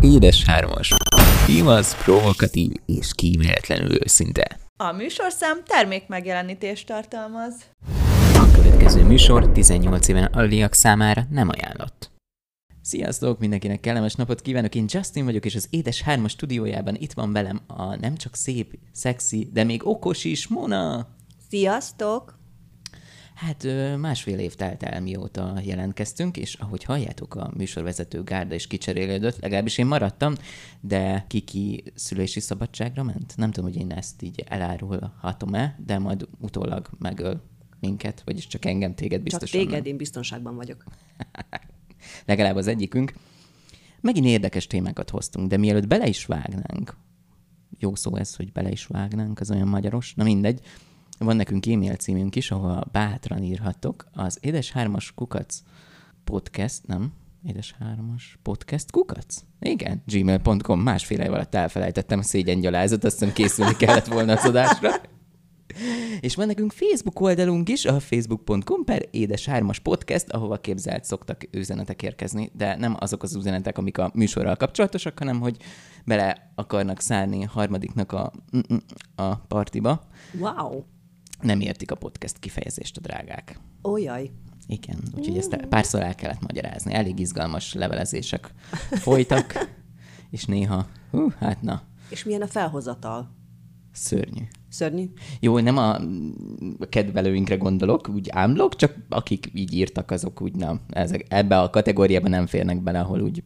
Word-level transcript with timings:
Édes 0.00 0.44
hármas. 0.44 0.94
Imasz, 1.48 2.04
provokatív 2.04 2.72
és 2.86 3.12
kíméletlenül 3.14 4.02
őszinte. 4.04 4.58
A 4.76 4.92
műsorszám 4.92 5.58
termékmegjelenítést 5.64 6.86
tartalmaz. 6.86 7.54
A 8.34 8.50
következő 8.54 9.04
műsor 9.04 9.52
18 9.52 10.08
éven 10.08 10.24
aluliak 10.24 10.74
számára 10.74 11.26
nem 11.30 11.48
ajánlott. 11.48 12.10
Sziasztok, 12.82 13.38
mindenkinek 13.38 13.80
kellemes 13.80 14.14
napot 14.14 14.40
kívánok, 14.40 14.74
én 14.74 14.84
Justin 14.88 15.24
vagyok, 15.24 15.44
és 15.44 15.54
az 15.54 15.66
Édes 15.70 16.02
Hármas 16.02 16.32
stúdiójában 16.32 16.94
itt 16.98 17.12
van 17.12 17.32
velem 17.32 17.60
a 17.66 17.96
nem 17.96 18.16
csak 18.16 18.34
szép, 18.34 18.78
szexi, 18.92 19.48
de 19.52 19.64
még 19.64 19.86
okos 19.86 20.24
is 20.24 20.48
Mona. 20.48 21.08
Sziasztok! 21.48 22.35
Hát 23.36 23.66
másfél 23.98 24.38
év 24.38 24.54
telt 24.54 24.82
el, 24.82 25.00
mióta 25.00 25.60
jelentkeztünk, 25.64 26.36
és 26.36 26.54
ahogy 26.54 26.84
halljátok, 26.84 27.34
a 27.34 27.50
műsorvezető 27.56 28.22
gárda 28.22 28.54
is 28.54 28.66
kicserélődött, 28.66 29.40
legalábbis 29.40 29.78
én 29.78 29.86
maradtam, 29.86 30.34
de 30.80 31.24
Kiki 31.28 31.84
szülési 31.94 32.40
szabadságra 32.40 33.02
ment. 33.02 33.36
Nem 33.36 33.50
tudom, 33.50 33.70
hogy 33.70 33.80
én 33.80 33.92
ezt 33.92 34.22
így 34.22 34.44
elárulhatom-e, 34.46 35.78
de 35.86 35.98
majd 35.98 36.28
utólag 36.40 36.88
megöl 36.98 37.42
minket, 37.80 38.22
vagyis 38.24 38.46
csak 38.46 38.64
engem, 38.64 38.94
téged 38.94 39.12
Csak 39.12 39.22
biztosan 39.22 39.60
téged, 39.60 39.82
nem. 39.82 39.84
én 39.84 39.96
biztonságban 39.96 40.56
vagyok. 40.56 40.84
Legalább 42.26 42.56
az 42.56 42.66
egyikünk. 42.66 43.14
Megint 44.00 44.26
érdekes 44.26 44.66
témákat 44.66 45.10
hoztunk, 45.10 45.48
de 45.48 45.56
mielőtt 45.56 45.86
bele 45.86 46.06
is 46.06 46.26
vágnánk, 46.26 46.96
jó 47.78 47.94
szó 47.94 48.16
ez, 48.16 48.36
hogy 48.36 48.52
bele 48.52 48.70
is 48.70 48.86
vágnánk, 48.86 49.40
az 49.40 49.50
olyan 49.50 49.68
magyaros, 49.68 50.14
na 50.14 50.24
mindegy, 50.24 50.60
van 51.18 51.36
nekünk 51.36 51.66
e-mail 51.66 51.94
címünk 51.94 52.36
is, 52.36 52.50
ahol 52.50 52.84
bátran 52.92 53.42
írhatok. 53.42 54.06
Az 54.12 54.38
Édes 54.40 54.72
Hármas 54.72 55.12
Kukac 55.14 55.62
podcast, 56.24 56.86
nem? 56.86 57.12
Édes 57.46 57.74
Hármas 57.78 58.38
podcast 58.42 58.90
kukac? 58.90 59.36
Igen, 59.60 60.02
gmail.com. 60.06 60.80
Másfél 60.80 61.20
év 61.20 61.32
alatt 61.32 61.54
elfelejtettem 61.54 62.18
a 62.18 62.22
szégyengyalázat, 62.22 63.04
azt 63.04 63.18
hiszem 63.18 63.34
készülni 63.34 63.76
kellett 63.76 64.06
volna 64.06 64.32
az 64.32 64.44
adásra. 64.44 64.90
És 66.20 66.34
van 66.34 66.46
nekünk 66.46 66.72
Facebook 66.72 67.20
oldalunk 67.20 67.68
is, 67.68 67.84
a 67.84 68.00
facebook.com 68.00 68.84
per 68.84 69.08
édes 69.10 69.46
hármas 69.46 69.78
podcast, 69.78 70.30
ahova 70.30 70.56
képzelt 70.56 71.04
szoktak 71.04 71.42
üzenetek 71.50 72.02
érkezni, 72.02 72.50
de 72.54 72.76
nem 72.76 72.96
azok 72.98 73.22
az 73.22 73.34
üzenetek, 73.34 73.78
amik 73.78 73.98
a 73.98 74.10
műsorral 74.14 74.56
kapcsolatosak, 74.56 75.18
hanem 75.18 75.40
hogy 75.40 75.56
bele 76.04 76.50
akarnak 76.54 77.00
szállni 77.00 77.42
harmadiknak 77.42 78.12
a, 78.12 78.32
a 79.14 79.36
partiba. 79.36 80.02
Wow! 80.38 80.82
Nem 81.40 81.60
értik 81.60 81.90
a 81.90 81.94
podcast 81.94 82.38
kifejezést 82.38 82.96
a 82.96 83.00
drágák. 83.00 83.60
Ójaj! 83.88 84.30
Igen, 84.66 84.98
úgyhogy 85.16 85.36
ezt 85.36 85.56
párszor 85.56 86.00
el 86.02 86.14
kellett 86.14 86.40
magyarázni. 86.40 86.94
Elég 86.94 87.18
izgalmas 87.18 87.74
levelezések 87.74 88.54
folytak, 89.06 89.68
és 90.30 90.44
néha, 90.44 90.86
hú, 91.10 91.28
hát 91.38 91.62
na, 91.62 91.82
És 92.08 92.24
milyen 92.24 92.42
a 92.42 92.46
felhozatal? 92.46 93.34
szörnyű. 93.92 94.42
Szörnyű? 94.68 95.10
Jó, 95.40 95.58
nem 95.58 95.76
a 95.76 95.94
a 96.78 96.88
kedvelőinkre 96.88 97.56
gondolok, 97.56 98.08
úgy 98.08 98.28
ámlok, 98.30 98.76
csak 98.76 98.96
akik 99.08 99.50
így 99.54 99.72
írtak, 99.74 100.10
azok 100.10 100.40
úgy 100.40 100.54
nem. 100.54 100.80
Ezek, 100.88 101.26
ebbe 101.28 101.60
a 101.60 101.70
kategóriába 101.70 102.28
nem 102.28 102.46
férnek 102.46 102.82
bele, 102.82 103.00
ahol 103.00 103.20
úgy, 103.20 103.44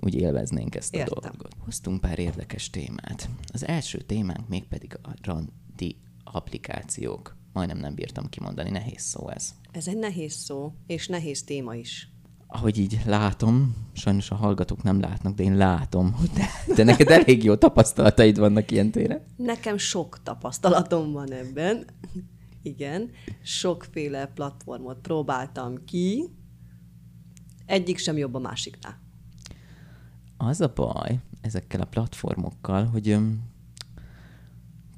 úgy 0.00 0.14
élveznénk 0.14 0.74
ezt 0.74 0.94
a 0.94 0.98
Értem. 0.98 1.22
dolgot. 1.22 1.52
Hoztunk 1.64 2.00
pár 2.00 2.18
érdekes 2.18 2.70
témát. 2.70 3.28
Az 3.52 3.66
első 3.66 3.98
témánk 3.98 4.48
mégpedig 4.48 4.98
a 5.02 5.08
randi 5.22 5.96
applikációk. 6.32 7.36
Majdnem 7.52 7.78
nem 7.78 7.94
bírtam 7.94 8.28
kimondani, 8.28 8.70
nehéz 8.70 9.02
szó 9.02 9.28
ez. 9.28 9.54
Ez 9.70 9.88
egy 9.88 9.96
nehéz 9.96 10.32
szó, 10.32 10.72
és 10.86 11.06
nehéz 11.08 11.44
téma 11.44 11.74
is. 11.74 12.12
Ahogy 12.46 12.78
így 12.78 13.00
látom, 13.06 13.74
sajnos 13.92 14.30
a 14.30 14.34
hallgatók 14.34 14.82
nem 14.82 15.00
látnak, 15.00 15.34
de 15.34 15.42
én 15.42 15.56
látom, 15.56 16.12
hogy 16.12 16.30
te, 16.30 16.46
te 16.74 16.84
neked 16.84 17.08
elég 17.08 17.44
jó 17.44 17.54
tapasztalataid 17.54 18.38
vannak 18.38 18.70
ilyen 18.70 18.90
téren. 18.90 19.22
Nekem 19.36 19.76
sok 19.76 20.22
tapasztalatom 20.22 21.12
van 21.12 21.32
ebben. 21.32 21.84
Igen, 22.62 23.10
sokféle 23.42 24.26
platformot 24.26 24.98
próbáltam 24.98 25.84
ki, 25.84 26.28
egyik 27.66 27.98
sem 27.98 28.16
jobb 28.16 28.34
a 28.34 28.38
másiknál. 28.38 29.00
Az 30.36 30.60
a 30.60 30.72
baj 30.74 31.18
ezekkel 31.40 31.80
a 31.80 31.84
platformokkal, 31.84 32.84
hogy 32.84 33.18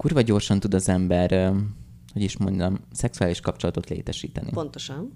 kurva 0.01 0.21
gyorsan 0.21 0.59
tud 0.59 0.73
az 0.73 0.89
ember, 0.89 1.53
hogy 2.13 2.21
is 2.21 2.37
mondjam, 2.37 2.79
szexuális 2.91 3.39
kapcsolatot 3.39 3.89
létesíteni. 3.89 4.51
Pontosan. 4.51 5.13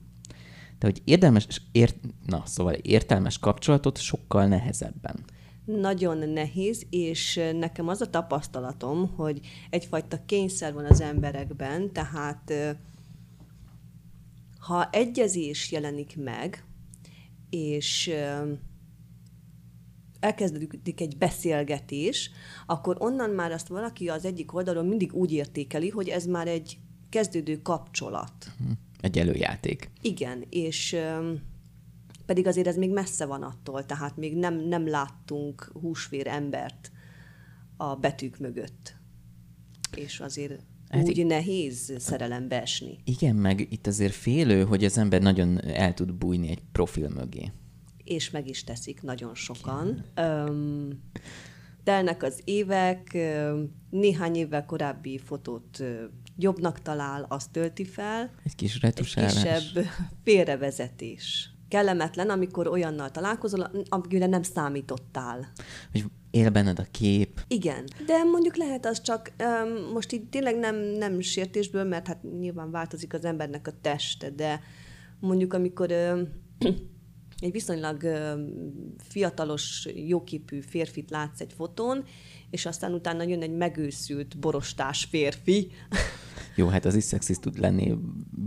De 0.80 0.88
hogy 0.88 1.02
érdemes, 1.06 1.48
ért, 1.72 1.96
na, 2.26 2.44
szóval 2.46 2.74
értelmes 2.74 3.40
kapcsolatot 3.40 3.98
sokkal 3.98 4.46
nehezebben. 4.48 5.16
Nagyon 5.66 6.30
nehéz, 6.30 6.86
és 6.90 7.42
nekem 7.54 7.88
az 7.88 8.02
a 8.02 8.10
tapasztalatom, 8.10 9.14
hogy 9.16 9.40
egyfajta 9.70 10.26
kényszer 10.26 10.74
van 10.74 10.86
az 10.86 11.02
emberekben, 11.02 11.92
tehát 11.94 12.54
ha 14.60 14.90
egyezés 14.92 15.72
jelenik 15.72 16.18
meg, 16.18 16.66
és 17.50 18.12
elkezdődik 20.20 21.02
egy 21.02 21.18
beszélgetés, 21.18 22.30
akkor 22.66 22.96
onnan 23.00 23.30
már 23.30 23.52
azt 23.52 23.68
valaki 23.68 24.08
az 24.10 24.26
egyik 24.26 24.54
oldalon 24.54 24.86
mindig 24.86 25.14
úgy 25.14 25.32
értékeli, 25.34 25.90
hogy 25.90 26.08
ez 26.10 26.26
már 26.26 26.48
egy 26.48 26.78
kezdődő 27.10 27.62
kapcsolat. 27.62 28.34
Hm, 28.58 28.72
Egy 29.02 29.18
előjáték. 29.18 29.90
Igen, 30.02 30.44
és 30.50 30.96
pedig 32.26 32.48
azért 32.48 32.68
ez 32.68 32.76
még 32.78 32.92
messze 32.92 33.26
van 33.26 33.44
attól, 33.44 33.86
tehát 33.86 34.18
még 34.18 34.36
nem, 34.38 34.68
nem 34.68 34.88
láttunk 34.88 35.72
húsvér 35.82 36.28
embert 36.28 36.92
a 37.78 37.96
betűk 37.96 38.38
mögött. 38.38 38.96
És 39.96 40.20
azért 40.20 40.60
Hát 40.90 41.04
úgy 41.04 41.18
i- 41.18 41.24
nehéz 41.24 41.94
szerelembe 41.98 42.62
esni. 42.62 42.98
Igen, 43.04 43.36
meg 43.36 43.68
itt 43.72 43.88
azért 43.88 44.14
félő, 44.14 44.64
hogy 44.64 44.84
az 44.86 44.98
ember 44.98 45.22
nagyon 45.22 45.62
el 45.62 45.94
tud 45.94 46.14
bújni 46.14 46.50
egy 46.50 46.62
profil 46.72 47.10
mögé. 47.10 47.52
És 48.06 48.30
meg 48.30 48.48
is 48.48 48.64
teszik 48.64 49.02
nagyon 49.02 49.36
sokan. 49.36 50.06
Öm, 50.16 51.00
telnek 51.84 52.24
az 52.24 52.42
évek, 52.44 53.18
néhány 53.90 54.36
évvel 54.36 54.66
korábbi 54.66 55.18
fotót 55.18 55.84
jobbnak 56.38 56.82
talál, 56.82 57.26
azt 57.30 57.52
tölti 57.52 57.86
fel, 57.86 58.32
Egy 58.44 58.56
kis 58.56 58.76
egy 58.76 58.82
retusálás. 58.82 59.34
kisebb 59.34 59.86
félrevezetés. 60.24 61.50
Kellemetlen, 61.68 62.30
amikor 62.30 62.68
olyannal 62.68 63.12
találkozol, 63.12 63.72
amire 63.90 64.26
nem 64.26 64.44
számítottál. 64.44 65.52
Hogy 65.92 66.04
él 66.32 66.50
benned 66.50 66.80
a 66.80 66.86
kép. 66.92 67.42
Igen, 67.48 67.84
de 68.06 68.24
mondjuk 68.24 68.56
lehet 68.56 68.86
az 68.86 69.02
csak, 69.02 69.32
um, 69.40 69.92
most 69.94 70.12
itt 70.12 70.32
tényleg 70.32 70.58
nem, 70.58 70.76
nem 70.76 71.20
sértésből, 71.20 71.84
mert 71.84 72.08
hát 72.08 72.24
nyilván 72.40 72.72
változik 72.72 73.14
az 73.14 73.26
embernek 73.26 73.68
a 73.68 73.74
teste, 73.82 74.30
de 74.30 74.62
mondjuk 75.20 75.54
amikor 75.54 75.92
um, 75.92 76.28
egy 77.40 77.52
viszonylag 77.52 78.04
fiatalos, 78.98 79.88
jóképű 79.96 80.60
férfit 80.60 81.10
látsz 81.10 81.42
egy 81.42 81.54
fotón, 81.54 82.04
és 82.50 82.66
aztán 82.66 82.94
utána 82.94 83.24
jön 83.24 83.42
egy 83.42 83.56
megőszült, 83.56 84.38
borostás 84.38 85.08
férfi, 85.10 85.72
Jó, 86.56 86.68
hát 86.68 86.86
az 86.86 86.96
is 86.96 87.04
szexis 87.04 87.40
tud 87.40 87.60
lenni 87.60 87.98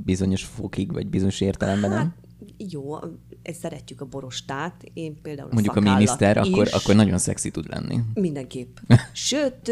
bizonyos 0.04 0.44
fokig, 0.44 0.92
vagy 0.92 1.06
bizonyos 1.06 1.40
értelemben, 1.40 1.90
nem? 1.90 1.98
Hát, 1.98 2.28
jó, 2.56 2.96
ezt 3.42 3.60
szeretjük 3.60 4.00
a 4.00 4.04
borostát, 4.04 4.84
én 4.92 5.20
például 5.22 5.48
Mondjuk 5.52 5.76
a 5.76 5.78
szakállat 5.78 5.98
miniszter, 5.98 6.36
is. 6.36 6.52
akkor, 6.52 6.68
akkor 6.72 6.94
nagyon 6.94 7.18
szexi 7.18 7.50
tud 7.50 7.68
lenni. 7.68 8.00
Mindenképp. 8.14 8.76
Sőt, 9.12 9.70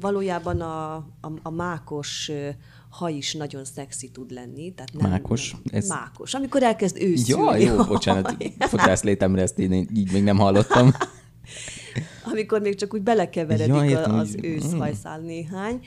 valójában 0.00 0.60
a, 0.60 0.94
a, 0.94 1.32
a 1.42 1.50
mákos 1.50 2.30
ö, 2.90 2.96
haj 2.96 3.14
is 3.14 3.34
nagyon 3.34 3.64
szexi 3.64 4.08
tud 4.08 4.30
lenni. 4.30 4.74
Tehát 4.74 4.92
nem, 4.92 5.10
Mákos? 5.10 5.50
Nem, 5.50 5.60
Ez- 5.64 5.88
Mákos. 5.88 6.34
Amikor 6.34 6.62
elkezd 6.62 6.96
őszülni. 7.00 7.62
Jó, 7.62 7.74
jó, 7.74 7.84
bocsánat, 7.94 8.36
fodrász 8.58 9.02
létemre 9.02 9.42
ezt 9.42 9.58
én 9.58 9.72
így 9.72 10.12
még 10.12 10.22
nem 10.22 10.36
hallottam. 10.36 10.90
Amikor 12.32 12.60
még 12.60 12.74
csak 12.74 12.94
úgy 12.94 13.02
belekeveredik 13.02 13.74
Ja, 13.74 13.84
értem, 13.84 14.14
az 14.14 14.36
őszhajszál 14.42 15.20
néhány, 15.20 15.80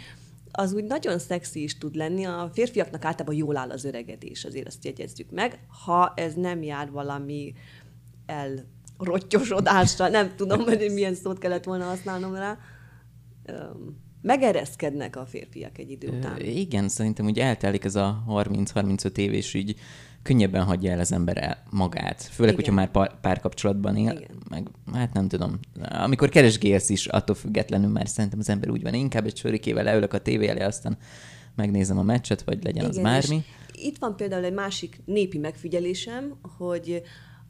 az 0.51 0.73
úgy 0.73 0.83
nagyon 0.83 1.19
szexi 1.19 1.63
is 1.63 1.77
tud 1.77 1.95
lenni. 1.95 2.25
A 2.25 2.49
férfiaknak 2.53 3.05
általában 3.05 3.35
jól 3.35 3.57
áll 3.57 3.69
az 3.69 3.83
öregedés, 3.83 4.45
azért 4.45 4.67
azt 4.67 4.85
jegyezzük 4.85 5.31
meg. 5.31 5.59
Ha 5.85 6.13
ez 6.15 6.33
nem 6.33 6.63
jár 6.63 6.91
valami 6.91 7.53
elrottyosodással, 8.25 10.09
nem 10.09 10.35
tudom, 10.35 10.59
hogy 10.59 10.91
milyen 10.93 11.15
szót 11.15 11.39
kellett 11.39 11.63
volna 11.63 11.83
használnom 11.85 12.35
rá, 12.35 12.57
öm, 13.45 13.97
megereszkednek 14.21 15.15
a 15.15 15.25
férfiak 15.25 15.77
egy 15.77 15.91
idő 15.91 16.07
után. 16.07 16.39
Ö, 16.39 16.43
Igen, 16.43 16.89
szerintem 16.89 17.25
úgy 17.25 17.39
eltelik 17.39 17.83
ez 17.83 17.95
a 17.95 18.23
30-35 18.27 19.17
év, 19.17 19.33
és 19.33 19.53
így 19.53 19.75
könnyebben 20.23 20.63
hagyja 20.63 20.91
el 20.91 20.99
az 20.99 21.11
ember 21.11 21.37
el 21.37 21.63
magát. 21.69 22.21
Főleg, 22.21 22.53
Igen. 22.53 22.55
hogyha 22.55 22.73
már 22.73 22.91
pár, 22.91 23.19
párkapcsolatban 23.19 23.95
él, 23.95 24.11
Igen. 24.11 24.41
meg 24.49 24.67
hát 24.93 25.13
nem 25.13 25.27
tudom. 25.27 25.59
Amikor 25.89 26.29
keresgélsz 26.29 26.89
is, 26.89 27.05
attól 27.07 27.35
függetlenül 27.35 27.89
már 27.89 28.07
szerintem 28.07 28.39
az 28.39 28.49
ember 28.49 28.69
úgy 28.69 28.81
van, 28.81 28.93
inkább 28.93 29.25
egy 29.25 29.37
sörikével 29.37 29.83
leülök 29.83 30.13
a 30.13 30.21
tévé 30.21 30.47
elé, 30.47 30.61
aztán 30.61 30.97
megnézem 31.55 31.97
a 31.97 32.03
meccset, 32.03 32.43
vagy 32.43 32.63
legyen 32.63 32.85
az 32.85 32.91
Igen, 32.97 33.03
bármi. 33.03 33.35
és 33.35 33.83
Itt 33.85 33.97
van 33.97 34.15
például 34.15 34.43
egy 34.43 34.53
másik 34.53 35.01
népi 35.05 35.37
megfigyelésem, 35.37 36.35
hogy 36.57 37.01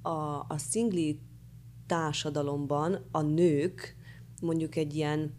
a, 0.01 0.09
a 0.47 0.55
szingli 0.57 1.19
társadalomban 1.87 3.07
a 3.11 3.21
nők 3.21 3.95
mondjuk 4.41 4.75
egy 4.75 4.95
ilyen 4.95 5.33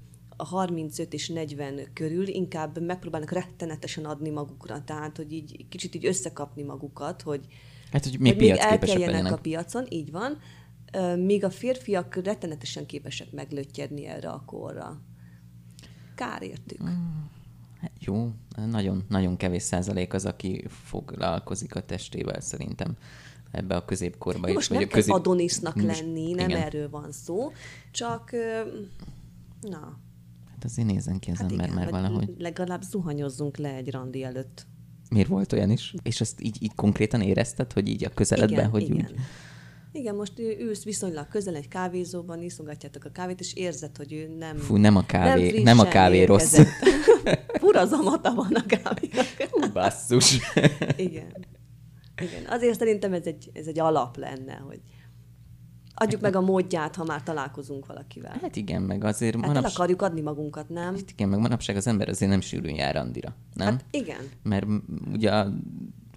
35 0.45 1.13
és 1.13 1.29
40 1.29 1.81
körül 1.93 2.29
inkább 2.29 2.83
megpróbálnak 2.83 3.31
rettenetesen 3.31 4.05
adni 4.05 4.31
magukra, 4.31 4.85
tehát 4.85 5.17
hogy 5.17 5.33
így 5.33 5.67
kicsit 5.69 5.95
így 5.95 6.07
összekapni 6.07 6.63
magukat, 6.63 7.23
hogy, 7.23 7.47
Hát, 7.93 8.05
hogy 8.05 8.19
még 8.19 8.33
hogy 8.33 8.43
még 8.43 8.51
elkeljenek 8.51 9.11
legyenek. 9.11 9.33
a 9.33 9.37
piacon, 9.37 9.87
így 9.89 10.11
van, 10.11 10.39
míg 11.19 11.45
a 11.45 11.51
férfiak 11.51 12.15
rettenetesen 12.15 12.87
képesek 12.87 13.33
meglöttyedni 13.33 14.07
erre 14.07 14.29
a 14.29 14.43
korra. 14.47 15.01
Kár 16.15 16.43
értük. 16.43 16.81
Hát 17.81 17.91
jó, 17.99 18.31
nagyon, 18.71 19.05
nagyon 19.09 19.37
kevés 19.37 19.63
százalék 19.63 20.15
az, 20.15 20.25
aki 20.25 20.65
foglalkozik 20.69 21.75
a 21.75 21.81
testével 21.81 22.41
szerintem 22.41 22.97
ebbe 23.51 23.77
a 23.77 23.85
középkorba 23.85 24.49
is. 24.49 24.55
Most 24.55 24.71
nem 24.71 24.79
kell 24.79 24.89
közép... 24.89 25.15
Adonisnak 25.15 25.83
lenni, 25.83 26.33
nem 26.33 26.49
igen. 26.49 26.63
erről 26.63 26.91
van 26.91 27.13
szó, 27.13 27.53
csak 27.91 28.31
na, 29.61 29.99
Hát 30.61 30.71
azért 30.71 30.89
nézzen 30.89 31.19
ki 31.19 31.31
az 31.31 31.39
hát 31.39 31.51
ember 31.51 31.67
igen, 31.67 31.79
már 31.79 31.91
valahogy. 31.91 32.35
legalább 32.39 32.83
zuhanyozzunk 32.83 33.57
le 33.57 33.75
egy 33.75 33.91
randi 33.91 34.23
előtt. 34.23 34.67
Miért 35.11 35.29
volt 35.29 35.53
olyan 35.53 35.71
is? 35.71 35.95
És 36.03 36.21
ezt 36.21 36.41
így, 36.41 36.63
így 36.63 36.75
konkrétan 36.75 37.21
érezted, 37.21 37.73
hogy 37.73 37.89
így 37.89 38.05
a 38.05 38.09
közeledben, 38.09 38.59
igen, 38.59 38.71
hogy 38.71 38.83
igen. 38.83 38.97
úgy... 38.97 39.15
Igen, 39.93 40.15
most 40.15 40.39
ülsz 40.39 40.85
viszonylag 40.85 41.29
közel 41.29 41.55
egy 41.55 41.69
kávézóban, 41.69 42.43
iszogatjátok 42.43 43.05
a 43.05 43.11
kávét, 43.11 43.41
és 43.41 43.55
érzed, 43.55 43.97
hogy 43.97 44.13
ő 44.13 44.35
nem... 44.39 44.57
Fú, 44.57 44.77
nem 44.77 44.97
a 44.97 45.07
kávé, 45.07 45.49
frissen 45.49 45.77
nem 45.77 45.79
a 45.79 45.89
kávé 45.89 46.25
rossz. 46.25 46.59
érkezett. 46.59 47.49
Fura 47.61 47.87
zamata 47.87 48.35
van 48.35 48.53
a 48.53 48.67
kávénak. 48.67 49.73
Basszus. 49.73 50.39
Igen. 50.97 51.47
Igen. 52.23 52.45
Azért 52.49 52.79
szerintem 52.79 53.13
ez 53.13 53.25
egy, 53.25 53.51
ez 53.53 53.67
egy 53.67 53.79
alap 53.79 54.17
lenne, 54.17 54.55
hogy 54.55 54.81
adjuk 56.01 56.21
meg 56.21 56.37
a 56.37 56.41
módját, 56.41 56.97
ha 56.97 57.05
már 57.05 57.23
találkozunk 57.23 57.87
valakivel. 57.87 58.39
Hát 58.43 58.57
igen, 58.57 58.83
meg 58.83 59.05
azért 59.05 59.35
Hát 59.35 59.45
el 59.45 59.53
manaps... 59.53 59.75
akarjuk 59.75 60.03
adni 60.03 60.21
magunkat, 60.21 60.69
nem? 60.69 60.95
hát 60.95 61.11
igen, 61.13 61.29
meg 61.29 61.39
manapság 61.39 61.77
az 61.77 61.87
ember 61.87 62.09
azért 62.09 62.31
nem 62.31 62.41
sűrűn 62.41 62.75
jár 62.75 62.95
randira, 62.95 63.35
nem? 63.55 63.67
Hát 63.67 63.85
igen. 63.91 64.21
Mert 64.43 64.67
ugye 65.13 65.45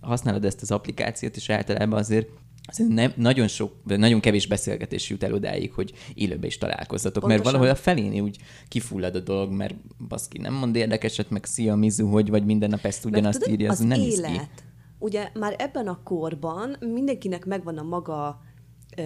használod 0.02 0.46
ezt 0.46 0.62
az 0.62 0.72
applikációt, 0.72 1.36
és 1.36 1.50
általában 1.50 2.00
azért 2.00 2.28
azért 2.66 2.90
nem, 2.90 3.14
nagyon 3.16 3.48
sok, 3.48 3.74
nagyon 3.84 4.20
kevés 4.20 4.48
beszélgetés 4.48 5.10
jut 5.10 5.24
el 5.24 5.34
odáig, 5.34 5.72
hogy 5.72 5.94
élőben 6.14 6.46
is 6.46 6.58
találkozzatok. 6.58 7.24
Mert 7.24 7.42
Pontosan. 7.42 7.60
valahol 7.60 7.80
a 7.80 7.82
felén 7.82 8.24
úgy 8.24 8.38
kifullad 8.68 9.16
a 9.16 9.20
dolog, 9.20 9.52
mert 9.52 9.76
baszki 10.08 10.38
nem 10.38 10.54
mond 10.54 10.76
érdekeset, 10.76 11.30
meg 11.30 11.46
szia 11.46 11.76
Mizu, 11.76 12.08
hogy 12.08 12.30
vagy 12.30 12.46
minden 12.46 12.70
nap 12.70 12.86
ezt 12.86 13.04
Mert 13.04 13.16
ugyanazt 13.16 13.40
tudod, 13.40 13.54
írja, 13.60 13.72
az, 13.72 13.80
az 13.80 13.86
nem 13.86 14.00
élet. 14.00 14.32
ki. 14.32 14.40
Ugye 15.00 15.30
már 15.34 15.56
ebben 15.58 15.88
a 15.88 16.00
korban 16.04 16.76
mindenkinek 16.80 17.46
megvan 17.46 17.78
a 17.78 17.84
maga 17.84 18.42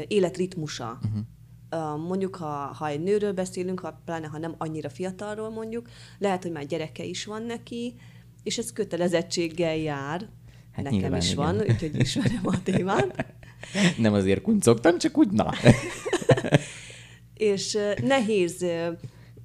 életritmusa. 0.07 0.99
Uh-huh. 1.03 2.05
Mondjuk, 2.07 2.35
ha, 2.35 2.45
ha 2.47 2.87
egy 2.87 3.03
nőről 3.03 3.33
beszélünk, 3.33 3.79
ha, 3.79 4.01
pláne 4.05 4.27
ha 4.27 4.37
nem 4.37 4.55
annyira 4.57 4.89
fiatalról 4.89 5.49
mondjuk, 5.49 5.89
lehet, 6.17 6.43
hogy 6.43 6.51
már 6.51 6.65
gyereke 6.65 7.03
is 7.03 7.25
van 7.25 7.43
neki, 7.43 7.95
és 8.43 8.57
ez 8.57 8.73
kötelezettséggel 8.73 9.75
jár. 9.75 10.29
Hát 10.71 10.83
Nekem 10.83 10.99
nyilván, 10.99 11.19
is 11.19 11.31
igen. 11.31 11.45
van, 11.45 11.59
úgyhogy 11.59 11.99
ismerem 11.99 12.41
a 12.43 12.63
témát. 12.63 13.25
Nem 13.97 14.13
azért 14.13 14.41
kuncogtam, 14.41 14.97
csak 14.97 15.17
úgy 15.17 15.31
na. 15.31 15.53
És 17.33 17.77
nehéz, 18.01 18.65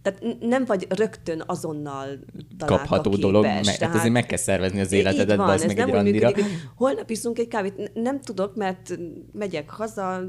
tehát 0.02 0.37
nem 0.40 0.64
vagy 0.64 0.87
rögtön 0.88 1.43
azonnal 1.46 2.19
Kapható 2.58 3.10
képes, 3.10 3.25
dolog, 3.25 3.44
meg, 3.44 3.64
hát 3.64 3.94
azért 3.94 4.12
meg 4.12 4.26
kell 4.26 4.38
szervezni 4.38 4.81
az 4.81 4.93
életedet, 4.93 5.37
van, 5.37 5.50
ez 5.50 5.64
meg 5.64 5.76
nem 5.76 5.88
egy 5.88 5.94
randira. 5.94 6.26
működik, 6.28 6.50
holnap 6.75 7.10
iszunk 7.10 7.38
egy 7.38 7.49
kávét. 7.49 7.90
Nem 7.94 8.20
tudok, 8.20 8.56
mert 8.56 8.99
megyek 9.32 9.70
haza, 9.70 10.22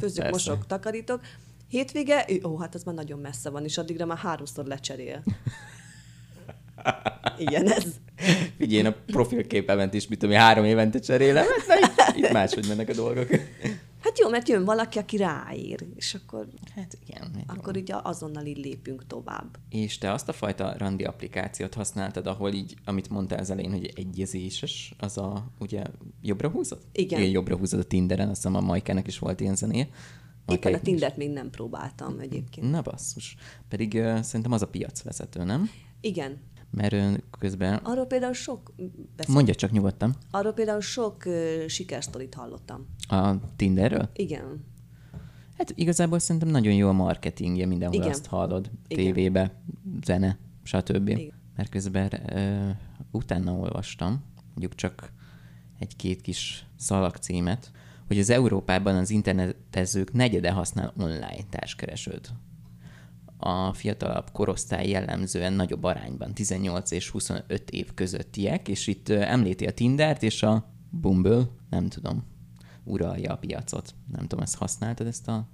főzök, 0.00 0.24
persze. 0.24 0.30
mosok, 0.30 0.66
takarítok. 0.66 1.20
Hétvége, 1.68 2.26
ó, 2.44 2.58
hát 2.58 2.74
az 2.74 2.82
már 2.82 2.94
nagyon 2.94 3.18
messze 3.18 3.50
van, 3.50 3.64
és 3.64 3.78
addigra 3.78 4.06
már 4.06 4.18
háromszor 4.18 4.64
lecserél. 4.66 5.22
Igen, 7.38 7.70
ez. 7.70 7.84
Figyelj, 8.58 8.80
én 8.80 8.86
a 8.86 8.94
profilképemet 9.06 9.94
is, 9.94 10.08
mit 10.08 10.18
tudom, 10.18 10.36
három 10.36 10.64
évente 10.64 10.98
cserélem, 10.98 11.44
hát 11.44 11.66
na, 11.66 11.74
itt, 11.86 12.16
itt 12.16 12.32
máshogy 12.32 12.66
mennek 12.68 12.88
a 12.88 12.92
dolgok. 12.92 13.28
Hát 14.00 14.18
jó, 14.18 14.28
mert 14.28 14.48
jön 14.48 14.64
valaki, 14.64 14.98
aki 14.98 15.16
ráír, 15.16 15.86
és 15.94 16.14
akkor, 16.14 16.48
Hát 16.74 16.98
igen. 17.06 17.30
így 17.36 17.44
akkor 17.46 17.76
ugye 17.76 17.94
azonnal 18.02 18.46
így 18.46 18.56
lépünk 18.56 19.06
tovább. 19.06 19.58
És 19.68 19.98
te 19.98 20.12
azt 20.12 20.28
a 20.28 20.32
fajta 20.32 20.74
randi 20.78 21.04
applikációt 21.04 21.74
használtad, 21.74 22.26
ahol 22.26 22.52
így, 22.52 22.76
amit 22.84 23.10
mondtál 23.10 23.38
az 23.38 23.50
elején, 23.50 23.70
hogy 23.70 23.92
egyezéses, 23.94 24.94
az 24.98 25.18
a, 25.18 25.52
ugye, 25.58 25.82
jobbra 26.22 26.48
húzod? 26.48 26.78
Igen. 26.92 27.18
Igen, 27.18 27.30
jobbra 27.32 27.56
húzod 27.56 27.80
a 27.80 27.84
Tinderen, 27.84 28.28
azt 28.28 28.36
hiszem 28.36 28.54
a 28.54 28.60
Majkának 28.60 29.06
is 29.06 29.18
volt 29.18 29.40
ilyen 29.40 29.56
zenéje. 29.56 29.88
Éppen 30.48 30.74
a. 30.74 30.80
Tindert 30.80 31.16
még 31.16 31.30
nem 31.30 31.50
próbáltam 31.50 32.18
egyébként. 32.18 32.70
Na 32.70 32.82
basszus. 32.82 33.36
Pedig 33.68 33.94
uh, 33.94 34.20
szerintem 34.20 34.52
az 34.52 34.62
a 34.62 34.66
piacvezető, 34.66 35.44
nem? 35.44 35.70
Igen. 36.00 36.38
Mert 36.70 36.92
uh, 36.92 37.14
közben... 37.38 37.74
Arról 37.74 38.06
például 38.06 38.32
sok, 38.32 38.72
beszél, 39.16 39.34
Mondja 39.34 39.54
csak 39.54 39.70
nyugodtan. 39.70 40.16
arról 40.30 40.52
például 40.52 40.80
sok 40.80 41.22
uh, 41.26 41.66
sikersztorit 41.66 42.34
hallottam. 42.34 42.86
A 43.08 43.34
Tinderről? 43.56 44.08
Igen. 44.12 44.64
Hát 45.58 45.72
igazából 45.74 46.18
szerintem 46.18 46.50
nagyon 46.50 46.72
jó 46.74 46.88
a 46.88 46.92
marketingje, 46.92 47.66
mindenhol 47.66 47.98
Igen. 47.98 48.10
azt 48.10 48.26
hallod. 48.26 48.70
Igen. 48.88 49.04
Tévébe, 49.04 49.62
zene, 50.04 50.38
stb. 50.62 51.08
Igen. 51.08 51.32
Mert 51.56 51.68
közben 51.68 52.36
ö, 52.36 52.70
utána 53.10 53.52
olvastam, 53.52 54.24
mondjuk 54.48 54.74
csak 54.74 55.12
egy-két 55.78 56.20
kis 56.20 56.66
szalagcímet, 56.76 57.70
hogy 58.06 58.18
az 58.18 58.30
Európában 58.30 58.96
az 58.96 59.10
internetezők 59.10 60.12
negyede 60.12 60.50
használ 60.50 60.92
online 60.98 61.44
társkeresőt. 61.50 62.32
A 63.40 63.72
fiatalabb 63.72 64.30
korosztály 64.32 64.88
jellemzően 64.88 65.52
nagyobb 65.52 65.84
arányban, 65.84 66.34
18 66.34 66.90
és 66.90 67.10
25 67.10 67.70
év 67.70 67.94
közöttiek, 67.94 68.68
és 68.68 68.86
itt 68.86 69.08
említi 69.08 69.66
a 69.66 69.72
Tindert 69.72 70.22
és 70.22 70.42
a 70.42 70.72
Bumble, 70.90 71.48
nem 71.70 71.88
tudom, 71.88 72.24
uralja 72.84 73.32
a 73.32 73.36
piacot. 73.36 73.94
Nem 74.12 74.26
tudom, 74.26 74.44
ezt 74.44 74.56
használtad, 74.56 75.06
ezt 75.06 75.28
a 75.28 75.48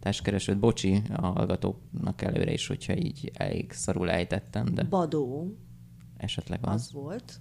társkeresőt? 0.00 0.58
Bocsi 0.58 1.02
a 1.12 1.26
hallgatóknak 1.26 2.22
előre 2.22 2.52
is, 2.52 2.66
hogyha 2.66 2.96
így 2.96 3.30
elég 3.34 3.72
szarul 3.72 4.10
ejtettem, 4.10 4.74
de 4.74 4.82
Badó, 4.82 5.56
esetleg 6.16 6.58
az 6.62 6.72
az. 6.72 6.92
volt. 6.92 7.40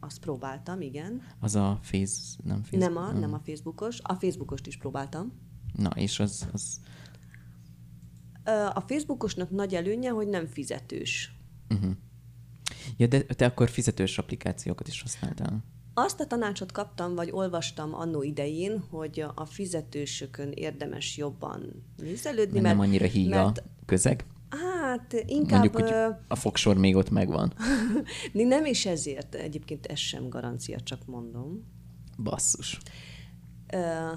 Azt 0.00 0.18
próbáltam, 0.18 0.80
igen. 0.80 1.22
Az 1.40 1.54
a 1.54 1.78
Face, 1.82 2.20
nem 2.44 2.62
Facebook. 2.62 2.94
Nem 2.94 2.96
a, 2.96 3.12
nem 3.12 3.34
a 3.34 3.40
Facebookos. 3.44 4.00
A 4.02 4.14
Facebookost 4.14 4.66
is 4.66 4.76
próbáltam. 4.76 5.32
Na, 5.74 5.90
és 5.90 6.20
az, 6.20 6.48
az 6.52 6.80
A 8.74 8.80
Facebookosnak 8.86 9.50
nagy 9.50 9.74
előnye, 9.74 10.10
hogy 10.10 10.28
nem 10.28 10.46
fizetős. 10.46 11.32
Ja, 12.96 13.06
de 13.06 13.22
te 13.22 13.46
akkor 13.46 13.68
fizetős 13.70 14.18
applikációkat 14.18 14.88
is 14.88 15.02
használtál. 15.02 15.64
Azt 15.94 16.20
a 16.20 16.26
tanácsot 16.26 16.72
kaptam, 16.72 17.14
vagy 17.14 17.30
olvastam 17.30 17.94
annó 17.94 18.22
idején, 18.22 18.84
hogy 18.90 19.24
a 19.34 19.44
fizetősökön 19.44 20.50
érdemes 20.54 21.16
jobban 21.16 21.84
nézelődni, 21.96 22.60
Mert 22.60 22.74
nem 22.76 22.86
annyira 22.86 23.06
híg 23.06 23.32
a 23.32 23.44
mert 23.44 23.62
közeg. 23.86 24.24
Hát 24.48 25.12
inkább 25.26 25.60
Mondjuk, 25.60 25.82
hogy 25.82 26.14
a 26.28 26.34
fogsor 26.34 26.76
még 26.76 26.96
ott 26.96 27.10
megvan. 27.10 27.52
nem 28.32 28.64
is 28.64 28.86
ezért, 28.86 29.34
egyébként 29.34 29.86
ez 29.86 29.98
sem 29.98 30.28
garancia, 30.28 30.80
csak 30.80 31.06
mondom. 31.06 31.64
Basszus. 32.22 32.78
Ö, 33.72 34.12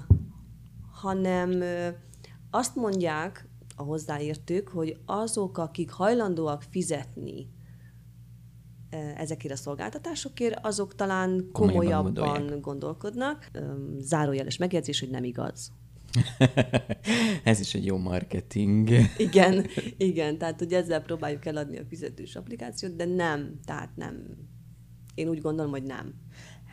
hanem 0.90 1.50
ö, 1.60 1.88
azt 2.50 2.76
mondják 2.76 3.48
a 3.82 3.84
hozzáértők, 3.84 4.68
hogy 4.68 4.96
azok, 5.04 5.58
akik 5.58 5.90
hajlandóak 5.90 6.62
fizetni 6.70 7.48
ö, 8.90 8.96
ezekért 8.96 9.54
a 9.54 9.56
szolgáltatásokért, 9.56 10.58
azok 10.62 10.94
talán 10.94 11.48
Komolyabban 11.52 12.14
komolyabban 12.14 12.60
gondolkodnak. 12.60 13.50
Zárójeles 13.98 14.56
megjegyzés, 14.56 15.00
hogy 15.00 15.10
nem 15.10 15.24
igaz. 15.24 15.72
Ez 17.44 17.60
is 17.60 17.74
egy 17.74 17.84
jó 17.84 17.96
marketing. 17.96 18.90
Igen, 19.16 19.66
igen, 19.96 20.38
tehát 20.38 20.58
hogy 20.58 20.72
ezzel 20.72 21.02
próbáljuk 21.02 21.46
eladni 21.46 21.78
a 21.78 21.84
fizetős 21.88 22.36
applikációt, 22.36 22.96
de 22.96 23.04
nem, 23.04 23.60
tehát 23.64 23.96
nem. 23.96 24.26
Én 25.14 25.28
úgy 25.28 25.40
gondolom, 25.40 25.70
hogy 25.70 25.82
nem. 25.82 26.14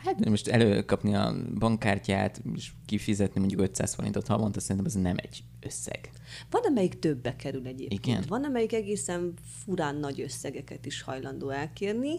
Hát 0.04 0.28
most 0.28 0.48
előkapni 0.48 1.14
a 1.14 1.34
bankkártyát, 1.58 2.42
és 2.56 2.72
kifizetni 2.86 3.40
mondjuk 3.40 3.60
500 3.60 3.94
forintot 3.94 4.26
havonta, 4.26 4.60
szerintem 4.60 4.86
ez 4.86 4.94
nem 4.94 5.16
egy 5.16 5.42
összeg. 5.60 6.10
Van, 6.50 6.62
amelyik 6.64 6.98
többbe 6.98 7.36
kerül 7.36 7.66
egyébként. 7.66 8.06
Igen. 8.06 8.24
Van, 8.28 8.44
amelyik 8.44 8.72
egészen 8.72 9.34
furán 9.64 9.96
nagy 9.96 10.20
összegeket 10.20 10.86
is 10.86 11.02
hajlandó 11.02 11.50
elkérni. 11.50 12.10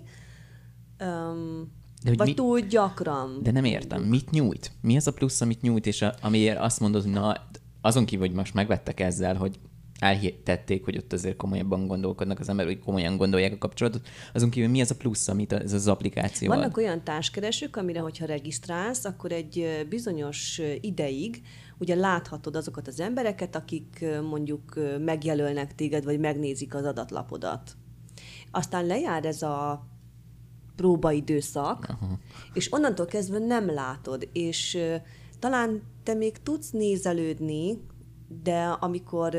Um, 0.99 1.71
De 2.03 2.09
hogy 2.09 2.17
vagy 2.17 2.27
mi- 2.27 2.33
túl 2.33 2.59
gyakran. 2.59 3.39
De 3.43 3.51
nem 3.51 3.63
értem, 3.63 4.01
mit 4.03 4.29
nyújt? 4.29 4.71
Mi 4.81 4.95
az 4.95 5.07
a 5.07 5.13
plusz, 5.13 5.41
amit 5.41 5.61
nyújt, 5.61 5.85
és 5.85 6.01
a, 6.01 6.15
amiért 6.21 6.59
azt 6.59 6.79
mondod, 6.79 7.03
hogy 7.03 7.11
na, 7.11 7.47
azon 7.81 8.05
kívül, 8.05 8.25
hogy 8.27 8.35
most 8.35 8.53
megvettek 8.53 8.99
ezzel, 8.99 9.35
hogy 9.35 9.59
elhitették, 10.01 10.83
hogy 10.83 10.97
ott 10.97 11.13
azért 11.13 11.35
komolyabban 11.35 11.87
gondolkodnak 11.87 12.39
az 12.39 12.49
emberek, 12.49 12.73
hogy 12.73 12.83
komolyan 12.83 13.17
gondolják 13.17 13.53
a 13.53 13.57
kapcsolatot. 13.57 14.07
Azon 14.33 14.49
kívül 14.49 14.69
mi 14.69 14.81
az 14.81 14.91
a 14.91 14.95
plusz, 14.95 15.27
amit 15.27 15.53
ez 15.53 15.73
az 15.73 15.87
applikáció 15.87 16.51
ad? 16.51 16.57
Vannak 16.57 16.77
olyan 16.77 17.03
társkeresők, 17.03 17.75
amire, 17.75 17.99
hogyha 17.99 18.25
regisztrálsz, 18.25 19.05
akkor 19.05 19.31
egy 19.31 19.85
bizonyos 19.89 20.61
ideig 20.81 21.41
ugye 21.77 21.95
láthatod 21.95 22.55
azokat 22.55 22.87
az 22.87 22.99
embereket, 22.99 23.55
akik 23.55 24.05
mondjuk 24.29 24.79
megjelölnek 24.99 25.75
téged, 25.75 26.03
vagy 26.03 26.19
megnézik 26.19 26.75
az 26.75 26.85
adatlapodat. 26.85 27.75
Aztán 28.51 28.85
lejár 28.85 29.25
ez 29.25 29.41
a 29.41 29.87
próbaidőszak, 30.75 31.85
Aha. 31.89 32.19
és 32.53 32.73
onnantól 32.73 33.05
kezdve 33.05 33.39
nem 33.39 33.73
látod, 33.73 34.29
és 34.33 34.77
talán 35.39 35.81
te 36.03 36.13
még 36.13 36.37
tudsz 36.37 36.69
nézelődni, 36.69 37.77
de 38.43 38.63
amikor 38.63 39.37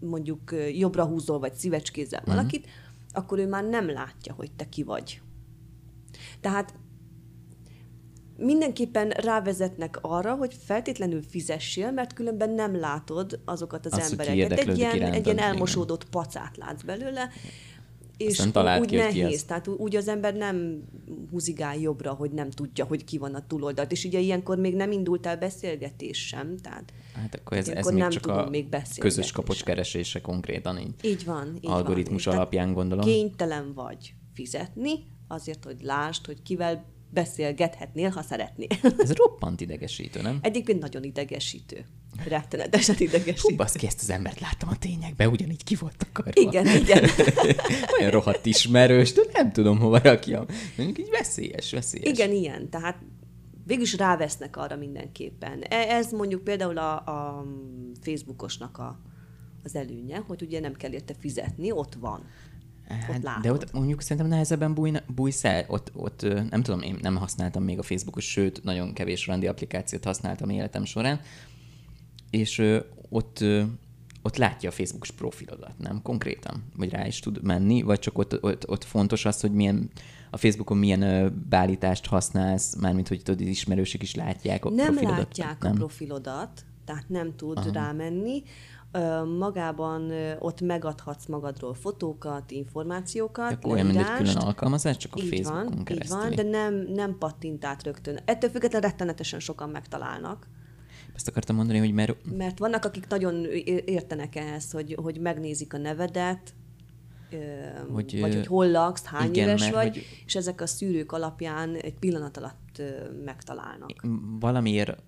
mondjuk 0.00 0.54
jobbra 0.72 1.04
húzol, 1.04 1.38
vagy 1.38 1.54
szívecskézel 1.54 2.20
uh-huh. 2.20 2.34
valakit, 2.34 2.66
akkor 3.12 3.38
ő 3.38 3.48
már 3.48 3.64
nem 3.64 3.90
látja, 3.90 4.34
hogy 4.34 4.52
te 4.52 4.68
ki 4.68 4.82
vagy. 4.82 5.20
Tehát 6.40 6.74
mindenképpen 8.36 9.08
rávezetnek 9.08 9.98
arra, 10.00 10.34
hogy 10.34 10.54
feltétlenül 10.64 11.22
fizessél, 11.22 11.90
mert 11.90 12.12
különben 12.12 12.50
nem 12.50 12.78
látod 12.78 13.40
azokat 13.44 13.86
az 13.86 13.92
Azt, 13.92 14.10
embereket. 14.10 14.58
Egy 14.58 14.78
ilyen, 14.78 14.92
egy 14.92 14.98
ilyen 14.98 15.14
igen. 15.14 15.38
elmosódott 15.38 16.08
pacát 16.08 16.56
látsz 16.56 16.82
belőle, 16.82 17.30
és 18.24 18.38
Aztán 18.38 18.80
úgy 18.80 18.86
ki, 18.86 18.94
ki 18.96 19.00
nehéz. 19.00 19.34
az. 19.34 19.42
Tehát 19.42 19.68
úgy 19.68 19.96
az 19.96 20.08
ember 20.08 20.34
nem 20.34 20.82
húzigál 21.30 21.76
jobbra, 21.76 22.12
hogy 22.12 22.30
nem 22.30 22.50
tudja, 22.50 22.84
hogy 22.84 23.04
ki 23.04 23.18
van 23.18 23.34
a 23.34 23.46
túloldalt. 23.46 23.92
És 23.92 24.04
ugye 24.04 24.18
ilyenkor 24.18 24.58
még 24.58 24.74
nem 24.74 24.92
indult 24.92 25.26
el 25.26 25.36
beszélgetés 25.36 26.26
sem. 26.26 26.56
Tehát 26.56 26.92
Hát 27.14 27.34
akkor 27.34 27.56
ez, 27.56 27.68
ez 27.68 27.86
még 27.86 27.98
nem 27.98 28.10
csak 28.10 28.26
a 28.26 28.48
még 28.50 28.66
közös 28.98 29.24
sem. 29.26 29.34
kapocs 29.34 29.64
keresése 29.64 30.20
konkrétan 30.20 30.78
így. 30.78 30.94
Így 31.02 31.24
van. 31.24 31.54
Így 31.60 31.70
Algoritmus 31.70 32.24
van. 32.24 32.34
alapján 32.36 32.72
gondolom. 32.72 33.04
Kénytelen 33.04 33.72
vagy 33.74 34.14
fizetni 34.34 34.92
azért, 35.28 35.64
hogy 35.64 35.76
lásd, 35.82 36.26
hogy 36.26 36.42
kivel 36.42 36.84
beszélgethetnél, 37.12 38.10
ha 38.10 38.22
szeretnél. 38.22 38.68
Ez 38.98 39.12
roppant 39.12 39.60
idegesítő, 39.60 40.22
nem? 40.22 40.38
Egyébként 40.42 40.80
nagyon 40.80 41.02
idegesítő. 41.02 41.84
Rettenetesen 42.28 42.94
idegesítő. 42.98 43.48
Hú, 43.48 43.56
baszki, 43.56 43.86
ezt 43.86 44.00
az 44.00 44.10
embert 44.10 44.40
láttam 44.40 44.68
a 44.68 44.76
tényekben, 44.78 45.28
ugyanígy 45.28 45.64
ki 45.64 45.74
volt 45.74 46.06
akarva. 46.10 46.40
Igen, 46.40 46.66
igen. 46.66 47.04
Olyan 47.98 48.10
rohadt 48.10 48.46
ismerős, 48.46 49.12
de 49.12 49.22
nem 49.32 49.52
tudom 49.52 49.78
hova 49.78 49.98
rakjam. 49.98 50.46
Mondjuk 50.76 50.98
így 50.98 51.10
veszélyes, 51.10 51.72
veszélyes. 51.72 52.08
Igen, 52.08 52.30
ilyen. 52.32 52.70
Tehát 52.70 52.98
végülis 53.66 53.96
rávesznek 53.96 54.56
arra 54.56 54.76
mindenképpen. 54.76 55.62
E- 55.62 55.94
Ez 55.94 56.12
mondjuk 56.12 56.44
például 56.44 56.78
a, 56.78 56.94
a 56.94 57.44
Facebookosnak 58.00 58.78
a, 58.78 59.00
az 59.64 59.74
előnye, 59.74 60.16
hogy 60.26 60.42
ugye 60.42 60.60
nem 60.60 60.74
kell 60.74 60.92
érte 60.92 61.14
fizetni, 61.18 61.70
ott 61.70 61.94
van. 61.94 62.24
Hát, 62.88 63.22
látod. 63.22 63.42
de 63.42 63.52
ott 63.52 63.72
mondjuk 63.72 64.00
szerintem 64.00 64.26
nehezebben 64.26 64.74
bújna, 64.74 65.00
bújsz 65.14 65.44
el. 65.44 65.64
Ott, 65.68 65.90
ott 65.94 66.26
nem 66.50 66.62
tudom, 66.62 66.80
én 66.80 66.98
nem 67.02 67.16
használtam 67.16 67.62
még 67.62 67.78
a 67.78 67.82
Facebookot, 67.82 68.22
sőt, 68.22 68.64
nagyon 68.64 68.92
kevés 68.92 69.26
randi 69.26 69.46
applikációt 69.46 70.04
használtam 70.04 70.50
életem 70.50 70.84
során, 70.84 71.20
és 72.30 72.58
ö, 72.58 72.78
ott, 73.08 73.40
ö, 73.40 73.62
ott 74.22 74.36
látja 74.36 74.68
a 74.68 74.72
Facebookos 74.72 75.10
profilodat, 75.10 75.78
nem 75.78 76.02
konkrétan? 76.02 76.62
Vagy 76.76 76.90
rá 76.90 77.06
is 77.06 77.18
tud 77.20 77.42
menni, 77.42 77.82
vagy 77.82 77.98
csak 77.98 78.18
ott, 78.18 78.42
ott, 78.42 78.68
ott 78.68 78.84
fontos 78.84 79.24
az, 79.24 79.40
hogy 79.40 79.52
milyen 79.52 79.90
a 80.30 80.36
Facebookon 80.36 80.76
milyen 80.76 81.02
ö, 81.02 81.28
beállítást 81.48 82.06
használsz, 82.06 82.76
mármint 82.76 83.08
hogy 83.08 83.22
tudod, 83.22 83.40
ismerősök 83.40 84.02
is 84.02 84.14
látják 84.14 84.64
a 84.64 84.70
nem 84.70 84.86
profilodat. 84.86 85.18
látják 85.18 85.62
nem? 85.62 85.72
a 85.72 85.74
profilodat, 85.74 86.64
tehát 86.84 87.08
nem 87.08 87.36
tud 87.36 87.58
Aha. 87.58 87.72
rámenni. 87.72 88.42
Magában 89.38 90.12
ott 90.38 90.60
megadhatsz 90.60 91.26
magadról 91.26 91.74
fotókat, 91.74 92.50
információkat, 92.50 93.52
akkor 93.52 93.72
olyan, 93.72 93.86
mint 93.86 93.98
egy 93.98 94.12
külön 94.16 94.36
alkalmazás, 94.36 94.96
csak 94.96 95.14
a 95.14 95.20
így 95.20 95.28
Facebookon 95.28 95.64
van, 95.64 95.78
így 95.78 95.84
keresztül. 95.84 96.18
van, 96.18 96.34
de 96.34 96.42
nem, 96.42 96.74
nem 96.74 97.18
pattint 97.18 97.64
át 97.64 97.82
rögtön. 97.82 98.18
Ettől 98.24 98.50
függetlenül 98.50 98.88
rettenetesen 98.88 99.40
sokan 99.40 99.68
megtalálnak. 99.70 100.46
Ezt 101.14 101.28
akartam 101.28 101.56
mondani, 101.56 101.78
hogy 101.78 101.92
mert 101.92 102.16
Mert 102.36 102.58
vannak, 102.58 102.84
akik 102.84 103.06
nagyon 103.08 103.44
értenek 103.84 104.36
ehhez, 104.36 104.70
hogy, 104.70 104.96
hogy 105.02 105.20
megnézik 105.20 105.74
a 105.74 105.78
nevedet, 105.78 106.54
Hogy, 107.92 108.20
vagy 108.20 108.34
hogy 108.34 108.46
hol 108.46 108.70
laksz, 108.70 109.04
hány 109.04 109.28
igen, 109.28 109.48
éves 109.48 109.60
mert 109.60 109.72
vagy, 109.74 109.88
hogy- 109.88 110.04
és 110.26 110.34
ezek 110.34 110.60
a 110.60 110.66
szűrők 110.66 111.12
alapján 111.12 111.74
egy 111.74 111.94
pillanat 111.98 112.36
alatt 112.36 112.82
megtalálnak. 113.24 113.90
valamiért, 114.40 115.02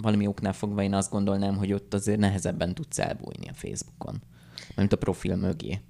valami 0.00 0.26
oknál 0.26 0.52
fogva 0.52 0.82
én 0.82 0.94
azt 0.94 1.10
gondolnám, 1.10 1.56
hogy 1.56 1.72
ott 1.72 1.94
azért 1.94 2.18
nehezebben 2.18 2.74
tudsz 2.74 2.98
elbújni 2.98 3.48
a 3.48 3.54
Facebookon, 3.54 4.22
mint 4.76 4.92
a 4.92 4.96
profil 4.96 5.36
mögé. 5.36 5.80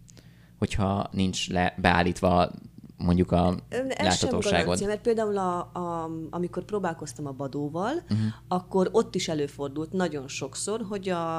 Hogyha 0.58 1.08
nincs 1.12 1.50
le, 1.50 1.74
beállítva 1.78 2.50
mondjuk 2.96 3.32
a 3.32 3.54
Ez 3.68 3.78
sem 3.78 4.06
láthatóságot. 4.06 4.64
garancia, 4.64 4.86
mert 4.86 5.00
például 5.00 5.38
a, 5.38 5.58
a, 5.58 6.10
amikor 6.30 6.64
próbálkoztam 6.64 7.26
a 7.26 7.32
Badóval, 7.32 7.94
uh-huh. 7.94 8.26
akkor 8.48 8.88
ott 8.92 9.14
is 9.14 9.28
előfordult 9.28 9.92
nagyon 9.92 10.28
sokszor, 10.28 10.84
hogy 10.88 11.08
a, 11.08 11.38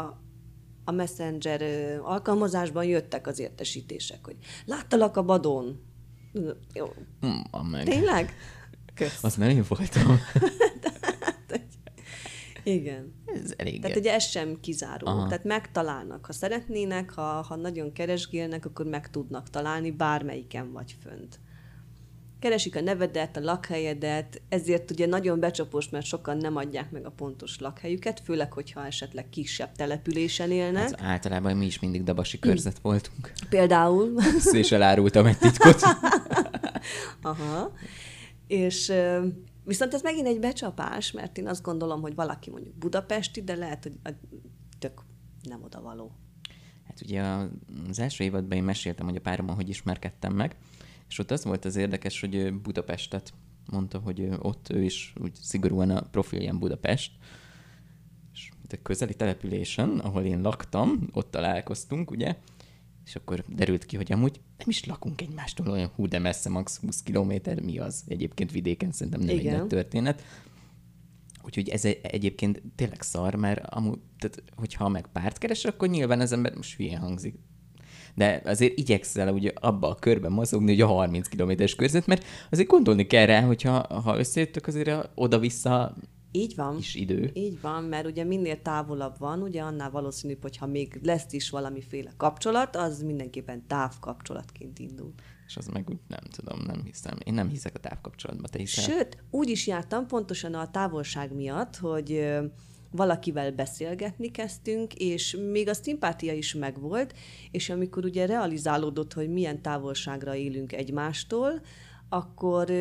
a 0.83 0.91
Messenger 0.91 1.61
alkalmazásban 2.03 2.85
jöttek 2.85 3.27
az 3.27 3.39
értesítések, 3.39 4.25
hogy 4.25 4.35
láttalak 4.65 5.17
a 5.17 5.23
Badón. 5.23 5.81
Jó. 6.73 6.87
Van 7.51 7.65
meg. 7.65 7.83
Tényleg? 7.83 8.33
Kösz. 8.93 9.23
Az 9.23 9.35
nem 9.35 9.49
én 9.49 9.65
voltam. 9.67 10.17
Igen. 12.67 13.13
Ez 13.25 13.53
elég. 13.57 13.81
Tehát 13.81 13.97
ugye 13.97 14.13
ez 14.13 14.23
sem 14.23 14.59
kizáró. 14.59 15.07
Aha. 15.07 15.27
Tehát 15.27 15.43
megtalálnak. 15.43 16.25
Ha 16.25 16.33
szeretnének, 16.33 17.09
ha, 17.11 17.21
ha 17.21 17.55
nagyon 17.55 17.91
keresgélnek, 17.91 18.65
akkor 18.65 18.85
meg 18.85 19.09
tudnak 19.09 19.49
találni, 19.49 19.91
bármelyiken 19.91 20.71
vagy 20.71 20.95
fönt. 21.01 21.39
Keresik 22.39 22.75
a 22.75 22.81
nevedet, 22.81 23.37
a 23.37 23.39
lakhelyedet, 23.39 24.41
ezért 24.49 24.91
ugye 24.91 25.05
nagyon 25.05 25.39
becsapós, 25.39 25.89
mert 25.89 26.05
sokan 26.05 26.37
nem 26.37 26.55
adják 26.55 26.91
meg 26.91 27.05
a 27.05 27.09
pontos 27.09 27.59
lakhelyüket, 27.59 28.21
főleg, 28.23 28.53
hogyha 28.53 28.85
esetleg 28.85 29.29
kisebb 29.29 29.71
településen 29.71 30.51
élnek. 30.51 30.83
Ez 30.83 30.93
általában 30.97 31.57
mi 31.57 31.65
is 31.65 31.79
mindig 31.79 32.03
dabasi 32.03 32.39
körzet 32.39 32.79
voltunk. 32.79 33.31
Például. 33.49 34.13
És 34.51 34.71
elárultam 34.71 35.25
egy 35.25 35.37
titkot. 35.37 35.81
Aha. 37.21 37.71
És 38.47 38.93
viszont 39.67 39.93
ez 39.93 40.01
megint 40.01 40.27
egy 40.27 40.39
becsapás, 40.39 41.11
mert 41.11 41.37
én 41.37 41.47
azt 41.47 41.61
gondolom, 41.61 42.01
hogy 42.01 42.15
valaki 42.15 42.49
mondjuk 42.49 42.75
budapesti, 42.75 43.43
de 43.43 43.55
lehet, 43.55 43.83
hogy 43.83 43.99
a- 44.03 44.27
tök 44.79 45.01
nem 45.43 45.63
oda 45.63 45.81
való. 45.81 46.11
Hát 46.87 47.01
ugye 47.01 47.23
az 47.89 47.99
első 47.99 48.23
évadban 48.23 48.57
én 48.57 48.63
meséltem, 48.63 49.05
hogy 49.05 49.15
a 49.15 49.21
párommal 49.21 49.55
hogy 49.55 49.69
ismerkedtem 49.69 50.33
meg, 50.33 50.55
és 51.09 51.19
ott 51.19 51.31
az 51.31 51.43
volt 51.43 51.65
az 51.65 51.75
érdekes, 51.75 52.19
hogy 52.19 52.53
Budapestet 52.61 53.33
mondta, 53.71 53.99
hogy 53.99 54.29
ott 54.39 54.69
ő 54.69 54.83
is 54.83 55.13
úgy 55.21 55.35
szigorúan 55.35 55.89
a 55.89 56.01
profilján 56.01 56.59
Budapest, 56.59 57.11
és 58.33 58.51
a 58.69 58.75
közeli 58.83 59.13
településen, 59.13 59.99
ahol 59.99 60.23
én 60.23 60.41
laktam, 60.41 61.09
ott 61.13 61.31
találkoztunk, 61.31 62.11
ugye, 62.11 62.35
és 63.07 63.15
akkor 63.15 63.43
derült 63.47 63.85
ki, 63.85 63.95
hogy 63.95 64.11
amúgy 64.11 64.39
nem 64.57 64.69
is 64.69 64.85
lakunk 64.85 65.21
egymástól 65.21 65.67
olyan 65.67 65.91
hú, 65.95 66.07
de 66.07 66.19
messze, 66.19 66.49
max. 66.49 66.77
20 66.77 67.03
kilométer, 67.03 67.61
mi 67.61 67.77
az? 67.77 68.03
Egyébként 68.07 68.51
vidéken 68.51 68.91
szerintem 68.91 69.21
nem 69.21 69.35
Igen. 69.35 69.53
egy 69.53 69.59
nagy 69.59 69.67
történet. 69.67 70.23
Úgyhogy 71.43 71.69
ez 71.69 71.85
egy, 71.85 71.99
egyébként 72.03 72.61
tényleg 72.75 73.01
szar, 73.01 73.35
mert 73.35 73.65
amúgy, 73.65 73.99
tehát, 74.19 74.43
hogyha 74.55 74.89
meg 74.89 75.07
párt 75.07 75.37
keres, 75.37 75.65
akkor 75.65 75.87
nyilván 75.87 76.19
az 76.19 76.31
ember 76.31 76.55
most 76.55 76.75
hülyén 76.75 76.97
hangzik. 76.97 77.35
De 78.15 78.41
azért 78.45 78.77
igyekszel 78.77 79.33
ugye 79.33 79.51
abba 79.55 79.89
a 79.89 79.95
körben 79.95 80.31
mozogni, 80.31 80.71
hogy 80.71 80.81
a 80.81 80.87
30 80.87 81.27
kilométeres 81.27 81.75
körzet, 81.75 82.07
mert 82.07 82.25
azért 82.49 82.67
gondolni 82.67 83.07
kell 83.07 83.25
rá, 83.25 83.41
hogyha 83.41 84.01
ha 84.01 84.17
összejöttök, 84.17 84.67
azért 84.67 85.09
oda-vissza 85.15 85.97
Így 86.37 86.55
van. 86.55 86.77
is 86.77 86.95
idő. 86.95 87.31
Így 87.33 87.61
van, 87.61 87.83
mert 87.83 88.05
ugye 88.05 88.23
minél 88.23 88.61
távolabb 88.61 89.15
van, 89.19 89.41
ugye 89.41 89.61
annál 89.61 89.89
valószínűbb, 89.89 90.41
hogyha 90.41 90.65
még 90.65 90.99
lesz 91.03 91.33
is 91.33 91.49
valamiféle 91.49 92.11
kapcsolat, 92.17 92.75
az 92.75 93.01
mindenképpen 93.01 93.67
távkapcsolatként 93.67 94.79
indul. 94.79 95.13
És 95.47 95.57
az 95.57 95.67
meg 95.67 95.89
úgy 95.89 95.99
nem 96.07 96.23
tudom, 96.31 96.59
nem 96.65 96.81
hiszem. 96.83 97.17
Én 97.25 97.33
nem 97.33 97.49
hiszek 97.49 97.75
a 97.75 97.79
távkapcsolatba, 97.79 98.47
te 98.47 98.59
hiszel? 98.59 98.83
Sőt, 98.83 99.23
úgy 99.31 99.49
is 99.49 99.67
jártam 99.67 100.07
pontosan 100.07 100.53
a 100.53 100.71
távolság 100.71 101.33
miatt, 101.33 101.75
hogy 101.75 102.27
valakivel 102.91 103.51
beszélgetni 103.51 104.31
kezdtünk, 104.31 104.93
és 104.93 105.37
még 105.51 105.67
a 105.67 105.73
szimpátia 105.73 106.33
is 106.33 106.53
megvolt, 106.53 107.13
és 107.51 107.69
amikor 107.69 108.05
ugye 108.05 108.25
realizálódott, 108.25 109.13
hogy 109.13 109.29
milyen 109.29 109.61
távolságra 109.61 110.35
élünk 110.35 110.73
egymástól, 110.73 111.61
akkor 112.09 112.71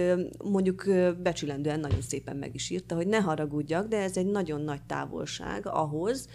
mondjuk 0.45 0.85
becsülendően 1.23 1.81
nagyon 1.81 2.03
szépen 2.03 2.37
meg 2.37 2.55
is 2.55 2.71
írta, 2.71 2.95
hogy 2.95 3.07
ne 3.07 3.19
haragudjak, 3.19 3.89
de 3.89 4.03
ez 4.03 4.17
egy 4.17 4.27
nagyon 4.27 4.61
nagy 4.61 4.83
távolság 4.83 5.67
ahhoz, 5.67 6.29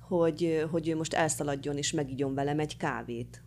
hogy, 0.00 0.66
hogy 0.70 0.88
ő 0.88 0.96
most 0.96 1.14
elszaladjon 1.14 1.76
és 1.76 1.92
megigyon 1.92 2.34
velem 2.34 2.58
egy 2.58 2.76
kávét. 2.76 3.42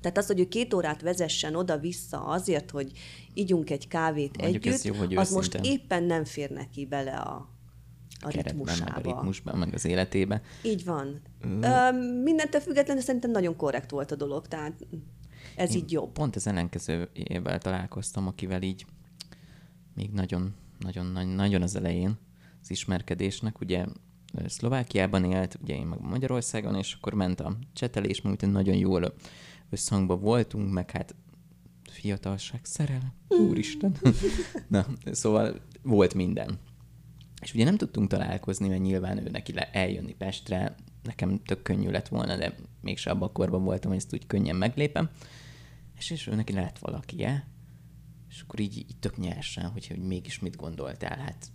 Tehát 0.00 0.18
az, 0.18 0.26
hogy 0.26 0.40
ő 0.40 0.48
két 0.48 0.74
órát 0.74 1.02
vezessen 1.02 1.54
oda-vissza 1.54 2.24
azért, 2.24 2.70
hogy 2.70 2.92
ígyunk 3.34 3.70
egy 3.70 3.88
kávét 3.88 4.36
Mondjuk 4.40 4.66
együtt, 4.66 4.82
jó, 4.82 4.94
hogy 4.94 5.16
az 5.16 5.30
most 5.30 5.60
éppen 5.62 6.02
nem 6.02 6.24
fér 6.24 6.50
neki 6.50 6.86
bele 6.86 7.16
a, 7.16 7.48
a 8.20 8.28
keretben, 8.28 8.56
meg 8.56 8.66
a 8.66 8.72
ritmusába. 8.72 9.10
ritmusban, 9.10 9.58
meg 9.58 9.74
az 9.74 9.84
életébe. 9.84 10.42
Így 10.62 10.84
van. 10.84 11.20
Ö, 11.60 11.92
mindentől 12.22 12.60
függetlenül 12.60 13.02
szerintem 13.02 13.30
nagyon 13.30 13.56
korrekt 13.56 13.90
volt 13.90 14.12
a 14.12 14.16
dolog, 14.16 14.46
tehát 14.46 14.86
ez 15.60 15.74
így 15.74 15.92
jobb. 15.92 16.12
Pont 16.12 16.36
az 16.36 16.46
ellenkezőjével 16.46 17.58
találkoztam, 17.58 18.26
akivel 18.26 18.62
így 18.62 18.86
még 19.94 20.10
nagyon, 20.10 20.54
nagyon, 20.78 21.06
nagyon, 21.06 21.28
nagyon 21.28 21.62
az 21.62 21.76
elején 21.76 22.18
az 22.62 22.70
ismerkedésnek, 22.70 23.60
ugye 23.60 23.84
Szlovákiában 24.46 25.24
élt, 25.24 25.58
ugye 25.62 25.74
én 25.74 25.86
meg 25.86 26.00
Magyarországon, 26.00 26.74
és 26.74 26.94
akkor 26.94 27.14
ment 27.14 27.40
a 27.40 27.56
csetelés, 27.72 28.20
mert 28.20 28.46
nagyon 28.46 28.76
jól 28.76 29.14
összhangban 29.70 30.20
voltunk, 30.20 30.72
meg 30.72 30.90
hát 30.90 31.14
fiatalság, 31.90 32.60
szerelem, 32.62 33.12
úristen. 33.28 33.96
Na, 34.68 34.86
szóval 35.04 35.60
volt 35.82 36.14
minden. 36.14 36.58
És 37.42 37.54
ugye 37.54 37.64
nem 37.64 37.76
tudtunk 37.76 38.08
találkozni, 38.08 38.68
mert 38.68 38.82
nyilván 38.82 39.18
ő 39.18 39.28
neki 39.30 39.52
le 39.52 39.70
eljönni 39.72 40.14
Pestre, 40.14 40.74
nekem 41.02 41.42
tök 41.42 41.62
könnyű 41.62 41.90
lett 41.90 42.08
volna, 42.08 42.36
de 42.36 42.54
mégse 42.80 43.10
abban 43.10 43.28
a 43.28 43.32
korban 43.32 43.64
voltam, 43.64 43.90
hogy 43.90 44.00
ezt 44.00 44.12
úgy 44.12 44.26
könnyen 44.26 44.56
meglépem. 44.56 45.10
És, 46.00 46.10
és 46.10 46.26
ő 46.26 46.34
neki 46.34 46.52
lett 46.52 46.78
valakije, 46.78 47.48
és 48.28 48.40
akkor 48.40 48.60
így, 48.60 48.76
így 48.76 48.96
tök 49.00 49.16
nyersen, 49.16 49.68
hogy, 49.68 49.86
hogy 49.86 49.98
mégis 49.98 50.38
mit 50.38 50.56
gondoltál, 50.56 51.18
hát 51.18 51.50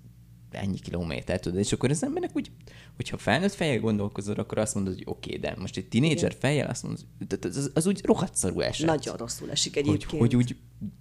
ennyi 0.51 0.79
kilométer, 0.79 1.39
tudod, 1.39 1.59
és 1.59 1.71
akkor 1.71 1.89
az 1.89 2.03
embernek 2.03 2.31
úgy, 2.33 2.51
hogyha 2.95 3.17
felnőtt 3.17 3.53
fejjel 3.53 3.79
gondolkozol, 3.79 4.35
akkor 4.35 4.57
azt 4.57 4.75
mondod, 4.75 4.93
hogy 4.93 5.03
oké, 5.05 5.35
okay, 5.35 5.41
de 5.41 5.55
most 5.61 5.77
egy 5.77 5.87
tinédzser 5.87 6.35
fejjel 6.39 6.69
azt 6.69 6.83
mondod, 6.83 7.05
hogy 7.19 7.39
az, 7.41 7.57
az, 7.57 7.71
az 7.73 7.87
úgy 7.87 8.01
rohadt 8.03 8.35
szarú 8.35 8.59
eset. 8.59 8.87
Nagyon 8.87 9.15
rosszul 9.15 9.51
esik 9.51 9.73
hogy, 9.73 9.87
egyébként. 9.87 10.21
hogy 10.21 10.35
úgy 10.35 10.55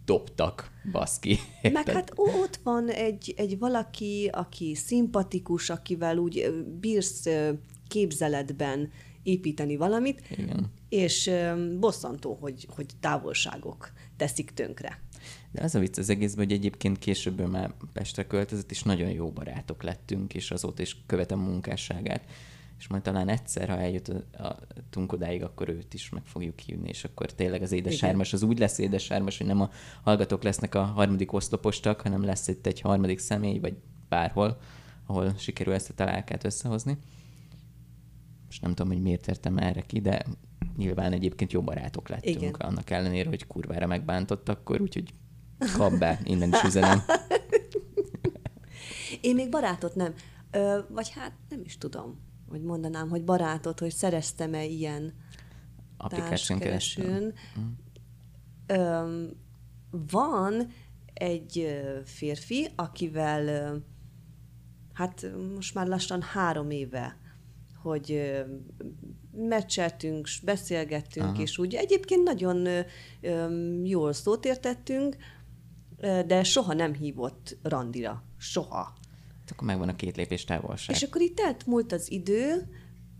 dobtak, 0.05 0.71
baszki. 0.93 1.39
Meg 1.63 1.89
hát 1.89 2.13
ott 2.15 2.61
van 2.63 2.89
egy, 2.89 3.35
egy 3.37 3.59
valaki, 3.59 4.31
aki 4.33 4.75
szimpatikus, 4.75 5.71
akivel 5.71 6.17
úgy 6.17 6.65
bírsz 6.81 7.29
képzeletben 7.89 8.91
építeni 9.25 9.77
valamit, 9.77 10.23
Igen. 10.31 10.71
és 10.89 11.31
bosszantó, 11.81 12.39
hogy, 12.41 12.67
hogy 12.69 12.87
távolságok 13.01 13.93
teszik 14.17 14.51
tönkre. 14.51 15.03
De 15.51 15.63
az 15.63 15.75
a 15.75 15.79
vicc 15.79 15.99
az 15.99 16.09
egészben, 16.09 16.45
hogy 16.45 16.55
egyébként 16.55 16.99
később 16.99 17.51
már 17.51 17.75
Pestre 17.93 18.27
költözött, 18.27 18.71
és 18.71 18.83
nagyon 18.83 19.11
jó 19.11 19.31
barátok 19.31 19.83
lettünk, 19.83 20.35
és 20.35 20.51
azóta 20.51 20.83
is 20.83 20.97
követem 21.07 21.39
munkásságát. 21.39 22.25
És 22.79 22.89
majd 22.89 23.03
talán 23.03 23.29
egyszer, 23.29 23.69
ha 23.69 23.79
eljut 23.79 24.09
a, 24.09 24.45
a 24.45 25.05
odáig, 25.07 25.43
akkor 25.43 25.69
őt 25.69 25.95
is 25.95 26.09
meg 26.09 26.23
fogjuk 26.25 26.59
hívni, 26.59 26.89
és 26.89 27.05
akkor 27.05 27.33
tényleg 27.33 27.63
az 27.63 27.73
édesármas 27.73 28.33
az 28.33 28.43
úgy 28.43 28.59
lesz 28.59 28.79
édesármas, 28.79 29.39
hogy 29.39 29.47
nem 29.47 29.61
a 29.61 29.71
hallgatók 30.03 30.43
lesznek 30.43 30.75
a 30.75 30.83
harmadik 30.83 31.33
oszlopostak, 31.33 32.01
hanem 32.01 32.25
lesz 32.25 32.49
itt 32.49 32.67
egy 32.67 32.81
harmadik 32.81 33.19
személy, 33.19 33.59
vagy 33.59 33.75
bárhol, 34.09 34.59
ahol 35.07 35.35
sikerül 35.39 35.75
ezt 35.75 35.91
a 35.91 35.95
találkát 35.95 36.45
összehozni. 36.45 36.99
Most 38.55 38.67
nem 38.67 38.75
tudom, 38.75 38.93
hogy 38.93 39.03
miért 39.03 39.29
értem 39.29 39.57
erre 39.57 39.81
ki, 39.81 40.01
de 40.01 40.25
nyilván 40.77 41.13
egyébként 41.13 41.53
jó 41.53 41.63
barátok 41.63 42.09
lettünk, 42.09 42.37
Igen. 42.37 42.53
annak 42.53 42.91
ellenére, 42.91 43.29
hogy 43.29 43.47
kurvára 43.47 43.87
megbántott 43.87 44.49
akkor, 44.49 44.81
úgyhogy 44.81 45.15
kap 45.77 45.99
be, 45.99 46.21
innen 46.25 46.53
is 46.53 46.63
üzenem. 46.63 47.03
Én 49.21 49.35
még 49.35 49.51
barátot 49.51 49.95
nem. 49.95 50.15
Ö, 50.51 50.79
vagy 50.89 51.11
hát 51.11 51.33
nem 51.49 51.61
is 51.65 51.79
tudom, 51.79 52.21
hogy 52.49 52.63
mondanám, 52.63 53.09
hogy 53.09 53.25
barátot, 53.25 53.81
hogy 53.81 53.93
szereztem-e 53.93 54.65
ilyen 54.65 55.15
Applikáción 55.97 56.59
keresztül. 56.59 57.33
Öm, 58.67 59.31
van 59.91 60.67
egy 61.15 61.81
férfi, 62.05 62.69
akivel 62.77 63.75
hát 64.93 65.27
most 65.55 65.75
már 65.75 65.87
lassan 65.87 66.23
három 66.23 66.71
éve, 66.71 67.23
hogy 67.85 68.35
meccseltünk, 69.33 70.29
beszélgettünk, 70.43 71.27
Aha. 71.27 71.43
és 71.43 71.59
úgy 71.59 71.75
egyébként 71.75 72.23
nagyon 72.23 72.69
jól 73.83 74.13
szót 74.13 74.45
értettünk, 74.45 75.17
de 76.27 76.43
soha 76.43 76.73
nem 76.75 76.95
hívott 76.95 77.57
randira. 77.63 78.25
Soha. 78.39 78.93
Hát 79.41 79.51
Akkor 79.51 79.67
megvan 79.67 79.89
a 79.89 79.97
két 79.97 80.17
lépés 80.17 80.45
távolság. 80.45 80.97
És 80.97 81.03
akkor 81.03 81.21
itt 81.21 81.37
telt 81.37 81.67
múlt 81.67 81.93
az 81.93 82.11
idő, 82.13 82.69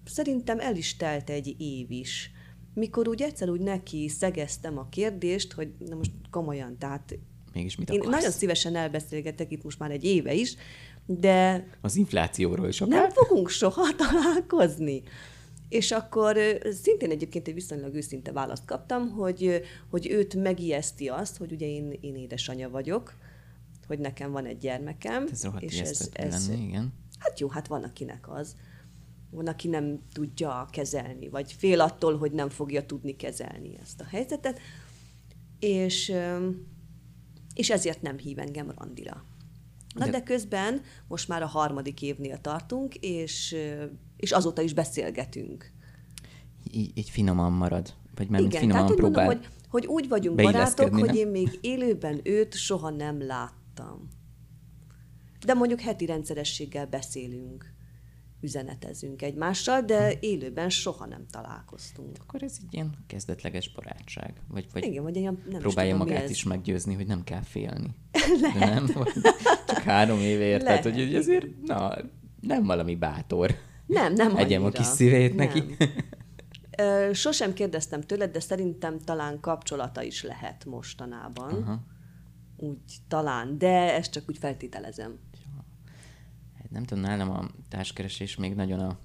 szerintem 0.05 0.61
el 0.61 0.77
is 0.77 0.97
telt 0.97 1.31
egy 1.31 1.61
év 1.61 1.91
is. 1.91 2.31
Mikor 2.75 3.09
úgy 3.09 3.23
egyszer 3.23 3.51
úgy 3.51 3.61
neki 3.61 4.09
szegeztem 4.09 4.79
a 4.79 4.89
kérdést, 4.89 5.53
hogy 5.53 5.73
na 5.79 5.97
most 5.97 6.13
komolyan, 6.31 6.79
tehát 6.79 7.19
Mégis 7.53 7.77
mit 7.77 7.91
én 7.91 7.99
akarsz? 7.99 8.15
nagyon 8.15 8.31
szívesen 8.31 8.77
elbeszélgetek 8.77 9.53
itt 9.53 9.63
most 9.63 9.79
már 9.79 9.91
egy 9.91 10.05
éve 10.05 10.35
is, 10.35 10.55
de 11.07 11.67
Az 11.81 11.97
inflációról 11.97 12.69
is 12.69 12.79
nem 12.79 13.11
fogunk 13.11 13.49
soha 13.49 13.95
találkozni. 14.07 15.03
És 15.69 15.91
akkor 15.91 16.39
szintén 16.83 17.11
egyébként 17.11 17.49
egy 17.49 17.55
viszonylag 17.55 17.95
őszinte 17.95 18.33
választ 18.33 18.65
kaptam, 18.65 19.11
hogy, 19.11 19.63
hogy 19.91 20.11
őt 20.11 20.35
megijeszti 20.35 21.09
azt, 21.09 21.37
hogy 21.37 21.53
ugye 21.53 21.67
én, 21.67 21.99
én 22.01 22.17
édesanyja 22.17 22.71
vagyok, 22.71 23.15
hogy 23.87 23.99
nekem 23.99 24.33
van 24.33 24.45
egy 24.47 24.59
gyermekem. 24.59 25.27
Ez 25.31 25.47
és 25.59 25.81
ez, 25.81 26.09
ez, 26.13 26.49
lenni, 26.49 26.63
igen. 26.63 26.93
Hát 27.19 27.41
jó, 27.41 27.49
hát 27.49 27.67
van 27.67 27.83
akinek 27.83 28.31
az. 28.31 28.57
Van, 29.31 29.47
aki 29.47 29.69
nem 29.69 30.01
tudja 30.13 30.69
kezelni, 30.71 31.29
vagy 31.29 31.53
fél 31.53 31.81
attól, 31.81 32.17
hogy 32.17 32.33
nem 32.33 32.49
fogja 32.49 32.87
tudni 32.87 33.17
kezelni 33.17 33.79
ezt 33.83 34.01
a 34.01 34.05
helyzetet, 34.05 34.61
és, 35.59 36.13
és 37.55 37.71
ezért 37.71 38.03
nem 38.03 38.19
hív 38.19 38.39
engem 38.39 38.71
randira. 38.77 39.25
Na 39.95 40.09
De- 40.09 40.23
közben 40.23 40.81
most 41.09 41.29
már 41.29 41.43
a 41.43 41.47
harmadik 41.47 42.03
évnél 42.03 42.41
tartunk, 42.41 42.95
és, 42.95 43.57
és 44.17 44.33
azóta 44.33 44.63
is 44.63 44.73
beszélgetünk. 44.73 45.73
Így, 46.71 46.99
így 46.99 47.11
finoman 47.11 47.53
marad. 47.53 47.95
Vagy 48.15 48.29
már 48.29 48.41
Igen, 48.41 48.61
finoman 48.61 48.77
tehát 48.77 48.91
úgy 48.91 49.01
mondom, 49.03 49.23
próbál. 49.23 49.37
hogy, 49.37 49.49
hogy 49.69 49.87
úgy 49.87 50.09
vagyunk 50.09 50.37
barátok, 50.37 50.53
beilleszkedni, 50.53 51.01
hogy 51.01 51.09
nem? 51.09 51.19
én 51.19 51.29
még 51.29 51.59
élőben 51.61 52.21
őt 52.23 52.55
soha 52.55 52.91
nem 52.91 53.27
láttam. 53.27 54.09
De 55.47 55.55
mondjuk 55.55 55.81
heti 55.81 56.07
rendszerességgel 56.07 56.87
beszélünk, 56.87 57.74
üzenetezünk 58.45 59.23
egymással, 59.23 59.81
de 59.81 60.13
élőben 60.21 60.71
soha 60.71 61.07
nem 61.07 61.27
találkoztunk. 61.31 62.17
Akkor 62.21 62.43
ez 62.43 62.57
egy 62.61 62.75
ilyen 62.75 62.95
kezdetleges 63.07 63.73
barátság. 63.73 64.41
Vagy, 64.49 64.67
vagy 64.73 64.85
Igen, 64.85 65.03
vagy 65.03 65.17
ilyen, 65.17 65.43
nem 65.51 65.61
próbálja 65.61 65.95
is 65.95 65.99
tudom, 65.99 66.15
magát 66.15 66.31
is 66.31 66.43
meggyőzni, 66.45 66.95
hogy 66.95 67.07
nem 67.07 67.25
kell 67.25 67.43
félni. 67.43 67.95
Lehet. 68.41 68.59
De 68.59 68.75
nem? 68.75 68.87
Vagy 68.95 69.13
Csak 69.67 69.79
három 69.79 70.19
éve 70.19 70.45
ért, 70.45 70.65
tehát 70.65 70.83
hogy 70.83 70.97
Lehet, 70.97 71.15
azért 71.15 71.47
na, 71.63 71.97
nem 72.41 72.65
valami 72.65 72.95
bátor. 72.97 73.55
Nem, 73.87 74.13
nem 74.13 74.37
Egyem 74.37 74.63
a 74.63 74.65
annyira. 74.65 74.81
kis 74.83 74.87
szívét 74.87 75.35
Nem. 75.35 75.47
neki. 75.47 75.77
Sosem 77.13 77.53
kérdeztem 77.53 78.01
tőled, 78.01 78.33
de 78.33 78.41
szerintem 78.41 78.99
talán 78.99 79.41
kapcsolata 79.41 80.03
is 80.03 80.23
lehet 80.23 80.65
mostanában. 80.65 81.63
Aha. 81.63 81.81
Úgy 82.57 82.97
talán, 83.09 83.59
de 83.59 83.95
ezt 83.95 84.13
csak 84.13 84.25
úgy 84.29 84.39
feltételezem. 84.39 85.19
Nem 86.75 86.85
tudom, 86.85 87.05
nálam 87.05 87.31
a 87.31 87.51
társkeresés 87.69 88.37
még 88.37 88.55
nagyon 88.55 88.81
a 88.81 88.99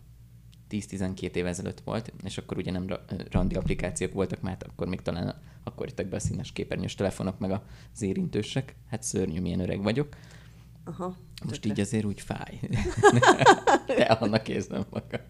10-12 0.69 1.36
év 1.36 1.45
ezelőtt 1.45 1.79
volt, 1.79 2.13
és 2.23 2.38
akkor 2.38 2.58
ugye 2.58 2.71
nem 2.71 2.88
ra- 2.88 3.32
randi 3.32 3.55
applikációk 3.55 4.13
voltak, 4.13 4.41
mert 4.41 4.63
akkor 4.63 4.88
még 4.88 5.01
talán 5.01 5.41
akkor 5.63 5.88
jöttek 5.88 6.10
be 6.10 6.15
a 6.15 6.19
színes 6.19 6.51
képernyős 6.51 6.95
telefonok, 6.95 7.39
meg 7.39 7.51
az 7.93 8.01
érintősek. 8.01 8.75
Hát 8.89 9.03
szörnyű, 9.03 9.41
milyen 9.41 9.60
öreg 9.60 9.84
vagyok. 9.84 10.15
Aha. 10.84 11.17
Most 11.43 11.62
tökre. 11.62 11.69
így 11.69 11.79
azért 11.79 12.05
úgy 12.05 12.21
fáj. 12.21 12.60
De 13.97 14.03
annak 14.03 14.47
érzem 14.47 14.86
magam. 14.89 15.21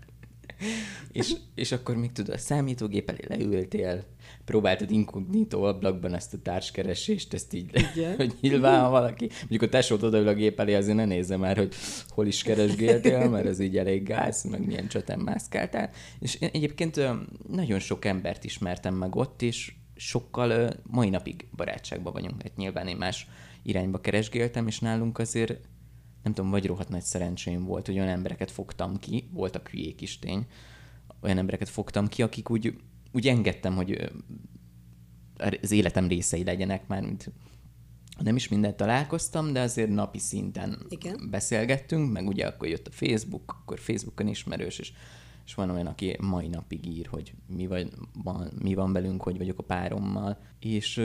És, 1.11 1.33
és 1.55 1.71
akkor 1.71 1.95
még 1.95 2.11
tudod, 2.11 2.33
a 2.33 2.37
számítógép 2.37 3.09
elé 3.09 3.25
leültél, 3.27 4.05
próbáltad 4.45 4.91
inkognitó 4.91 5.63
ablakban 5.63 6.13
ezt 6.13 6.33
a 6.33 6.37
társkeresést, 6.43 7.33
ezt 7.33 7.53
így, 7.53 7.69
Igen. 7.95 8.15
hogy 8.17 8.33
nyilván 8.41 8.81
ha 8.81 8.89
valaki, 8.89 9.29
mondjuk 9.39 9.61
a 9.61 9.69
tesót 9.69 10.03
odaül 10.03 10.27
a 10.27 10.33
gép 10.33 10.59
elé, 10.59 10.73
azért 10.73 10.97
ne 10.97 11.05
nézze 11.05 11.37
már, 11.37 11.57
hogy 11.57 11.73
hol 12.07 12.27
is 12.27 12.43
keresgéltél, 12.43 13.29
mert 13.29 13.45
ez 13.45 13.59
így 13.59 13.77
elég 13.77 14.03
gáz, 14.03 14.43
meg 14.43 14.65
milyen 14.65 14.87
csatán 14.87 15.19
mászkáltál. 15.19 15.89
És 16.19 16.35
én 16.35 16.49
egyébként 16.53 16.99
nagyon 17.47 17.79
sok 17.79 18.05
embert 18.05 18.43
ismertem 18.43 18.95
meg 18.95 19.15
ott, 19.15 19.41
és 19.41 19.73
sokkal 19.95 20.69
mai 20.83 21.09
napig 21.09 21.47
barátságban 21.55 22.13
vagyunk. 22.13 22.41
Hát 22.41 22.55
nyilván 22.55 22.87
én 22.87 22.97
más 22.97 23.27
irányba 23.63 24.01
keresgéltem, 24.01 24.67
és 24.67 24.79
nálunk 24.79 25.19
azért 25.19 25.59
nem 26.23 26.33
tudom, 26.33 26.49
vagy 26.49 26.65
rohadt 26.65 26.89
nagy 26.89 27.01
szerencsém 27.01 27.63
volt, 27.63 27.85
hogy 27.85 27.95
olyan 27.95 28.09
embereket 28.09 28.51
fogtam 28.51 28.97
ki, 28.97 29.29
voltak 29.31 29.69
hülyék 29.69 30.01
is 30.01 30.19
tény, 30.19 30.45
olyan 31.21 31.37
embereket 31.37 31.69
fogtam 31.69 32.07
ki, 32.07 32.21
akik 32.21 32.49
úgy, 32.49 32.79
úgy 33.11 33.27
engedtem, 33.27 33.75
hogy 33.75 34.11
az 35.61 35.71
életem 35.71 36.07
részei 36.07 36.43
legyenek 36.43 36.87
már, 36.87 37.01
mint 37.01 37.31
nem 38.19 38.35
is 38.35 38.47
mindent 38.47 38.75
találkoztam, 38.75 39.53
de 39.53 39.61
azért 39.61 39.89
napi 39.89 40.19
szinten 40.19 40.85
Igen. 40.89 41.27
beszélgettünk, 41.29 42.11
meg 42.11 42.27
ugye 42.27 42.45
akkor 42.47 42.67
jött 42.67 42.87
a 42.87 42.91
Facebook, 42.91 43.55
akkor 43.59 43.79
Facebookon 43.79 44.27
ismerős, 44.27 44.79
és, 44.79 44.91
és 45.45 45.53
van 45.53 45.69
olyan, 45.69 45.87
aki 45.87 46.17
mai 46.21 46.47
napig 46.47 46.85
ír, 46.85 47.07
hogy 47.07 47.33
mi, 47.47 47.67
vagy, 47.67 47.91
van, 48.23 48.51
mi 48.61 48.73
van 48.73 48.93
velünk, 48.93 49.23
hogy 49.23 49.37
vagyok 49.37 49.59
a 49.59 49.63
párommal, 49.63 50.37
és 50.59 51.01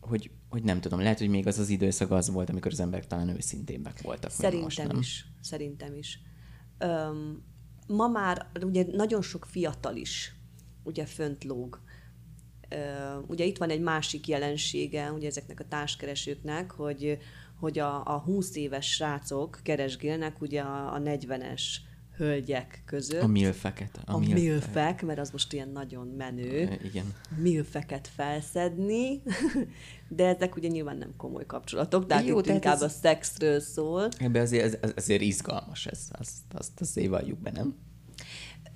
hogy, 0.00 0.30
hogy 0.48 0.62
nem 0.62 0.80
tudom, 0.80 1.00
lehet, 1.00 1.18
hogy 1.18 1.28
még 1.28 1.46
az 1.46 1.58
az 1.58 1.68
időszak 1.68 2.10
az 2.10 2.30
volt, 2.30 2.50
amikor 2.50 2.72
az 2.72 2.80
emberek 2.80 3.06
talán 3.06 3.28
őszintébbek 3.28 4.02
voltak. 4.02 4.32
mint 4.38 4.62
most, 4.62 4.76
Szerintem 4.76 4.96
nem? 4.96 4.98
is. 4.98 5.24
Szerintem 5.40 5.94
is. 5.94 6.20
Öm, 6.78 7.42
ma 7.86 8.08
már 8.08 8.50
ugye 8.62 8.84
nagyon 8.92 9.22
sok 9.22 9.46
fiatal 9.50 9.96
is 9.96 10.34
ugye 10.82 11.06
fönt 11.06 11.44
lóg. 11.44 11.80
Ö, 12.68 12.76
ugye 13.26 13.44
itt 13.44 13.58
van 13.58 13.70
egy 13.70 13.80
másik 13.80 14.28
jelensége 14.28 15.12
ugye 15.12 15.28
ezeknek 15.28 15.60
a 15.60 15.68
társkeresőknek, 15.68 16.70
hogy, 16.70 17.18
hogy 17.58 17.78
a, 17.78 18.14
a 18.14 18.18
20 18.18 18.56
éves 18.56 18.92
srácok 18.92 19.60
keresgélnek 19.62 20.40
ugye 20.40 20.60
a, 20.60 20.94
a 20.94 20.98
40-es 20.98 21.62
hölgyek 22.20 22.82
között. 22.86 23.22
A 23.22 23.26
milfeket. 23.26 24.00
A, 24.04 24.14
a 24.14 24.18
milfek, 24.18 25.02
mert 25.02 25.18
az 25.18 25.30
most 25.30 25.52
ilyen 25.52 25.68
nagyon 25.68 26.06
menő. 26.06 26.78
Igen. 26.84 27.04
Milfeket 27.36 28.08
felszedni, 28.14 29.22
de 30.08 30.26
ezek 30.26 30.56
ugye 30.56 30.68
nyilván 30.68 30.96
nem 30.96 31.14
komoly 31.16 31.46
kapcsolatok, 31.46 32.06
tehát 32.06 32.26
Jó, 32.26 32.38
itt 32.38 32.44
tehát 32.44 32.62
inkább 32.62 32.76
ez- 32.76 32.82
a 32.82 32.88
szexről 32.88 33.60
szól. 33.60 34.08
Ebbe 34.18 34.40
azért, 34.40 34.64
ez- 34.84 34.92
azért 34.96 35.22
izgalmas 35.22 35.86
ez, 35.86 36.08
azt, 36.10 36.36
azt 36.54 36.80
azért 36.80 37.08
valljuk 37.08 37.38
be, 37.38 37.50
nem? 37.50 37.74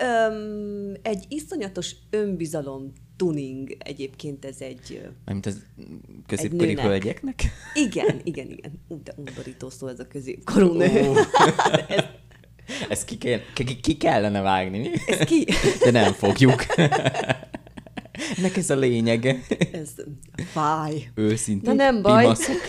Öm, 0.03 0.95
egy 1.03 1.25
iszonyatos 1.29 1.95
önbizalom 2.11 2.93
tuning 3.17 3.77
egyébként 3.79 4.45
ez 4.45 4.61
egy... 4.61 5.01
ö, 5.05 5.09
Mármint 5.25 5.47
az 5.47 5.63
középkori 6.27 6.67
nőnek. 6.67 6.85
hölgyeknek. 6.85 7.43
Igen, 7.75 8.21
igen, 8.23 8.51
igen. 8.51 8.73
Ú, 8.89 9.03
de 9.03 9.13
undorító 9.17 9.71
szó 9.71 9.87
ez 9.87 9.99
a 10.01 10.07
középkorú 10.09 10.73
nő. 10.73 11.09
Ó. 11.09 11.13
Ezt 12.89 13.05
ki, 13.05 13.19
kell, 13.19 13.41
ki, 13.55 13.81
ki 13.81 13.97
kellene 13.97 14.41
vágni, 14.41 14.79
mi? 14.79 14.91
Ez 15.07 15.19
ki? 15.19 15.47
De 15.85 15.91
nem 15.91 16.13
fogjuk. 16.13 16.67
Nek 18.37 18.57
ez 18.57 18.71
a 18.71 18.77
lényege. 18.77 19.39
Ez 19.73 19.91
fáj. 20.37 21.11
Őszintén. 21.15 21.75
Na 21.75 21.83
nem 21.83 22.03
baj. 22.03 22.23
pimaszok. 22.23 22.61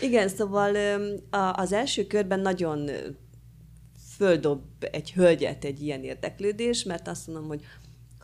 Igen, 0.00 0.28
szóval 0.28 0.76
az 1.52 1.72
első 1.72 2.06
körben 2.06 2.40
nagyon 2.40 2.90
földob 4.16 4.62
egy 4.90 5.12
hölgyet 5.12 5.64
egy 5.64 5.82
ilyen 5.82 6.02
érdeklődés, 6.02 6.82
mert 6.82 7.08
azt 7.08 7.26
mondom, 7.26 7.46
hogy 7.46 7.60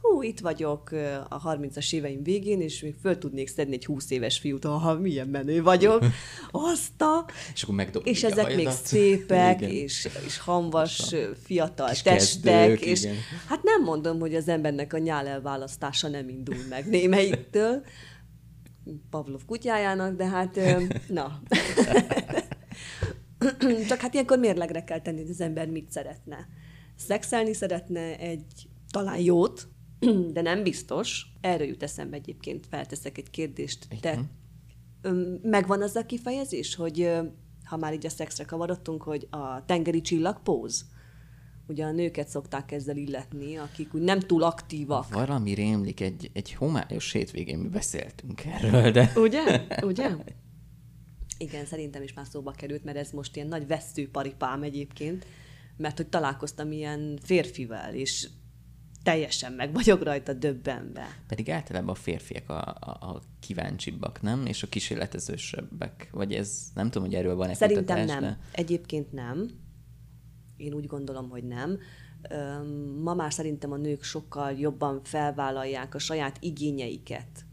hú, 0.00 0.22
itt 0.22 0.40
vagyok 0.40 0.90
a 1.28 1.54
30-as 1.56 1.94
éveim 1.94 2.22
végén, 2.22 2.60
és 2.60 2.82
még 2.82 2.94
föl 3.00 3.18
tudnék 3.18 3.48
szedni 3.48 3.74
egy 3.74 3.84
20 3.84 4.10
éves 4.10 4.38
fiút, 4.38 4.64
ha 4.64 4.98
milyen 4.98 5.28
menő 5.28 5.62
vagyok. 5.62 6.04
Azt 6.50 7.02
a... 7.02 7.26
És 7.54 7.62
akkor 7.62 7.74
megdob 7.74 8.06
És 8.06 8.24
ezek 8.24 8.56
még 8.56 8.68
szépek, 8.68 9.60
Igen. 9.60 9.70
és, 9.70 10.08
és 10.26 10.38
hamvas, 10.38 11.14
fiatal 11.42 11.88
Kis 11.88 12.02
testek, 12.02 12.54
kezdők, 12.54 12.80
és 12.80 13.02
igen. 13.02 13.14
hát 13.48 13.62
nem 13.62 13.82
mondom, 13.82 14.20
hogy 14.20 14.34
az 14.34 14.48
embernek 14.48 14.92
a 14.92 14.98
nyál 14.98 15.26
elválasztása 15.26 16.08
nem 16.08 16.28
indul 16.28 16.64
meg 16.68 16.88
némelyiktől, 16.88 17.82
Pavlov 19.10 19.44
kutyájának, 19.46 20.16
de 20.16 20.26
hát, 20.26 20.60
na. 21.08 21.40
Csak 23.88 24.00
hát 24.00 24.14
ilyenkor 24.14 24.38
mérlegre 24.38 24.84
kell 24.84 25.00
tenni, 25.00 25.20
hogy 25.20 25.30
az 25.30 25.40
ember 25.40 25.68
mit 25.68 25.90
szeretne. 25.90 26.48
Szexelni 26.96 27.54
szeretne 27.54 28.18
egy 28.18 28.68
talán 28.90 29.18
jót, 29.18 29.68
de 30.34 30.40
nem 30.40 30.62
biztos. 30.62 31.26
Erről 31.40 31.66
jut 31.66 31.82
eszembe 31.82 32.16
egyébként, 32.16 32.66
felteszek 32.66 33.18
egy 33.18 33.30
kérdést. 33.30 33.86
Te 34.00 34.18
megvan 35.42 35.82
az 35.82 35.96
a 35.96 36.06
kifejezés, 36.06 36.74
hogy 36.74 37.10
ha 37.64 37.76
már 37.76 37.92
így 37.92 38.06
a 38.06 38.10
szexre 38.10 38.44
kavarodtunk, 38.44 39.02
hogy 39.02 39.26
a 39.30 39.64
tengeri 39.64 40.00
csillagpóz? 40.00 40.84
Ugye 41.66 41.84
a 41.84 41.92
nőket 41.92 42.28
szokták 42.28 42.72
ezzel 42.72 42.96
illetni, 42.96 43.56
akik 43.56 43.94
úgy 43.94 44.00
nem 44.00 44.20
túl 44.20 44.42
aktívak. 44.42 45.14
Valami 45.14 45.52
rémlik, 45.52 46.00
egy, 46.00 46.30
egy 46.32 46.52
homályos 46.52 47.12
hétvégén 47.12 47.58
mi 47.58 47.68
beszéltünk 47.68 48.44
erről, 48.44 48.90
de... 48.90 49.12
Ugye? 49.16 49.66
Ugye? 49.82 50.10
Igen, 51.38 51.66
szerintem 51.66 52.02
is 52.02 52.12
már 52.12 52.26
szóba 52.26 52.50
került, 52.50 52.84
mert 52.84 52.96
ez 52.96 53.10
most 53.10 53.36
ilyen 53.36 53.48
nagy 53.48 53.66
veszőparipám 53.66 54.62
egyébként, 54.62 55.26
mert 55.76 55.96
hogy 55.96 56.08
találkoztam 56.08 56.72
ilyen 56.72 57.18
férfivel, 57.22 57.94
és 57.94 58.28
teljesen 59.02 59.52
meg 59.52 59.72
vagyok 59.72 60.02
rajta 60.02 60.32
döbbenve. 60.32 61.06
Pedig 61.26 61.50
általában 61.50 61.88
a 61.88 61.94
férfiak 61.94 62.48
a, 62.48 62.76
a, 62.80 62.90
a 62.90 63.22
kíváncsibbak, 63.40 64.22
nem? 64.22 64.46
És 64.46 64.62
a 64.62 64.66
kísérletezősebbek. 64.66 66.08
Vagy 66.12 66.32
ez, 66.32 66.62
nem 66.74 66.90
tudom, 66.90 67.08
hogy 67.08 67.16
erről 67.16 67.34
van-e 67.34 67.54
Szerintem 67.54 67.84
kutatás, 67.84 68.20
nem. 68.20 68.20
De... 68.20 68.38
Egyébként 68.52 69.12
nem. 69.12 69.50
Én 70.56 70.72
úgy 70.72 70.86
gondolom, 70.86 71.28
hogy 71.28 71.44
nem. 71.44 71.78
Ma 73.02 73.14
már 73.14 73.32
szerintem 73.32 73.72
a 73.72 73.76
nők 73.76 74.02
sokkal 74.02 74.52
jobban 74.52 75.00
felvállalják 75.02 75.94
a 75.94 75.98
saját 75.98 76.36
igényeiket. 76.40 77.44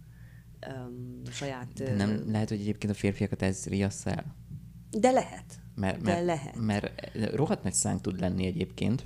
Öm, 0.59 1.21
saját... 1.31 1.73
De 1.73 1.95
nem 1.95 2.23
lehet, 2.31 2.49
hogy 2.49 2.59
egyébként 2.59 2.91
a 2.91 2.95
férfiakat 2.95 3.41
ez 3.41 3.65
riassz 3.65 4.05
el? 4.05 4.35
De 4.91 5.11
lehet. 5.11 5.59
Mert, 5.75 6.01
De 6.01 6.11
mert, 6.11 6.25
lehet. 6.25 6.55
mert 6.55 7.11
rohadt 7.35 7.63
nagy 7.63 7.73
szánk 7.73 8.01
tud 8.01 8.19
lenni 8.19 8.45
egyébként, 8.45 9.05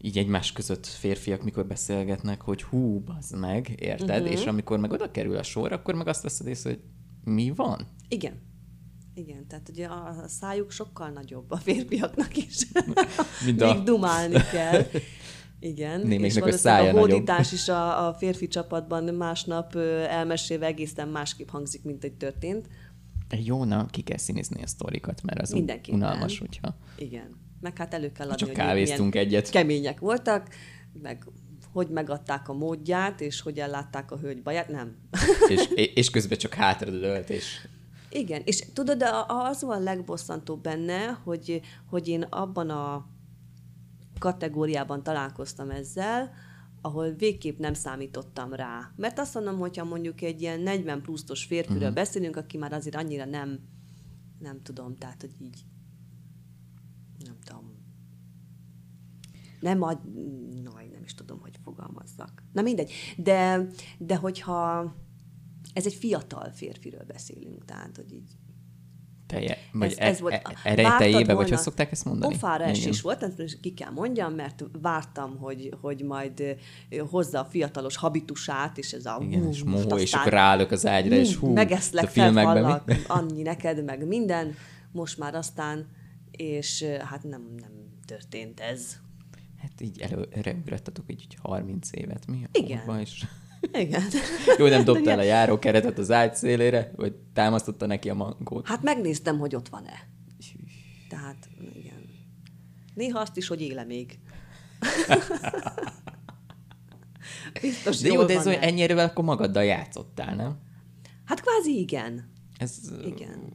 így 0.00 0.18
egymás 0.18 0.52
között 0.52 0.86
férfiak, 0.86 1.42
mikor 1.42 1.66
beszélgetnek, 1.66 2.40
hogy 2.40 2.62
hú, 2.62 3.00
bazd 3.00 3.38
meg, 3.38 3.74
érted? 3.80 4.20
Uh-huh. 4.20 4.32
És 4.32 4.46
amikor 4.46 4.78
meg 4.78 4.92
oda 4.92 5.10
kerül 5.10 5.36
a 5.36 5.42
sor, 5.42 5.72
akkor 5.72 5.94
meg 5.94 6.06
azt 6.08 6.22
veszed 6.22 6.46
észre, 6.46 6.70
hogy 6.70 6.80
mi 7.34 7.50
van? 7.50 7.86
Igen. 8.08 8.46
Igen, 9.14 9.46
tehát 9.46 9.68
ugye 9.68 9.86
a 9.86 10.24
szájuk 10.26 10.70
sokkal 10.70 11.08
nagyobb 11.08 11.50
a 11.50 11.56
férfiaknak 11.56 12.36
is. 12.36 12.66
Még 13.46 13.62
a- 13.62 13.78
dumálni 13.78 14.40
kell. 14.52 14.86
Igen, 15.60 16.00
Némelyiknek 16.00 16.46
és 16.46 16.54
a 16.54 16.56
szája 16.56 16.94
a 16.94 16.98
hódítás 16.98 17.52
is 17.52 17.68
a, 17.68 18.08
a 18.08 18.14
férfi 18.14 18.48
csapatban 18.48 19.04
másnap 19.04 19.76
elmesélve 20.08 20.66
egészen 20.66 21.08
másképp 21.08 21.48
hangzik, 21.48 21.84
mint 21.84 22.04
egy 22.04 22.12
történt. 22.12 22.68
Jó, 23.44 23.64
na, 23.64 23.86
ki 23.86 24.02
kell 24.02 24.16
színizni 24.16 24.62
a 24.62 24.66
sztorikat, 24.66 25.22
mert 25.22 25.40
az 25.40 25.50
Mindenképpen. 25.50 26.00
unalmas, 26.00 26.38
hogyha... 26.38 26.76
Igen. 26.98 27.36
Meg 27.60 27.76
hát 27.78 27.94
elő 27.94 28.12
kell 28.12 28.26
adni, 28.26 28.38
Csak 28.38 28.48
hogy 28.48 28.56
kávéztunk 28.56 29.14
egyet. 29.14 29.50
kemények 29.50 30.00
voltak, 30.00 30.48
meg 31.02 31.24
hogy 31.72 31.88
megadták 31.88 32.48
a 32.48 32.52
módját, 32.52 33.20
és 33.20 33.40
hogy 33.40 33.58
ellátták 33.58 34.10
a 34.10 34.18
hölgy 34.18 34.42
baját. 34.42 34.68
Nem. 34.68 34.96
és, 35.48 35.68
és 35.94 36.10
közben 36.10 36.38
csak 36.38 36.54
hátradőlt, 36.54 37.30
és 37.30 37.66
Igen, 38.10 38.42
és 38.44 38.62
tudod, 38.72 39.02
a- 39.02 39.48
az 39.48 39.62
van 39.62 39.82
legbosszantóbb 39.82 40.62
benne, 40.62 41.06
hogy, 41.24 41.60
hogy 41.86 42.08
én 42.08 42.22
abban 42.22 42.70
a 42.70 43.06
kategóriában 44.18 45.02
találkoztam 45.02 45.70
ezzel, 45.70 46.32
ahol 46.80 47.10
végképp 47.10 47.58
nem 47.58 47.74
számítottam 47.74 48.52
rá. 48.52 48.92
Mert 48.96 49.18
azt 49.18 49.34
mondom, 49.34 49.58
hogyha 49.58 49.84
mondjuk 49.84 50.22
egy 50.22 50.40
ilyen 50.40 50.60
40 50.60 51.02
pluszos 51.02 51.44
férfiről 51.44 51.80
uh-huh. 51.80 51.94
beszélünk, 51.94 52.36
aki 52.36 52.56
már 52.56 52.72
azért 52.72 52.96
annyira 52.96 53.24
nem, 53.24 53.58
nem 54.38 54.62
tudom, 54.62 54.96
tehát, 54.96 55.20
hogy 55.20 55.32
így 55.40 55.64
nem 57.24 57.36
tudom, 57.44 57.76
nem 59.60 59.82
ad, 59.82 59.98
naj, 60.62 60.88
nem 60.92 61.02
is 61.04 61.14
tudom, 61.14 61.40
hogy 61.40 61.52
fogalmazzak. 61.64 62.42
Na 62.52 62.62
mindegy, 62.62 62.92
de, 63.16 63.66
de 63.98 64.16
hogyha 64.16 64.94
ez 65.72 65.86
egy 65.86 65.94
fiatal 65.94 66.50
férfiről 66.50 67.04
beszélünk, 67.06 67.64
tehát, 67.64 67.96
hogy 67.96 68.12
így 68.12 68.36
teje, 69.28 69.56
vagy 69.72 69.90
ez, 69.90 69.98
ez 69.98 70.20
volt. 70.20 70.32
e- 70.32 70.40
Vártad 70.44 70.62
erejtejébe, 70.64 71.34
vagy 71.34 71.48
hogy 71.48 71.58
szokták 71.58 71.92
ezt 71.92 72.04
mondani? 72.04 72.32
Pofára 72.32 72.64
esés 72.64 73.00
volt, 73.00 73.22
ezt 73.22 73.38
most 73.38 73.60
ki 73.60 73.74
kell 73.74 73.90
mondjam, 73.90 74.34
mert 74.34 74.64
vártam, 74.80 75.36
hogy, 75.36 75.74
hogy 75.80 76.02
majd 76.02 76.56
hozza 77.10 77.40
a 77.40 77.44
fiatalos 77.44 77.96
habitusát, 77.96 78.78
és 78.78 78.92
ez 78.92 79.06
a... 79.06 79.18
Igen, 79.22 79.42
hú, 79.42 79.48
és 79.48 79.62
mohó, 79.62 79.96
és 79.98 80.12
akkor 80.12 80.32
rálök 80.32 80.70
az 80.70 80.86
ágyra, 80.86 81.14
és 81.14 81.36
hú, 81.36 81.52
megeszlek, 81.52 82.04
a 82.04 82.08
filmekben 82.08 82.82
mi? 82.86 82.94
annyi 83.06 83.42
neked, 83.42 83.84
meg 83.84 84.06
minden, 84.06 84.54
most 84.92 85.18
már 85.18 85.34
aztán, 85.34 85.86
és 86.30 86.84
hát 87.04 87.22
nem, 87.22 87.54
nem 87.60 87.70
történt 88.06 88.60
ez. 88.60 88.96
Hát 89.60 89.80
így 89.80 90.00
előre 90.00 90.52
ugrattatok 90.52 91.10
így 91.10 91.26
hogy 91.28 91.38
30 91.42 91.88
évet, 91.92 92.26
mi? 92.26 92.44
a 92.44 92.58
Igen. 92.58 92.98
És... 92.98 93.26
Igen. 93.72 94.02
Jó, 94.58 94.66
nem 94.66 94.84
dobtál 94.84 95.18
a 95.18 95.22
járókeretet 95.22 95.98
az 95.98 96.10
ágy 96.10 96.34
szélére, 96.34 96.92
vagy 96.96 97.14
támasztotta 97.32 97.86
neki 97.86 98.10
a 98.10 98.14
mankót. 98.14 98.66
Hát 98.66 98.82
megnéztem, 98.82 99.38
hogy 99.38 99.54
ott 99.54 99.68
van-e. 99.68 100.08
Tehát, 101.08 101.48
igen. 101.74 102.08
Néha 102.94 103.18
azt 103.18 103.36
is, 103.36 103.48
hogy 103.48 103.60
éle 103.60 103.84
még. 103.84 104.18
Biztos 107.60 108.00
De 108.00 108.12
jó, 108.12 108.24
de 108.24 108.34
ez 108.34 108.46
olyan 108.46 108.62
ennyire 108.62 109.02
akkor 109.02 109.24
magaddal 109.24 109.64
játszottál, 109.64 110.34
nem? 110.34 110.58
Hát 111.24 111.40
kvázi 111.40 111.78
igen. 111.78 112.30
Ez... 112.58 112.78
Igen. 113.04 113.52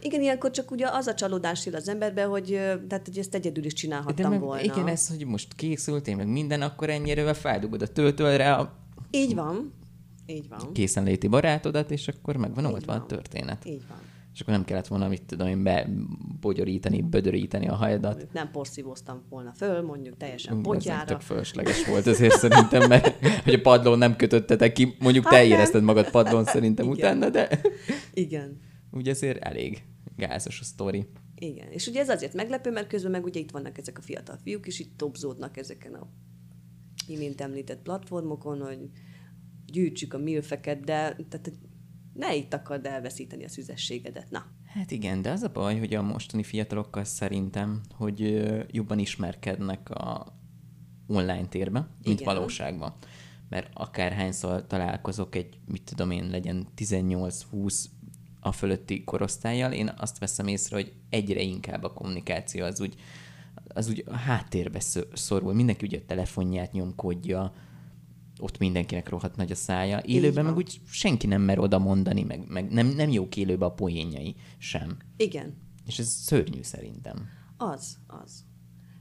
Igen, 0.00 0.20
ilyenkor 0.20 0.50
csak 0.50 0.70
ugye 0.70 0.86
az 0.90 1.06
a 1.06 1.14
csalódás 1.14 1.66
jön 1.66 1.74
az 1.74 1.88
emberbe, 1.88 2.24
hogy, 2.24 2.46
tehát, 2.88 3.02
hogy 3.04 3.18
ezt 3.18 3.34
egyedül 3.34 3.64
is 3.64 3.72
De 3.72 3.78
csinálhattam 3.78 4.30
meg, 4.30 4.40
volna. 4.40 4.62
igen, 4.62 4.86
ez, 4.86 5.08
hogy 5.08 5.26
most 5.26 5.54
készültél, 5.54 6.16
meg 6.16 6.26
minden, 6.28 6.62
akkor 6.62 6.90
ennyire 6.90 7.34
feldugod 7.34 7.82
a 7.82 7.86
töltőre 7.86 8.52
a 8.54 8.72
Így 9.10 9.34
van. 9.34 9.72
Így 10.26 10.48
van. 10.48 10.72
készenléti 10.72 11.26
barátodat, 11.28 11.90
és 11.90 12.08
akkor 12.08 12.36
megvan 12.36 12.64
Így 12.66 12.72
oldva 12.72 12.92
a 12.92 12.98
van. 12.98 13.06
történet. 13.06 13.64
Így 13.64 13.82
van. 13.88 13.98
És 14.34 14.40
akkor 14.40 14.54
nem 14.54 14.64
kellett 14.64 14.86
volna, 14.86 15.08
mit 15.08 15.22
tudom 15.22 15.48
én, 15.48 15.62
bebogyorítani, 15.62 17.02
bödöríteni 17.02 17.68
a 17.68 17.74
hajadat. 17.74 18.26
Nem 18.32 18.50
porszívóztam 18.50 19.22
volna 19.30 19.52
föl, 19.56 19.82
mondjuk 19.82 20.16
teljesen 20.16 20.56
Ez 20.56 20.62
potyára. 20.62 21.04
tök 21.04 21.20
fölösleges 21.20 21.86
volt 21.86 22.06
azért 22.06 22.38
szerintem, 22.38 22.88
mert 22.88 23.24
hogy 23.44 23.54
a 23.54 23.60
padlón 23.60 23.98
nem 23.98 24.16
kötöttetek 24.16 24.72
ki, 24.72 24.96
mondjuk 24.98 25.24
Hát 25.24 25.32
te 25.32 25.40
nem. 25.40 25.50
érezted 25.50 25.82
magad 25.82 26.10
padlón 26.10 26.44
szerintem 26.44 26.92
Igen. 26.92 26.96
utána, 26.98 27.30
de 27.30 27.60
Igen. 28.14 28.58
Úgy 28.98 29.08
azért 29.08 29.42
elég 29.42 29.84
gázos 30.16 30.60
a 30.60 30.64
sztori. 30.64 31.06
Igen, 31.34 31.70
és 31.70 31.86
ugye 31.86 32.00
ez 32.00 32.08
azért 32.08 32.34
meglepő, 32.34 32.70
mert 32.70 32.88
közben 32.88 33.10
meg 33.10 33.24
ugye 33.24 33.40
itt 33.40 33.50
vannak 33.50 33.78
ezek 33.78 33.98
a 33.98 34.02
fiatal 34.02 34.38
fiúk, 34.42 34.66
és 34.66 34.78
itt 34.78 34.96
topzódnak 34.96 35.56
ezeken 35.56 35.94
a 35.94 36.08
imént 37.06 37.40
említett 37.40 37.82
platformokon, 37.82 38.60
hogy 38.60 38.78
gyűjtsük 39.66 40.14
a 40.14 40.18
milfeket, 40.18 40.84
de 40.84 41.16
tehát 41.28 41.52
ne 42.14 42.34
itt 42.34 42.54
akard 42.54 42.86
elveszíteni 42.86 43.44
a 43.44 43.48
szüzességedet. 43.48 44.30
Na, 44.30 44.46
Hát 44.68 44.90
igen, 44.90 45.22
de 45.22 45.30
az 45.30 45.42
a 45.42 45.50
baj, 45.52 45.78
hogy 45.78 45.94
a 45.94 46.02
mostani 46.02 46.42
fiatalokkal 46.42 47.04
szerintem, 47.04 47.80
hogy 47.90 48.44
jobban 48.70 48.98
ismerkednek 48.98 49.90
a 49.90 50.36
online 51.06 51.46
térbe, 51.46 51.88
mint 52.02 52.20
Igen. 52.20 52.34
valóságban. 52.34 52.94
Mert 53.48 53.70
akárhányszor 53.74 54.66
találkozok 54.66 55.34
egy, 55.34 55.58
mit 55.66 55.82
tudom 55.82 56.10
én, 56.10 56.30
legyen 56.30 56.66
18-20 56.76 57.84
a 58.48 58.52
fölötti 58.52 59.04
korosztályjal, 59.04 59.72
én 59.72 59.92
azt 59.96 60.18
veszem 60.18 60.46
észre, 60.46 60.76
hogy 60.76 60.92
egyre 61.10 61.40
inkább 61.40 61.82
a 61.82 61.92
kommunikáció 61.92 62.64
az 62.64 62.80
úgy, 62.80 62.94
az 63.68 63.88
úgy 63.88 64.04
a 64.06 64.16
háttérbe 64.16 64.80
szorul. 65.12 65.54
Mindenki 65.54 65.86
ugye 65.86 65.98
a 65.98 66.06
telefonját 66.06 66.72
nyomkodja, 66.72 67.52
ott 68.40 68.58
mindenkinek 68.58 69.08
rohadt 69.08 69.36
nagy 69.36 69.50
a 69.50 69.54
szája. 69.54 69.98
Élőben 69.98 70.44
meg 70.44 70.56
úgy 70.56 70.80
senki 70.90 71.26
nem 71.26 71.42
mer 71.42 71.58
oda 71.58 71.78
mondani, 71.78 72.22
meg, 72.22 72.48
meg 72.48 72.70
nem, 72.70 72.86
nem 72.86 73.10
jók 73.10 73.36
élőben 73.36 73.68
a 73.68 73.74
poénjai 73.74 74.34
sem. 74.58 74.96
igen, 75.16 75.56
És 75.86 75.98
ez 75.98 76.08
szörnyű 76.08 76.62
szerintem. 76.62 77.28
az, 77.56 77.98
az. 78.06 78.44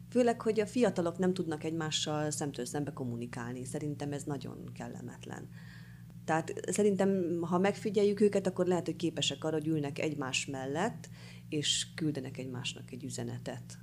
Főleg, 0.10 0.42
hogy 0.42 0.60
a 0.60 0.66
fiatalok 0.66 1.18
nem 1.18 1.34
tudnak 1.34 1.64
egymással 1.64 2.32
szemtől 2.32 2.66
szembe 2.66 2.94
kommunikálni. 2.94 3.66
Szerintem 3.66 4.12
ez 4.12 4.24
nagyon 4.24 4.72
kellemetlen. 4.74 5.50
Tehát 6.28 6.54
szerintem, 6.72 7.40
ha 7.42 7.58
megfigyeljük 7.58 8.22
őket, 8.22 8.48
akkor 8.48 8.66
lehet, 8.66 8.86
hogy 8.86 8.96
képesek 8.96 9.44
arra, 9.44 9.56
hogy 9.56 9.68
ülnek 9.68 10.00
egymás 10.00 10.46
mellett, 10.46 11.10
és 11.50 11.88
küldenek 11.96 12.38
egymásnak 12.38 12.92
egy 12.92 13.04
üzenetet. 13.04 13.78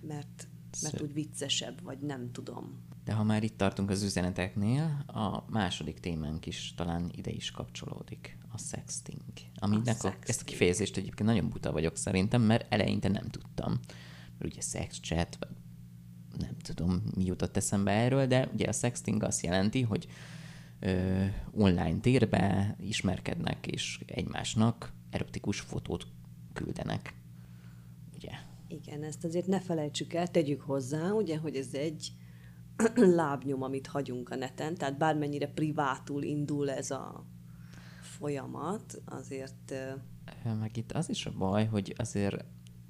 Mert, 0.00 0.48
mert 0.82 0.94
Szép. 0.94 1.02
úgy 1.02 1.12
viccesebb, 1.12 1.82
vagy 1.82 1.98
nem 1.98 2.32
tudom. 2.32 2.82
De 3.04 3.12
ha 3.12 3.24
már 3.24 3.42
itt 3.42 3.56
tartunk 3.56 3.90
az 3.90 4.02
üzeneteknél, 4.02 5.04
a 5.06 5.50
második 5.50 6.00
témánk 6.00 6.46
is 6.46 6.74
talán 6.76 7.10
ide 7.16 7.30
is 7.30 7.50
kapcsolódik. 7.50 8.38
A 8.52 8.58
sexting. 8.58 9.22
Aminek 9.58 9.86
a, 9.86 10.00
sexting. 10.00 10.24
ezt 10.26 10.40
a 10.40 10.44
kifejezést 10.44 10.96
egyébként 10.96 11.28
nagyon 11.28 11.48
buta 11.48 11.72
vagyok 11.72 11.96
szerintem, 11.96 12.42
mert 12.42 12.72
eleinte 12.72 13.08
nem 13.08 13.28
tudtam. 13.28 13.80
Mert 14.38 14.52
ugye 14.52 14.60
sex 14.60 15.00
chat, 15.00 15.36
vagy 15.40 15.56
nem 16.38 16.58
tudom, 16.58 17.02
mi 17.16 17.24
jutott 17.24 17.56
eszembe 17.56 17.90
erről, 17.90 18.26
de 18.26 18.48
ugye 18.52 18.68
a 18.68 18.72
sexting 18.72 19.22
azt 19.22 19.42
jelenti, 19.42 19.82
hogy 19.82 20.08
online 21.52 22.00
térbe 22.00 22.76
ismerkednek, 22.80 23.66
és 23.66 24.00
egymásnak 24.06 24.92
erotikus 25.10 25.60
fotót 25.60 26.06
küldenek. 26.52 27.14
Ugye? 28.14 28.30
Igen, 28.68 29.02
ezt 29.02 29.24
azért 29.24 29.46
ne 29.46 29.60
felejtsük 29.60 30.12
el, 30.12 30.28
tegyük 30.28 30.60
hozzá, 30.60 31.10
ugye, 31.10 31.38
hogy 31.38 31.56
ez 31.56 31.74
egy 31.74 32.12
lábnyom, 32.94 33.62
amit 33.62 33.86
hagyunk 33.86 34.28
a 34.28 34.36
neten, 34.36 34.74
tehát 34.74 34.98
bármennyire 34.98 35.46
privátul 35.46 36.22
indul 36.22 36.70
ez 36.70 36.90
a 36.90 37.26
folyamat, 38.00 39.02
azért 39.04 39.74
Meg 40.44 40.76
itt 40.76 40.92
az 40.92 41.08
is 41.08 41.26
a 41.26 41.32
baj, 41.38 41.66
hogy 41.66 41.94
azért 41.96 42.44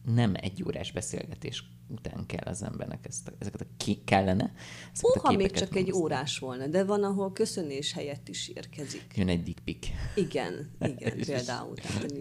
nem 0.04 0.34
egy 0.34 0.64
órás 0.66 0.92
beszélgetés 0.92 1.64
után 1.90 2.26
kell 2.26 2.44
az 2.44 2.62
embernek 2.62 3.06
ezt 3.06 3.28
a, 3.28 3.32
ezeket 3.38 3.60
a 3.60 3.64
ki, 3.76 4.02
kellene. 4.04 4.52
Ezeket 4.92 5.16
a 5.16 5.20
Húha, 5.20 5.36
még 5.36 5.50
csak 5.50 5.76
egy 5.76 5.92
órás 5.92 6.38
volna, 6.38 6.66
de 6.66 6.84
van, 6.84 7.04
ahol 7.04 7.32
köszönés 7.32 7.92
helyett 7.92 8.28
is 8.28 8.48
érkezik. 8.48 9.04
Jön 9.14 9.28
egy 9.28 9.42
dick 9.42 9.64
pic. 9.64 9.86
Igen, 10.14 10.70
igen, 10.80 11.16
például. 11.26 11.74
Tehát, 11.74 12.14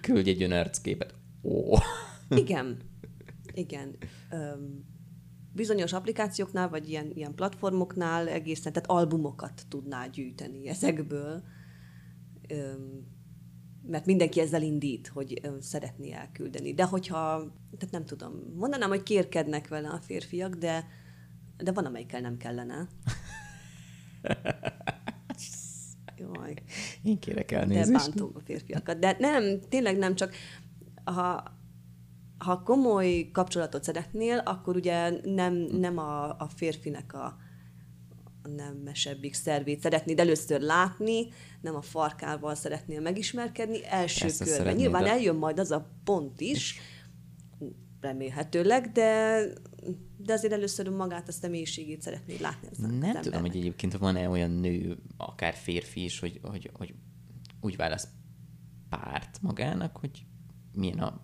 Küldj 0.00 0.30
egy 0.30 0.42
önarcképet. 0.42 1.14
Ó. 1.42 1.74
igen, 2.42 2.76
igen. 3.54 3.96
Öm, 4.30 4.84
bizonyos 5.52 5.92
applikációknál, 5.92 6.68
vagy 6.68 6.88
ilyen, 6.88 7.10
ilyen 7.14 7.34
platformoknál 7.34 8.28
egészen, 8.28 8.72
tehát 8.72 8.90
albumokat 8.90 9.62
tudnál 9.68 10.10
gyűjteni 10.10 10.68
ezekből, 10.68 11.42
Öm, 12.48 13.11
mert 13.86 14.06
mindenki 14.06 14.40
ezzel 14.40 14.62
indít, 14.62 15.08
hogy 15.08 15.40
szeretné 15.60 16.12
elküldeni. 16.12 16.74
De 16.74 16.84
hogyha, 16.84 17.36
tehát 17.78 17.90
nem 17.90 18.04
tudom, 18.04 18.32
mondanám, 18.54 18.88
hogy 18.88 19.02
kérkednek 19.02 19.68
vele 19.68 19.88
a 19.88 20.00
férfiak, 20.00 20.54
de, 20.54 20.86
de 21.56 21.72
van, 21.72 21.84
amelyikkel 21.84 22.20
nem 22.20 22.36
kellene. 22.36 22.88
Jaj. 26.16 26.54
Én 27.02 27.18
kérek 27.18 27.50
De 27.50 27.58
elnézést. 27.58 27.90
bántom 27.90 28.30
a 28.34 28.40
férfiakat. 28.40 28.98
De 28.98 29.16
nem, 29.18 29.60
tényleg 29.68 29.98
nem 29.98 30.14
csak, 30.14 30.34
ha, 31.04 31.42
ha 32.38 32.62
komoly 32.62 33.30
kapcsolatot 33.32 33.84
szeretnél, 33.84 34.38
akkor 34.38 34.76
ugye 34.76 35.10
nem, 35.24 35.54
nem 35.54 35.98
a, 35.98 36.24
a 36.38 36.48
férfinek 36.54 37.14
a, 37.14 37.36
a 38.42 38.48
nemesebbik 38.48 39.34
szervét 39.34 39.80
szeretnéd 39.80 40.18
először 40.18 40.60
látni, 40.60 41.26
nem 41.60 41.74
a 41.74 41.82
farkával 41.82 42.54
szeretnél 42.54 43.00
megismerkedni 43.00 43.86
első 43.86 44.20
Persze, 44.20 44.44
körben. 44.44 44.76
Nyilván 44.76 45.02
a- 45.02 45.08
eljön 45.08 45.36
majd 45.36 45.58
az 45.58 45.70
a 45.70 45.90
pont 46.04 46.40
is, 46.40 46.80
remélhetőleg, 48.00 48.92
de, 48.92 49.42
de 50.16 50.32
azért 50.32 50.52
először 50.52 50.88
magát 50.88 51.28
a 51.28 51.32
személyiségét 51.32 52.02
szeretnéd 52.02 52.40
látni. 52.40 52.68
Az 52.70 52.78
Nem 52.78 53.16
az 53.16 53.22
tudom, 53.22 53.40
hogy 53.40 53.56
egyébként 53.56 53.96
van-e 53.96 54.28
olyan 54.28 54.50
nő, 54.50 54.98
akár 55.16 55.54
férfi 55.54 56.04
is, 56.04 56.18
hogy, 56.18 56.40
hogy, 56.42 56.70
hogy 56.72 56.94
úgy 57.60 57.76
válasz 57.76 58.08
párt 58.88 59.38
magának, 59.42 59.96
hogy 59.96 60.26
milyen 60.72 60.98
a 60.98 61.20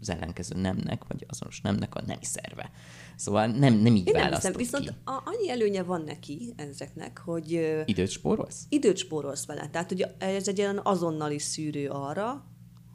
az 0.00 0.10
ellenkező 0.10 0.60
nemnek, 0.60 1.02
vagy 1.08 1.24
azonos 1.28 1.60
nemnek 1.60 1.94
a 1.94 2.02
nemi 2.06 2.24
szerve. 2.24 2.70
Szóval 3.16 3.46
nem, 3.46 3.74
nem 3.74 3.96
így 3.96 4.06
Én 4.06 4.14
nem 4.14 4.32
hiszem, 4.32 4.52
viszont 4.52 4.84
ki. 4.84 4.94
a, 5.04 5.22
annyi 5.24 5.50
előnye 5.50 5.82
van 5.82 6.02
neki 6.02 6.52
ezeknek, 6.56 7.18
hogy 7.18 7.50
Időt 7.84 8.10
spórolsz? 8.10 8.62
időt 8.68 8.96
spórolsz 8.96 9.46
vele. 9.46 9.68
Tehát, 9.68 9.88
hogy 9.88 10.06
ez 10.18 10.48
egy 10.48 10.60
olyan 10.60 10.80
azonnali 10.82 11.38
szűrő 11.38 11.88
arra, 11.88 12.44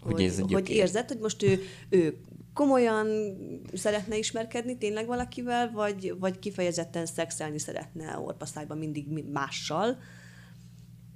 Hogy 0.01 0.11
hogy, 0.13 0.23
ez 0.23 0.39
hogy 0.39 0.69
érzed, 0.69 1.07
hogy 1.07 1.19
most 1.19 1.43
ő, 1.43 1.59
ő 1.89 2.17
komolyan 2.53 3.07
szeretne 3.73 4.17
ismerkedni 4.17 4.77
tényleg 4.77 5.07
valakivel, 5.07 5.71
vagy, 5.71 6.15
vagy 6.19 6.39
kifejezetten 6.39 7.05
szexelni 7.05 7.59
szeretne 7.59 8.17
orpaszájban 8.19 8.77
mindig 8.77 9.07
mi- 9.07 9.25
mással. 9.33 9.97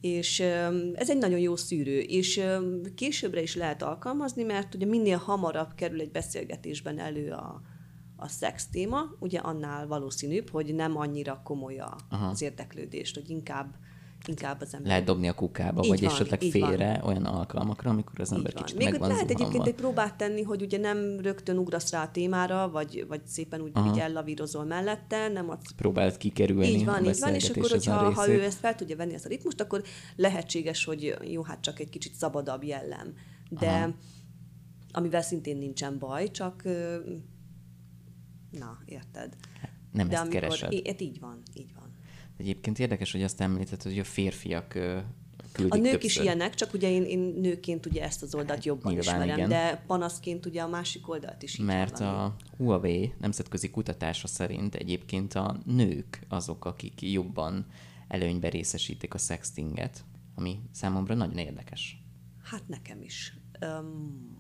És 0.02 0.40
ez 0.94 1.10
egy 1.10 1.18
nagyon 1.18 1.40
jó 1.40 1.56
szűrő, 1.56 2.00
és 2.00 2.42
későbbre 2.96 3.42
is 3.42 3.56
lehet 3.56 3.84
alkalmazni, 3.84 4.44
mert 4.44 4.76
ugye 4.76 4.86
minél 4.86 5.18
hamarabb 5.18 5.74
kerül 5.76 6.02
egy 6.02 6.12
beszélgetésben 6.12 7.00
elő 7.00 7.32
a, 7.32 7.62
a 8.16 8.28
szex 8.28 8.68
téma, 8.68 9.16
ugye 9.20 9.40
annál 9.40 9.88
valószínűbb, 9.88 10.50
hogy 10.50 10.76
nem 10.76 10.98
annyira 10.98 11.42
komoly 11.44 11.80
a, 11.80 11.96
az 12.10 12.42
érdeklődést, 12.42 13.16
hogy 13.16 13.30
inkább, 13.30 13.76
inkább 14.28 14.62
az 14.62 14.74
ember 14.74 14.88
Lehet 14.90 15.04
dobni 15.06 15.28
a 15.28 15.34
kukába, 15.34 15.82
Így 15.84 15.90
vagy 15.90 16.02
van, 16.02 16.10
esetleg 16.10 16.44
így 16.44 16.60
van. 16.60 16.70
félre 16.70 17.02
olyan 17.04 17.26
alkalmakra, 17.26 17.90
amikor 17.90 18.20
az 18.20 18.32
ember 18.32 18.54
van. 18.54 18.64
kicsit 18.64 18.78
Még 18.78 18.86
meg 18.86 18.94
ott 18.94 19.00
van 19.00 19.10
lehet 19.10 19.30
egyébként 19.30 19.68
egy 19.68 19.74
próbát 19.76 20.16
tenni, 20.16 20.42
hogy 20.42 20.62
ugye 20.62 20.78
nem 20.78 21.20
rögtön 21.20 21.58
ugrasz 21.58 21.92
rá 21.92 22.04
a 22.04 22.12
témára, 22.12 22.70
vagy, 22.70 23.06
vagy 23.08 23.22
szépen 23.26 23.62
úgy 23.62 23.72
így 23.88 24.00
ellavírozol 24.00 24.64
mellette, 24.66 25.28
nem 25.28 25.50
adsz 25.50 25.72
Próbáld 25.72 26.18
kikerülni 26.18 26.68
így 26.68 26.86
van, 26.86 27.06
így 27.06 27.20
van, 27.20 27.34
és 27.34 27.50
akkor, 27.50 27.70
hogyha 27.70 28.14
ha 28.14 28.30
ő 28.30 28.44
ezt 28.44 28.60
fel 28.60 28.76
tudja 28.76 28.96
venni, 28.96 29.14
ezt 29.14 29.26
a 29.26 29.30
ritmust, 29.30 29.62
akkor 29.62 29.84
lehetséges, 30.16 30.84
hogy 30.86 31.16
jó, 31.32 31.44
hát 31.44 31.62
csak 31.62 31.80
egy 31.80 31.90
kicsit 31.90 32.14
szabadabb 32.14 32.64
jellem. 32.64 33.14
De 33.50 33.68
Aha. 33.68 33.90
amivel 34.92 35.22
szintén 35.22 35.58
nincsen 35.58 36.00
baj, 36.00 36.32
csak 36.32 36.64
na, 38.52 38.78
érted. 38.86 39.34
Nem 39.92 40.08
De 40.08 40.14
ezt 40.14 40.22
amikor, 40.24 40.42
keresed. 40.42 40.72
í- 40.72 40.88
hát 40.88 41.02
így 41.02 41.20
van, 41.20 41.42
így 41.54 41.74
van. 41.76 41.77
Egyébként 42.38 42.80
érdekes, 42.80 43.12
hogy 43.12 43.24
azt 43.24 43.42
említetted, 43.42 43.92
hogy 43.92 44.00
a 44.00 44.04
férfiak 44.04 44.78
küldik 45.52 45.74
A 45.74 45.78
nők 45.78 45.92
többször. 45.92 46.10
is 46.10 46.18
ilyenek, 46.18 46.54
csak 46.56 46.74
ugye 46.74 46.90
én, 46.90 47.04
én 47.04 47.20
nőként 47.20 47.86
ugye 47.86 48.04
ezt 48.04 48.22
az 48.24 48.36
oldalt 48.36 48.66
jobban 48.66 48.94
nyilván 48.94 49.16
ismerem, 49.16 49.38
igen. 49.38 49.50
de 49.50 49.84
panaszként 49.88 50.46
ugye 50.46 50.62
a 50.62 50.68
másik 50.68 51.10
oldalt 51.10 51.44
is 51.44 51.58
így 51.58 51.66
Mert 51.66 51.98
hallani. 51.98 52.18
a 52.18 52.36
Huawei 52.58 53.14
nemzetközi 53.20 53.70
kutatása 53.70 54.28
szerint 54.28 54.76
egyébként 54.76 55.34
a 55.34 55.58
nők 55.66 56.26
azok, 56.28 56.66
akik 56.66 57.02
jobban 57.02 57.66
előnybe 58.08 58.50
részesítik 58.50 59.14
a 59.14 59.18
sextinget, 59.18 60.04
ami 60.36 60.60
számomra 60.72 61.14
nagyon 61.14 61.38
érdekes. 61.38 62.02
Hát 62.44 62.68
nekem 62.68 63.02
is. 63.02 63.38
Um, 63.62 64.36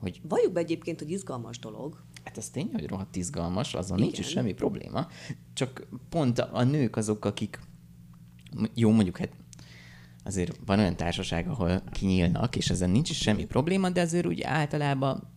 Hogy 0.00 0.20
valljuk 0.28 0.52
be 0.52 0.60
egyébként, 0.60 0.98
hogy 0.98 1.10
izgalmas 1.10 1.58
dolog. 1.58 2.02
Hát 2.28 2.38
ez 2.38 2.50
tény, 2.50 2.68
hogy 2.72 2.86
rohadt 2.86 3.16
izgalmas, 3.16 3.74
azon 3.74 3.98
nincs 3.98 4.18
is 4.18 4.30
Igen. 4.30 4.30
semmi 4.30 4.52
probléma. 4.52 5.06
Csak 5.52 5.88
pont 6.08 6.38
a, 6.38 6.48
a 6.52 6.62
nők 6.62 6.96
azok, 6.96 7.24
akik 7.24 7.60
jó, 8.74 8.90
mondjuk 8.90 9.16
hát 9.16 9.32
azért 10.24 10.60
van 10.66 10.78
olyan 10.78 10.96
társaság, 10.96 11.48
ahol 11.48 11.82
kinyílnak, 11.92 12.56
és 12.56 12.70
ezen 12.70 12.90
nincs 12.90 13.10
is 13.10 13.18
semmi 13.18 13.44
probléma, 13.44 13.90
de 13.90 14.00
azért 14.00 14.26
úgy 14.26 14.40
általában 14.42 15.36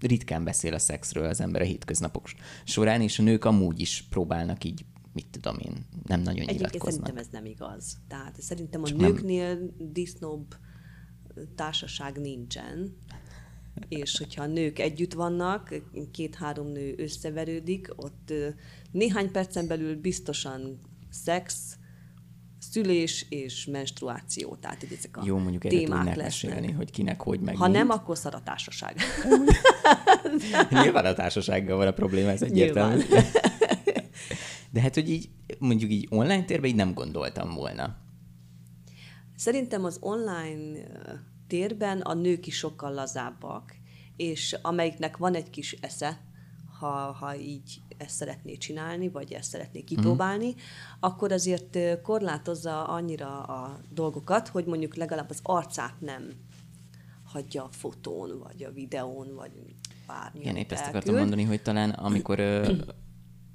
ritkán 0.00 0.44
beszél 0.44 0.74
a 0.74 0.78
szexről 0.78 1.24
az 1.24 1.40
ember 1.40 1.60
a 1.60 1.64
hétköznapok 1.64 2.28
során, 2.64 3.00
és 3.00 3.18
a 3.18 3.22
nők 3.22 3.44
amúgy 3.44 3.80
is 3.80 4.06
próbálnak 4.10 4.64
így, 4.64 4.84
mit 5.12 5.26
tudom 5.30 5.58
én, 5.58 5.86
nem 6.06 6.20
nagyon 6.20 6.42
Egyébként 6.48 6.56
nyilatkoznak. 6.58 6.92
szerintem 7.06 7.16
ez 7.16 7.28
nem 7.32 7.44
igaz. 7.44 7.96
Tehát 8.08 8.40
szerintem 8.42 8.82
a 8.82 8.86
Csak 8.86 8.96
nem- 8.98 9.10
nőknél 9.12 9.74
disznóbb 9.78 10.54
társaság 11.54 12.18
nincsen, 12.20 12.96
és 13.88 14.18
hogyha 14.18 14.42
a 14.42 14.46
nők 14.46 14.78
együtt 14.78 15.12
vannak, 15.12 15.74
két-három 16.12 16.66
nő 16.66 16.94
összeverődik, 16.96 17.88
ott 17.96 18.32
néhány 18.90 19.30
percen 19.30 19.66
belül 19.66 19.96
biztosan 19.96 20.80
szex, 21.10 21.76
szülés 22.70 23.26
és 23.28 23.66
menstruáció, 23.66 24.56
tehát 24.60 24.82
így 24.82 24.92
ezek 24.98 25.16
a 25.16 25.22
Jó, 25.24 25.38
mondjuk 25.38 25.64
erre 25.64 25.76
témák 25.76 26.04
lesznek. 26.04 26.24
mesélni, 26.24 26.72
hogy 26.72 26.90
kinek 26.90 27.20
hogy 27.20 27.40
meg 27.40 27.56
Ha 27.56 27.66
nem, 27.66 27.90
akkor 27.90 28.18
szar 28.18 28.34
a 28.34 28.42
társaság. 28.42 28.96
Nyilván 30.82 31.04
a 31.04 31.12
társasággal 31.12 31.76
van 31.76 31.86
a 31.86 31.92
probléma, 31.92 32.30
ez 32.30 32.42
egyértelmű. 32.42 33.02
De 34.70 34.80
hát, 34.80 34.94
hogy 34.94 35.10
így, 35.10 35.28
mondjuk 35.58 35.90
így 35.90 36.06
online 36.10 36.44
térben 36.44 36.70
így 36.70 36.76
nem 36.76 36.94
gondoltam 36.94 37.54
volna. 37.54 37.96
Szerintem 39.36 39.84
az 39.84 39.96
online 40.00 40.78
térben 41.52 42.00
a 42.00 42.14
nők 42.14 42.46
is 42.46 42.56
sokkal 42.56 42.92
lazábbak, 42.92 43.74
és 44.16 44.56
amelyiknek 44.62 45.16
van 45.16 45.34
egy 45.34 45.50
kis 45.50 45.72
esze, 45.80 46.20
ha, 46.78 47.12
ha 47.12 47.36
így 47.36 47.80
ezt 47.96 48.14
szeretné 48.14 48.56
csinálni, 48.56 49.08
vagy 49.08 49.32
ezt 49.32 49.50
szeretné 49.50 49.80
kipróbálni, 49.80 50.48
mm. 50.48 50.58
akkor 51.00 51.32
azért 51.32 51.78
korlátozza 52.02 52.84
annyira 52.84 53.42
a 53.42 53.80
dolgokat, 53.90 54.48
hogy 54.48 54.64
mondjuk 54.64 54.94
legalább 54.94 55.30
az 55.30 55.40
arcát 55.42 56.00
nem 56.00 56.30
hagyja 57.24 57.62
a 57.62 57.68
fotón, 57.70 58.38
vagy 58.38 58.64
a 58.64 58.72
videón, 58.72 59.34
vagy 59.34 59.52
bármilyen 60.06 60.46
Igen, 60.46 60.56
épp 60.56 60.72
ezt 60.72 60.82
elküld. 60.82 61.02
akartam 61.02 61.20
mondani, 61.20 61.42
hogy 61.42 61.62
talán 61.62 61.90
amikor 61.90 62.38
ö, 62.38 62.72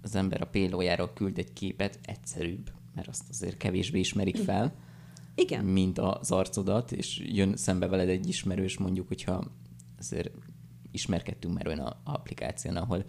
az 0.02 0.16
ember 0.16 0.42
a 0.42 0.48
pélójáról 0.48 1.14
küld 1.14 1.38
egy 1.38 1.54
képet, 1.54 2.00
egyszerűbb, 2.06 2.72
mert 2.96 3.08
azt 3.08 3.30
azért 3.30 3.58
kevésbé 3.58 4.00
ismerik 4.00 4.38
fel, 4.50 4.74
Igen. 5.38 5.66
mint 5.66 6.00
az 6.00 6.32
arcodat, 6.32 6.92
és 6.92 7.22
jön 7.26 7.56
szembe 7.56 7.88
veled 7.88 8.10
egy 8.10 8.28
ismerős, 8.28 8.78
mondjuk, 8.78 9.08
hogyha 9.08 9.44
azért 10.00 10.32
ismerkedtünk 10.92 11.54
már 11.54 11.68
olyan 11.68 11.80
a- 11.80 12.02
applikáción, 12.04 12.76
ahol 12.76 13.06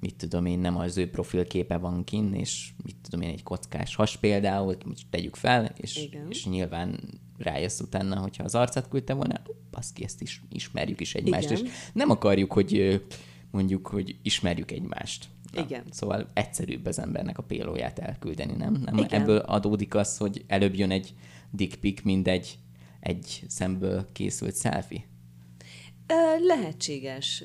mit 0.00 0.16
tudom 0.16 0.46
én, 0.46 0.58
nem 0.58 0.76
az 0.76 0.96
ő 0.96 1.10
profilképe 1.10 1.76
van 1.76 2.04
kin, 2.04 2.34
és 2.34 2.72
mit 2.84 2.96
tudom 3.02 3.20
én, 3.20 3.30
egy 3.30 3.42
kockás 3.42 3.94
has 3.94 4.16
például, 4.16 4.76
most 4.86 5.06
tegyük 5.10 5.36
fel, 5.36 5.72
és, 5.76 5.96
Igen. 5.96 6.26
és 6.28 6.46
nyilván 6.46 7.00
rájössz 7.38 7.80
utána, 7.80 8.18
hogyha 8.18 8.44
az 8.44 8.54
arcát 8.54 8.88
küldte 8.88 9.12
volna, 9.12 9.40
baszki, 9.70 10.04
ezt 10.04 10.20
is 10.20 10.42
ismerjük 10.50 11.00
is 11.00 11.14
egymást, 11.14 11.50
Igen. 11.50 11.64
és 11.64 11.70
nem 11.92 12.10
akarjuk, 12.10 12.52
hogy 12.52 13.02
mondjuk, 13.50 13.86
hogy 13.86 14.16
ismerjük 14.22 14.70
egymást. 14.70 15.28
Na, 15.52 15.62
Igen. 15.62 15.82
Szóval 15.90 16.30
egyszerűbb 16.32 16.86
az 16.86 16.98
embernek 16.98 17.38
a 17.38 17.42
pélóját 17.42 17.98
elküldeni, 17.98 18.52
nem? 18.52 18.72
nem 18.84 18.96
Igen. 18.96 19.20
Ebből 19.20 19.36
adódik 19.38 19.94
az, 19.94 20.16
hogy 20.16 20.44
előbb 20.46 20.74
jön 20.74 20.90
egy 20.90 21.14
dick 21.54 21.80
pic, 21.80 22.02
mint 22.02 22.28
egy, 22.28 22.58
egy 23.00 23.44
szemből 23.48 24.08
készült 24.12 24.56
selfie. 24.56 25.04
Lehetséges. 26.46 27.42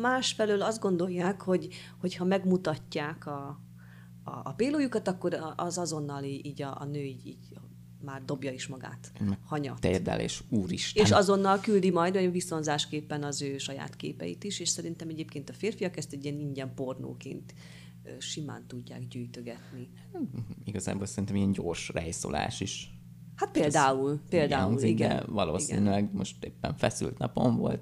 Másfelől 0.00 0.62
azt 0.62 0.80
gondolják, 0.80 1.40
hogy, 1.40 1.68
hogy 2.00 2.14
ha 2.14 2.24
megmutatják 2.24 3.26
a, 3.26 3.60
a, 4.24 4.30
a 4.44 4.52
pélójukat, 4.56 5.08
akkor 5.08 5.52
az 5.56 5.78
azonnal 5.78 6.24
így 6.24 6.62
a, 6.62 6.80
a 6.80 6.84
nő 6.84 7.02
így, 7.02 7.26
így 7.26 7.58
már 8.00 8.24
dobja 8.24 8.52
is 8.52 8.66
magát. 8.66 9.12
Hanyat. 9.44 9.80
Térdel, 9.80 10.20
és 10.20 10.42
úristen. 10.48 11.04
És 11.04 11.10
azonnal 11.10 11.60
küldi 11.60 11.90
majd 11.90 12.16
olyan 12.16 12.32
viszonzásképpen 12.32 13.22
az 13.22 13.42
ő 13.42 13.58
saját 13.58 13.96
képeit 13.96 14.44
is, 14.44 14.60
és 14.60 14.68
szerintem 14.68 15.08
egyébként 15.08 15.50
a 15.50 15.52
férfiak 15.52 15.96
ezt 15.96 16.12
egy 16.12 16.24
ilyen 16.24 16.38
ingyen 16.38 16.74
pornóként 16.74 17.54
simán 18.18 18.64
tudják 18.66 19.08
gyűjtögetni. 19.08 19.88
Igazából 20.64 21.06
szerintem 21.06 21.36
ilyen 21.36 21.52
gyors 21.52 21.88
rejszolás 21.88 22.60
is. 22.60 22.92
Hát 23.34 23.50
például, 23.50 24.20
például, 24.28 24.62
hangzik, 24.62 24.88
igen. 24.88 25.16
De 25.16 25.24
valószínűleg 25.26 26.02
igen. 26.02 26.16
most 26.16 26.44
éppen 26.44 26.74
feszült 26.74 27.18
napon 27.18 27.56
volt, 27.56 27.80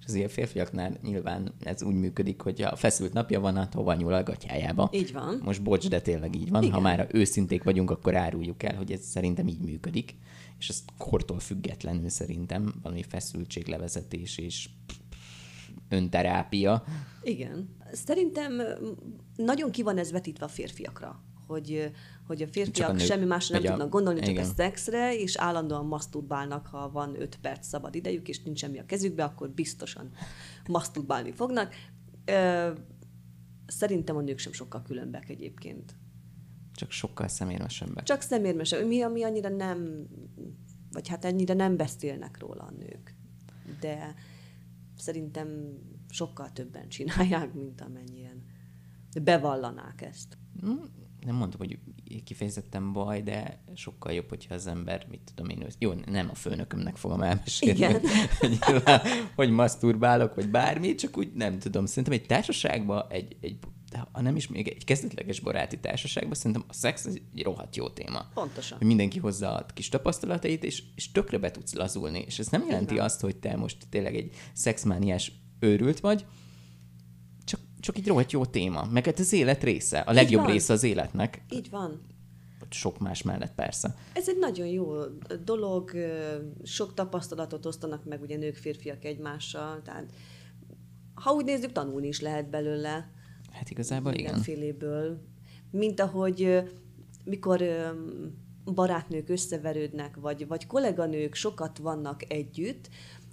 és 0.00 0.04
az 0.06 0.14
ilyen 0.14 0.28
férfiaknál 0.28 0.98
nyilván 1.02 1.52
ez 1.60 1.82
úgy 1.82 1.94
működik, 1.94 2.40
hogy 2.40 2.62
a 2.62 2.76
feszült 2.76 3.12
napja 3.12 3.40
van, 3.40 3.56
hát 3.56 3.74
hova 3.74 3.94
nyúl 3.94 4.12
a 4.12 4.22
gatyájába. 4.22 4.90
Így 4.92 5.12
van. 5.12 5.40
Most 5.44 5.62
bocs, 5.62 5.88
de 5.88 6.00
tényleg 6.00 6.36
így 6.36 6.50
van. 6.50 6.62
Igen. 6.62 6.74
Ha 6.74 6.80
már 6.80 7.08
őszinték 7.12 7.62
vagyunk, 7.62 7.90
akkor 7.90 8.14
áruljuk 8.14 8.62
el, 8.62 8.76
hogy 8.76 8.92
ez 8.92 9.00
szerintem 9.00 9.48
így 9.48 9.60
működik. 9.60 10.14
És 10.58 10.68
ez 10.68 10.84
kortól 10.98 11.38
függetlenül 11.38 12.08
szerintem 12.08 12.74
valami 12.82 13.02
feszültséglevezetés 13.02 14.38
és 14.38 14.68
önterápia. 15.88 16.84
Igen. 17.22 17.75
Szerintem 17.92 18.60
nagyon 19.36 19.70
ki 19.70 19.82
van 19.82 19.98
ez 19.98 20.10
vetítve 20.12 20.44
a 20.44 20.48
férfiakra, 20.48 21.22
hogy, 21.46 21.90
hogy 22.26 22.42
a 22.42 22.46
férfiak 22.48 22.90
nők. 22.92 23.00
semmi 23.00 23.24
másra 23.24 23.52
nem 23.54 23.62
Vagy 23.62 23.70
a- 23.70 23.74
tudnak 23.74 23.92
gondolni, 23.92 24.20
csak 24.20 24.28
igen. 24.28 24.44
a 24.44 24.52
szexre, 24.54 25.16
és 25.16 25.36
állandóan 25.36 25.86
maszturbálnak, 25.86 26.66
ha 26.66 26.90
van 26.90 27.20
öt 27.20 27.38
perc 27.40 27.66
szabad 27.66 27.94
idejük, 27.94 28.28
és 28.28 28.42
nincs 28.42 28.58
semmi 28.58 28.78
a 28.78 28.86
kezükbe, 28.86 29.24
akkor 29.24 29.50
biztosan 29.50 30.10
maszturbálni 30.68 31.32
fognak. 31.32 31.74
Szerintem 33.66 34.16
a 34.16 34.20
nők 34.20 34.38
sem 34.38 34.52
sokkal 34.52 34.82
különbek 34.82 35.28
egyébként. 35.28 35.94
Csak 36.74 36.90
sokkal 36.90 37.28
szemérmesebbek. 37.28 38.04
Csak 38.04 38.20
szemérmesek. 38.20 38.86
Mi, 38.86 39.02
ami 39.02 39.22
annyira 39.22 39.48
nem, 39.48 40.06
vagy 40.92 41.08
hát 41.08 41.24
ennyire 41.24 41.54
nem 41.54 41.76
beszélnek 41.76 42.38
róla 42.38 42.62
a 42.62 42.70
nők. 42.70 43.14
De 43.80 44.14
szerintem 44.96 45.78
sokkal 46.08 46.52
többen 46.52 46.88
csinálják, 46.88 47.52
mint 47.52 47.80
amennyien 47.80 48.44
bevallanák 49.22 50.02
ezt. 50.02 50.38
Mm, 50.66 50.74
Nem 51.20 51.34
mondom, 51.34 51.58
hogy 51.58 51.78
kifejezetten 52.24 52.92
baj, 52.92 53.22
de 53.22 53.62
sokkal 53.74 54.12
jobb, 54.12 54.28
hogyha 54.28 54.54
az 54.54 54.66
ember, 54.66 55.06
mit 55.10 55.20
tudom 55.34 55.50
én, 55.50 55.66
jó, 55.78 55.92
nem 55.92 56.30
a 56.30 56.34
főnökömnek 56.34 56.96
fogom 56.96 57.22
elmesélni, 57.22 57.78
Igen. 57.78 57.92
hogy, 57.92 58.10
hogy, 58.38 58.58
hogy 59.34 59.50
maszturbálok, 59.50 60.34
vagy 60.34 60.50
bármi, 60.50 60.94
csak 60.94 61.16
úgy 61.16 61.32
nem 61.32 61.58
tudom. 61.58 61.86
Szerintem 61.86 62.12
egy 62.12 62.26
társaságban, 62.26 63.06
egy, 63.08 63.36
egy 63.40 63.58
ha 64.12 64.20
nem 64.20 64.36
is 64.36 64.48
még 64.48 64.68
egy 64.68 64.84
kezdetleges 64.84 65.40
baráti 65.40 65.78
társaságban, 65.78 66.34
szerintem 66.34 66.64
a 66.68 66.72
szex 66.72 67.04
egy 67.04 67.42
rohadt 67.42 67.76
jó 67.76 67.88
téma. 67.88 68.26
Pontosan. 68.34 68.78
Hogy 68.78 68.86
mindenki 68.86 69.18
hozza 69.18 69.54
a 69.54 69.66
kis 69.74 69.88
tapasztalatait, 69.88 70.64
és, 70.64 70.82
és 70.94 71.12
tökre 71.12 71.38
be 71.38 71.50
tudsz 71.50 71.74
lazulni. 71.74 72.24
És 72.26 72.38
ez 72.38 72.48
nem 72.48 72.64
jelenti 72.66 72.94
van. 72.94 73.04
azt, 73.04 73.20
hogy 73.20 73.36
te 73.36 73.56
most 73.56 73.76
tényleg 73.88 74.16
egy 74.16 74.34
szexmániás 74.52 75.32
őrült 75.58 76.00
vagy, 76.00 76.26
csak, 77.44 77.60
csak 77.80 77.96
egy 77.96 78.06
rohadt 78.06 78.32
jó 78.32 78.44
téma. 78.44 78.84
Meg 78.90 79.04
hát 79.04 79.18
az 79.18 79.32
élet 79.32 79.62
része. 79.62 79.98
A 79.98 80.12
legjobb 80.12 80.42
van. 80.42 80.52
része 80.52 80.72
az 80.72 80.82
életnek. 80.82 81.44
Így 81.50 81.70
van. 81.70 82.00
Sok 82.70 82.98
más 82.98 83.22
mellett 83.22 83.54
persze. 83.54 83.96
Ez 84.12 84.28
egy 84.28 84.38
nagyon 84.38 84.66
jó 84.66 84.94
dolog, 85.44 85.90
sok 86.62 86.94
tapasztalatot 86.94 87.66
osztanak 87.66 88.04
meg 88.04 88.22
ugye 88.22 88.36
nők, 88.36 88.56
férfiak 88.56 89.04
egymással, 89.04 89.82
tehát 89.82 90.12
ha 91.14 91.32
úgy 91.32 91.44
nézzük, 91.44 91.72
tanulni 91.72 92.06
is 92.06 92.20
lehet 92.20 92.50
belőle. 92.50 93.10
Hát 93.52 93.70
igazából 93.70 94.12
igen. 94.12 94.24
mindenféléből. 94.24 95.20
Mint 95.70 96.00
ahogy 96.00 96.62
mikor 97.24 97.64
barátnők 98.64 99.28
összeverődnek, 99.28 100.16
vagy, 100.16 100.46
vagy 100.46 100.66
kolléganők 100.66 101.34
sokat 101.34 101.78
vannak 101.78 102.32
együtt, 102.32 102.88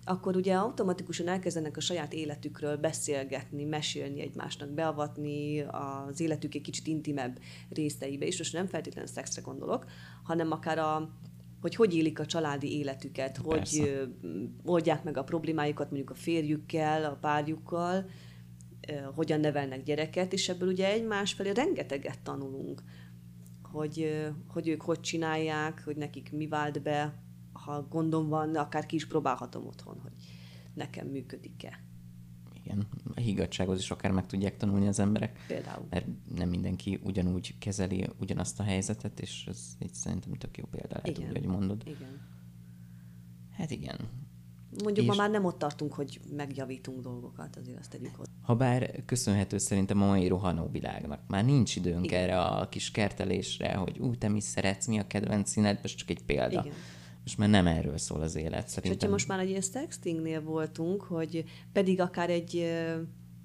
akkor 0.05 0.35
ugye 0.35 0.55
automatikusan 0.55 1.27
elkezdenek 1.27 1.77
a 1.77 1.81
saját 1.81 2.13
életükről 2.13 2.77
beszélgetni, 2.77 3.63
mesélni 3.63 4.21
egymásnak, 4.21 4.69
beavatni 4.69 5.59
az 5.61 6.19
életük 6.19 6.55
egy 6.55 6.61
kicsit 6.61 6.87
intimebb 6.87 7.39
részeibe 7.69 8.25
is. 8.25 8.37
Most 8.37 8.53
nem 8.53 8.67
feltétlenül 8.67 9.09
szexre 9.09 9.41
gondolok, 9.41 9.85
hanem 10.23 10.51
akár 10.51 10.77
a, 10.77 11.09
hogy 11.61 11.75
hogy 11.75 11.95
élik 11.95 12.19
a 12.19 12.25
családi 12.25 12.77
életüket, 12.77 13.41
Persze. 13.41 13.79
hogy 13.79 14.07
oldják 14.63 15.03
meg 15.03 15.17
a 15.17 15.23
problémájukat 15.23 15.89
mondjuk 15.89 16.09
a 16.09 16.15
férjükkel, 16.15 17.05
a 17.05 17.17
párjukkal, 17.21 18.09
hogyan 19.15 19.39
nevelnek 19.39 19.83
gyereket, 19.83 20.33
és 20.33 20.49
ebből 20.49 20.69
ugye 20.69 20.87
egymás 20.87 21.33
felé 21.33 21.49
rengeteget 21.49 22.19
tanulunk, 22.19 22.83
hogy, 23.61 24.23
hogy 24.47 24.67
ők 24.67 24.81
hogy 24.81 24.99
csinálják, 24.99 25.81
hogy 25.85 25.95
nekik 25.95 26.31
mi 26.31 26.47
vált 26.47 26.81
be, 26.81 27.22
ha 27.65 27.87
gondom 27.89 28.27
van, 28.27 28.55
akár 28.55 28.85
ki 28.85 28.95
is 28.95 29.07
próbálhatom 29.07 29.65
otthon, 29.65 29.99
hogy 30.01 30.11
nekem 30.73 31.07
működik-e. 31.07 31.79
Igen. 32.63 32.87
A 33.15 33.19
higgadsághoz 33.19 33.79
is 33.79 33.91
akár 33.91 34.11
meg 34.11 34.25
tudják 34.25 34.57
tanulni 34.57 34.87
az 34.87 34.99
emberek. 34.99 35.45
Például. 35.47 35.85
Mert 35.89 36.05
nem 36.35 36.49
mindenki 36.49 36.99
ugyanúgy 37.03 37.57
kezeli 37.57 38.09
ugyanazt 38.19 38.59
a 38.59 38.63
helyzetet, 38.63 39.19
és 39.19 39.45
ez 39.47 39.75
így 39.79 39.93
szerintem 39.93 40.33
tök 40.33 40.57
jó 40.57 40.63
példa 40.71 40.95
lehet, 40.95 41.17
Igen. 41.17 41.29
úgy, 41.29 41.37
hogy 41.37 41.45
mondod. 41.45 41.81
Igen. 41.85 42.21
Hát 43.51 43.71
igen. 43.71 43.97
Mondjuk 44.83 45.05
És- 45.05 45.11
ma 45.11 45.15
már 45.15 45.29
nem 45.29 45.45
ott 45.45 45.57
tartunk, 45.57 45.93
hogy 45.93 46.19
megjavítunk 46.35 47.01
dolgokat, 47.01 47.55
azért 47.55 47.79
azt 47.79 47.89
tegyük 47.89 48.15
hozzá. 48.15 48.31
Habár 48.41 49.05
köszönhető 49.05 49.57
szerintem 49.57 50.01
a 50.01 50.05
mai 50.05 50.27
rohanó 50.27 50.67
világnak. 50.67 51.19
Már 51.27 51.45
nincs 51.45 51.75
időnk 51.75 52.05
Igen. 52.05 52.21
erre 52.23 52.41
a 52.41 52.69
kis 52.69 52.91
kertelésre, 52.91 53.73
hogy 53.75 53.99
ú, 53.99 54.15
te 54.15 54.27
mi 54.27 54.39
szeretsz, 54.39 54.87
mi 54.87 54.99
a 54.99 55.07
kedvenc 55.07 55.49
színed, 55.49 55.79
most 55.81 55.97
csak 55.97 56.09
egy 56.09 56.23
példa. 56.23 56.61
Igen. 56.61 56.73
Most 57.23 57.37
már 57.37 57.49
nem 57.49 57.67
erről 57.67 57.97
szól 57.97 58.21
az 58.21 58.35
élet, 58.35 58.65
És 58.65 58.71
szerintem. 58.71 58.91
hogyha 58.91 59.09
most 59.09 59.27
már 59.27 59.39
egy 59.39 59.49
ilyen 59.49 59.61
sextingnél 59.61 60.41
voltunk, 60.41 61.01
hogy 61.01 61.43
pedig 61.71 61.99
akár 61.99 62.29
egy, 62.29 62.55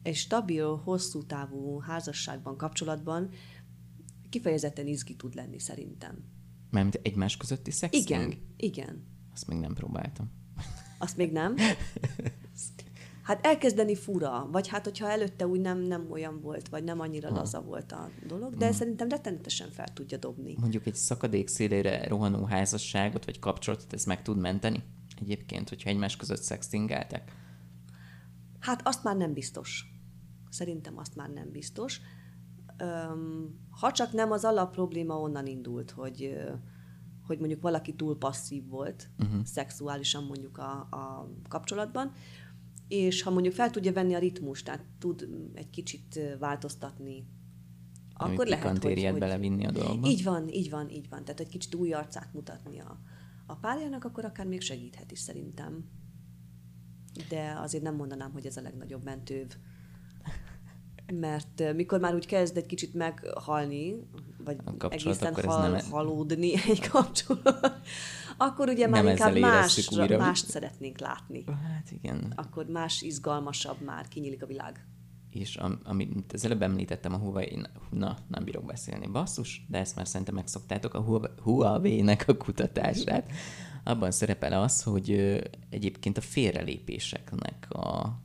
egy 0.03 0.15
stabil, 0.15 0.77
hosszú 0.85 1.23
távú 1.23 1.79
házasságban, 1.79 2.57
kapcsolatban 2.57 3.31
kifejezetten 4.29 4.87
izgi 4.87 5.17
tud 5.17 5.35
lenni 5.35 5.59
szerintem. 5.59 6.25
Mármint 6.71 7.01
egymás 7.03 7.37
közötti 7.37 7.71
szexting? 7.71 8.09
Igen, 8.09 8.39
igen. 8.57 9.07
Azt 9.33 9.47
még 9.47 9.59
nem 9.59 9.75
próbáltam. 9.75 10.31
Azt 10.99 11.17
még 11.17 11.33
nem. 11.33 11.55
Hát 13.29 13.47
elkezdeni 13.47 13.95
fura, 13.95 14.49
vagy 14.51 14.69
hát 14.69 14.85
hogyha 14.85 15.11
előtte 15.11 15.47
úgy 15.47 15.61
nem, 15.61 15.79
nem 15.79 16.11
olyan 16.11 16.41
volt, 16.41 16.69
vagy 16.69 16.85
nem 16.85 17.01
annyira 17.01 17.31
laza 17.31 17.63
volt 17.63 17.93
a 17.93 18.11
dolog, 18.27 18.55
de 18.57 18.73
szerintem 18.73 19.09
rettenetesen 19.09 19.71
fel 19.71 19.89
tudja 19.93 20.19
dobni. 20.19 20.57
Mondjuk 20.61 20.87
egy 20.87 20.95
szakadék 20.95 21.49
szélére 21.49 22.09
rohanó 22.09 22.45
házasságot, 22.45 23.25
vagy 23.25 23.39
kapcsolatot, 23.39 23.93
ez 23.93 24.05
meg 24.05 24.23
tud 24.23 24.39
menteni? 24.39 24.83
Egyébként, 25.21 25.69
hogyha 25.69 25.91
egymás 25.91 26.17
között 26.17 26.43
szextingeltek? 26.43 27.33
Hát 28.59 28.87
azt 28.87 29.05
már 29.05 29.17
nem 29.17 29.33
biztos. 29.33 29.85
Szerintem 30.51 30.99
azt 30.99 31.17
már 31.17 31.29
nem 31.29 31.51
biztos. 31.51 32.01
Öm, 32.79 33.59
ha 33.71 33.93
csak 33.93 34.13
nem 34.13 34.31
az 34.31 34.45
alap 34.45 34.73
probléma 34.73 35.21
onnan 35.21 35.47
indult, 35.47 35.91
hogy, 35.91 36.39
hogy 37.27 37.39
mondjuk 37.39 37.63
valaki 37.63 37.95
túl 37.95 38.19
passzív 38.19 38.69
volt, 38.69 39.09
uh-huh. 39.19 39.45
szexuálisan 39.45 40.25
mondjuk 40.25 40.59
a, 40.59 40.71
a 40.91 41.31
kapcsolatban, 41.49 42.13
és 42.89 43.23
ha 43.23 43.31
mondjuk 43.31 43.55
fel 43.55 43.71
tudja 43.71 43.93
venni 43.93 44.15
a 44.15 44.19
ritmust, 44.19 44.65
tehát 44.65 44.85
tud 44.99 45.29
egy 45.55 45.71
kicsit 45.71 46.21
változtatni, 46.39 47.27
Ami 48.15 48.33
akkor 48.33 48.47
lehet, 48.47 48.83
hogy, 48.83 49.05
hogy 49.05 49.19
belevinni 49.19 49.67
a 49.67 49.71
dologba? 49.71 50.09
így 50.09 50.25
van, 50.25 50.49
így 50.49 50.71
van, 50.71 50.91
így 50.91 51.09
van. 51.09 51.25
Tehát 51.25 51.41
egy 51.41 51.49
kicsit 51.49 51.75
új 51.75 51.93
arcát 51.93 52.33
mutatni 52.33 52.81
a, 52.81 53.01
a 53.47 53.55
párjának, 53.55 54.05
akkor 54.05 54.25
akár 54.25 54.47
még 54.47 54.61
segíthet 54.61 55.13
is 55.13 55.19
szerintem. 55.19 55.85
De 57.29 57.59
azért 57.63 57.83
nem 57.83 57.95
mondanám, 57.95 58.33
hogy 58.33 58.47
ez 58.47 58.57
a 58.57 58.61
legnagyobb 58.61 59.05
mentőv. 59.05 59.47
Mert 61.13 61.75
mikor 61.75 62.01
már 62.01 62.15
úgy 62.15 62.27
kezd 62.27 62.57
egy 62.57 62.67
kicsit 62.67 62.95
meghalni, 62.95 63.95
vagy 64.45 64.57
egészen 64.89 65.35
hal, 65.35 65.71
nem- 65.71 65.91
halódni 65.91 66.53
egy 66.69 66.89
kapcsolat, 66.89 67.81
akkor 68.39 68.69
ugye 68.69 68.87
már 68.89 69.03
Nem 69.03 69.13
inkább 69.13 69.39
másra, 69.39 70.03
újra. 70.03 70.19
mást 70.19 70.47
szeretnénk 70.47 70.99
látni. 70.99 71.45
Hát 71.47 71.91
igen. 71.93 72.33
Akkor 72.37 72.67
más 72.67 73.03
izgalmasabb 73.03 73.81
már, 73.85 74.09
kinyílik 74.09 74.43
a 74.43 74.47
világ. 74.47 74.87
És 75.31 75.57
am, 75.57 75.79
amit 75.85 76.33
az 76.33 76.45
előbb 76.45 76.63
említettem, 76.63 77.13
a 77.15 77.17
Huawei, 77.17 77.61
na, 77.91 78.17
nem 78.29 78.45
bírok 78.45 78.65
beszélni, 78.65 79.07
basszus, 79.07 79.65
de 79.69 79.79
ezt 79.79 79.97
már 79.97 80.07
szerintem 80.09 80.35
megszoktátok, 80.35 80.95
a 80.95 81.01
Huawei- 81.01 81.31
Huawei-nek 81.43 82.25
a 82.29 82.37
kutatását. 82.37 83.33
Abban 83.85 84.11
szerepel 84.11 84.63
az, 84.63 84.83
hogy 84.83 85.11
egyébként 85.71 86.17
a 86.17 86.21
félrelépéseknek 86.21 87.67
a 87.71 88.19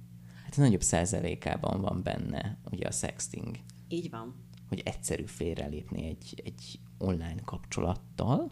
hát 0.44 0.58
nagyobb 0.58 0.82
százalékában 0.82 1.82
van 1.82 2.04
benne 2.04 2.58
ugye 2.72 2.88
a 2.88 2.92
sexting, 2.92 3.56
Így 3.88 4.10
van. 4.10 4.36
hogy 4.70 4.82
egyszerű 4.86 5.26
félrelépni 5.26 6.06
egy, 6.06 6.42
egy 6.46 6.80
online 6.98 7.42
kapcsolattal. 7.46 8.52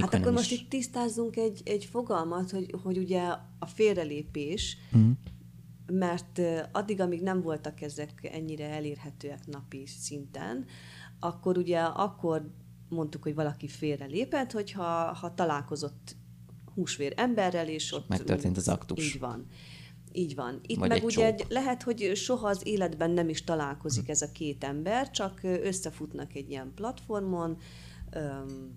Hát 0.00 0.14
akkor 0.14 0.32
most 0.32 0.52
itt 0.52 0.68
tisztázzunk 0.68 1.36
egy, 1.36 1.60
egy 1.64 1.84
fogalmat, 1.84 2.50
hogy, 2.50 2.74
hogy 2.82 2.98
ugye 2.98 3.22
a 3.58 3.66
félrelépés, 3.66 4.76
Mhm. 4.90 5.10
mert 5.92 6.40
addig, 6.72 7.00
amíg 7.00 7.22
nem 7.22 7.40
voltak 7.42 7.80
ezek 7.80 8.30
ennyire 8.32 8.68
elérhetőek 8.68 9.46
napi 9.46 9.86
szinten, 9.86 10.64
akkor 11.20 11.58
ugye 11.58 11.80
akkor 11.80 12.50
mondtuk, 12.88 13.22
hogy 13.22 13.34
valaki 13.34 13.68
félrelépett, 13.68 14.52
hogyha 14.52 15.12
ha 15.12 15.34
találkozott 15.34 16.16
húsvér 16.74 17.12
emberrel, 17.16 17.68
és 17.68 17.92
ott... 17.92 18.08
megtörtént 18.08 18.56
az 18.56 18.68
aktus. 18.68 19.14
Így 19.14 19.20
van. 19.20 19.46
Így 20.12 20.34
van. 20.34 20.60
Itt 20.66 20.78
Vagy 20.78 20.88
meg 20.88 20.98
egy 20.98 21.04
ugye 21.04 21.26
egy, 21.26 21.44
lehet, 21.48 21.82
hogy 21.82 22.12
soha 22.14 22.48
az 22.48 22.66
életben 22.66 23.10
nem 23.10 23.28
is 23.28 23.44
találkozik 23.44 24.08
ez 24.08 24.22
a 24.22 24.32
két 24.32 24.64
ember, 24.64 25.10
csak 25.10 25.40
összefutnak 25.42 26.34
egy 26.34 26.50
ilyen 26.50 26.72
platformon, 26.74 27.56
öm, 28.10 28.76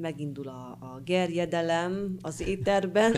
megindul 0.00 0.48
a, 0.48 0.70
a 0.80 1.00
gerjedelem 1.04 2.16
az 2.20 2.40
éterben. 2.40 3.14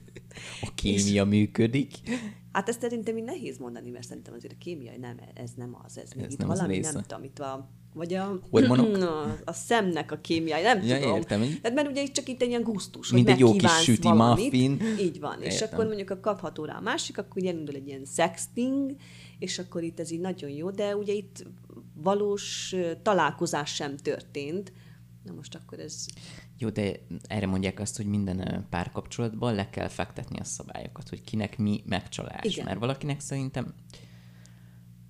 a 0.66 0.70
kémia 0.74 1.24
működik. 1.24 1.94
Hát 2.52 2.68
ezt 2.68 2.80
szerintem 2.80 3.16
így 3.16 3.24
nehéz 3.24 3.58
mondani, 3.58 3.90
mert 3.90 4.06
szerintem 4.06 4.34
azért 4.34 4.52
a 4.52 4.56
kémiai 4.58 4.96
nem, 4.96 5.16
ez 5.34 5.50
nem 5.56 5.76
az, 5.84 5.98
ez, 5.98 6.12
még 6.12 6.24
Ez 6.24 6.32
itt 6.32 6.38
nem 6.38 6.50
az 6.50 6.56
valami 6.58 6.74
része. 6.76 6.92
nem 6.92 7.02
tudom, 7.02 7.24
itt 7.24 7.38
a, 7.38 7.68
vagy 7.94 8.14
a, 8.14 8.40
a, 9.02 9.38
a 9.44 9.52
szemnek 9.52 10.12
a 10.12 10.16
kémiai, 10.20 10.62
nem 10.62 10.82
Ja, 10.82 10.98
tudom. 10.98 11.16
értem, 11.16 11.40
Hát 11.62 11.74
mert 11.74 11.88
ugye 11.88 12.02
itt 12.02 12.12
csak 12.12 12.28
itt 12.28 12.42
egy 12.42 12.48
ilyen 12.48 12.62
gusztus, 12.62 13.10
Mint 13.10 13.24
hogy 13.24 13.34
egy 13.34 13.40
jó 13.40 13.52
kis 13.52 13.70
süti 13.82 14.08
valamit. 14.08 14.44
muffin. 14.44 14.80
Így 15.00 15.20
van, 15.20 15.42
és 15.42 15.52
Értem. 15.54 15.68
akkor 15.72 15.86
mondjuk 15.86 16.10
a 16.10 16.20
kapható 16.20 16.64
rá 16.64 16.76
a 16.76 16.80
másik, 16.80 17.18
akkor 17.18 17.46
elindul 17.46 17.74
egy 17.74 17.86
ilyen 17.86 18.04
sexting, 18.14 18.96
és 19.38 19.58
akkor 19.58 19.82
itt 19.82 20.00
ez 20.00 20.10
így 20.10 20.20
nagyon 20.20 20.50
jó, 20.50 20.70
de 20.70 20.96
ugye 20.96 21.12
itt 21.12 21.44
valós 21.94 22.74
találkozás 23.02 23.74
sem 23.74 23.96
történt. 23.96 24.72
Na 25.22 25.32
most 25.32 25.54
akkor 25.54 25.78
ez 25.78 26.06
Jó, 26.58 26.68
de 26.68 26.92
erre 27.22 27.46
mondják 27.46 27.80
azt, 27.80 27.96
hogy 27.96 28.06
minden 28.06 28.66
párkapcsolatban 28.70 29.54
le 29.54 29.70
kell 29.70 29.88
fektetni 29.88 30.38
a 30.38 30.44
szabályokat, 30.44 31.08
hogy 31.08 31.22
kinek 31.24 31.58
mi 31.58 31.82
megcsalás. 31.86 32.44
Igen. 32.44 32.64
Mert 32.64 32.78
valakinek 32.78 33.20
szerintem 33.20 33.74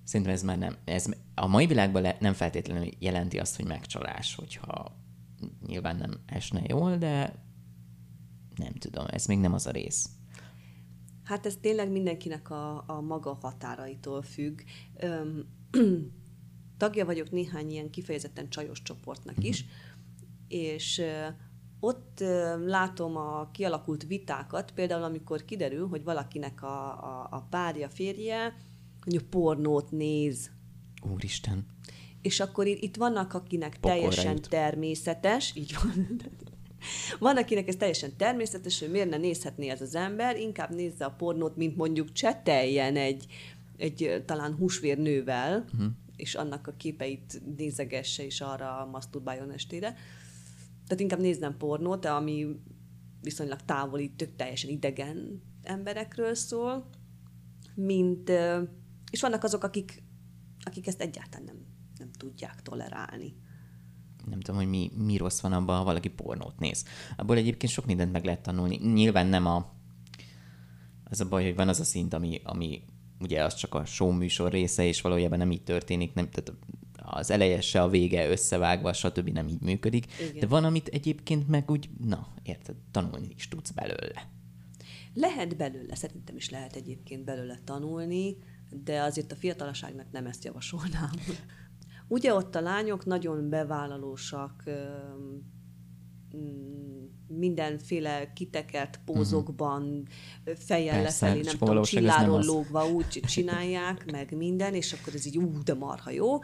szerintem 0.03 0.35
ez 0.35 0.43
már 0.43 0.57
nem, 0.57 0.77
ez 0.85 1.05
a 1.35 1.47
mai 1.47 1.65
világban 1.65 2.01
le, 2.01 2.17
nem 2.19 2.33
feltétlenül 2.33 2.89
jelenti 2.99 3.39
azt, 3.39 3.55
hogy 3.55 3.65
megcsalás, 3.65 4.35
hogyha 4.35 4.97
nyilván 5.65 5.95
nem 5.95 6.19
esne 6.25 6.61
jól, 6.67 6.97
de 6.97 7.43
nem 8.55 8.73
tudom, 8.73 9.05
ez 9.09 9.25
még 9.25 9.39
nem 9.39 9.53
az 9.53 9.67
a 9.67 9.71
rész. 9.71 10.09
Hát 11.23 11.45
ez 11.45 11.57
tényleg 11.61 11.91
mindenkinek 11.91 12.49
a, 12.49 12.83
a 12.87 13.01
maga 13.01 13.37
határaitól 13.41 14.21
függ. 14.21 14.61
Öm, 14.97 15.45
tagja 16.77 17.05
vagyok 17.05 17.31
néhány 17.31 17.71
ilyen 17.71 17.89
kifejezetten 17.89 18.49
csajos 18.49 18.81
csoportnak 18.81 19.43
is, 19.43 19.65
és 20.53 21.01
ott 21.79 22.23
látom 22.65 23.17
a 23.17 23.49
kialakult 23.51 24.07
vitákat, 24.07 24.71
például 24.71 25.03
amikor 25.03 25.45
kiderül, 25.45 25.87
hogy 25.87 26.03
valakinek 26.03 26.63
a, 26.63 26.87
a, 26.87 27.27
a 27.31 27.47
párja, 27.49 27.89
férje 27.89 28.55
mondjuk 29.05 29.29
pornót 29.29 29.91
néz, 29.91 30.51
Úristen. 31.13 31.65
és 32.21 32.39
akkor 32.39 32.67
itt 32.67 32.95
vannak, 32.95 33.33
akinek 33.33 33.77
Pokolra 33.79 33.99
teljesen 33.99 34.33
jut. 34.33 34.49
természetes, 34.49 35.55
így 35.55 35.75
van. 35.83 36.21
Van, 37.19 37.37
akinek 37.37 37.67
ez 37.67 37.75
teljesen 37.75 38.17
természetes, 38.17 38.79
hogy 38.79 38.91
miért 38.91 39.09
ne 39.09 39.17
nézhetné 39.17 39.69
ez 39.69 39.81
az 39.81 39.95
ember, 39.95 40.37
inkább 40.37 40.75
nézze 40.75 41.05
a 41.05 41.11
pornót, 41.11 41.55
mint 41.55 41.75
mondjuk 41.75 42.11
cseteljen 42.11 42.95
egy, 42.95 43.25
egy 43.77 44.23
talán 44.25 44.55
húsvér 44.55 44.97
nővel, 44.97 45.65
uh-huh. 45.73 45.91
és 46.15 46.35
annak 46.35 46.67
a 46.67 46.73
képeit 46.77 47.41
nézegesse, 47.57 48.25
és 48.25 48.41
arra 48.41 48.89
maszturbáljon 48.91 49.51
estére. 49.51 49.95
Tehát 50.87 50.99
inkább 50.99 51.19
néznem 51.19 51.57
pornót, 51.57 52.05
ami 52.05 52.47
viszonylag 53.21 53.61
távoli, 53.61 54.11
tök 54.15 54.35
teljesen 54.35 54.69
idegen 54.69 55.41
emberekről 55.61 56.35
szól, 56.35 56.89
mint, 57.75 58.29
és 59.11 59.21
vannak 59.21 59.43
azok, 59.43 59.63
akik, 59.63 60.03
akik 60.63 60.87
ezt 60.87 61.01
egyáltalán 61.01 61.45
nem, 61.45 61.65
nem 61.97 62.11
tudják 62.11 62.61
tolerálni. 62.61 63.35
nem 64.25 64.39
tudom, 64.39 64.59
hogy 64.59 64.69
mi, 64.69 64.91
mi 64.95 65.17
rossz 65.17 65.41
van 65.41 65.53
abban, 65.53 65.77
ha 65.77 65.83
valaki 65.83 66.09
pornót 66.09 66.59
néz. 66.59 66.85
Abból 67.15 67.37
egyébként 67.37 67.71
sok 67.71 67.85
mindent 67.85 68.11
meg 68.11 68.25
lehet 68.25 68.41
tanulni. 68.41 68.75
Nyilván 68.75 69.27
nem 69.27 69.45
a... 69.45 69.71
Az 71.03 71.21
a 71.21 71.27
baj, 71.27 71.43
hogy 71.43 71.55
van 71.55 71.67
az 71.67 71.79
a 71.79 71.83
szint, 71.83 72.13
ami, 72.13 72.41
ami 72.43 72.83
ugye 73.19 73.43
az 73.43 73.55
csak 73.55 73.73
a 73.73 73.85
show 73.85 74.11
műsor 74.11 74.51
része, 74.51 74.85
és 74.85 75.01
valójában 75.01 75.37
nem 75.37 75.51
így 75.51 75.63
történik, 75.63 76.13
nem, 76.13 76.29
tehát 76.29 76.53
az 77.05 77.31
eleje 77.31 77.61
se 77.61 77.81
a 77.81 77.89
vége 77.89 78.29
összevágva, 78.29 78.93
stb. 78.93 79.29
nem 79.29 79.47
így 79.47 79.61
működik. 79.61 80.05
Igen. 80.19 80.39
De 80.39 80.47
van, 80.47 80.63
amit 80.63 80.87
egyébként 80.87 81.47
meg 81.47 81.71
úgy, 81.71 81.89
na, 82.05 82.27
érted, 82.43 82.75
tanulni 82.91 83.27
is 83.35 83.47
tudsz 83.47 83.71
belőle. 83.71 84.29
Lehet 85.13 85.57
belőle, 85.57 85.95
szerintem 85.95 86.35
is 86.35 86.49
lehet 86.49 86.75
egyébként 86.75 87.23
belőle 87.23 87.59
tanulni, 87.63 88.37
de 88.69 89.01
azért 89.01 89.31
a 89.31 89.35
fiatalaságnak 89.35 90.11
nem 90.11 90.25
ezt 90.25 90.43
javasolnám. 90.43 91.11
Ugye 92.07 92.33
ott 92.33 92.55
a 92.55 92.61
lányok 92.61 93.05
nagyon 93.05 93.49
bevállalósak, 93.49 94.63
mm, 96.37 97.03
mindenféle 97.27 98.33
kitekert 98.33 98.99
pózokban, 99.05 100.07
fejjel 100.55 101.01
Persze, 101.01 101.25
lefelé, 101.25 101.41
nem 101.45 101.57
tudom, 101.57 101.83
csilláról 101.83 102.37
az. 102.37 102.45
lógva 102.45 102.87
úgy 102.87 103.07
csinálják, 103.07 104.11
meg 104.11 104.37
minden, 104.37 104.73
és 104.73 104.93
akkor 104.93 105.13
ez 105.13 105.25
így 105.25 105.37
ú, 105.37 105.63
de 105.63 105.73
marha 105.73 106.09
jó. 106.09 106.39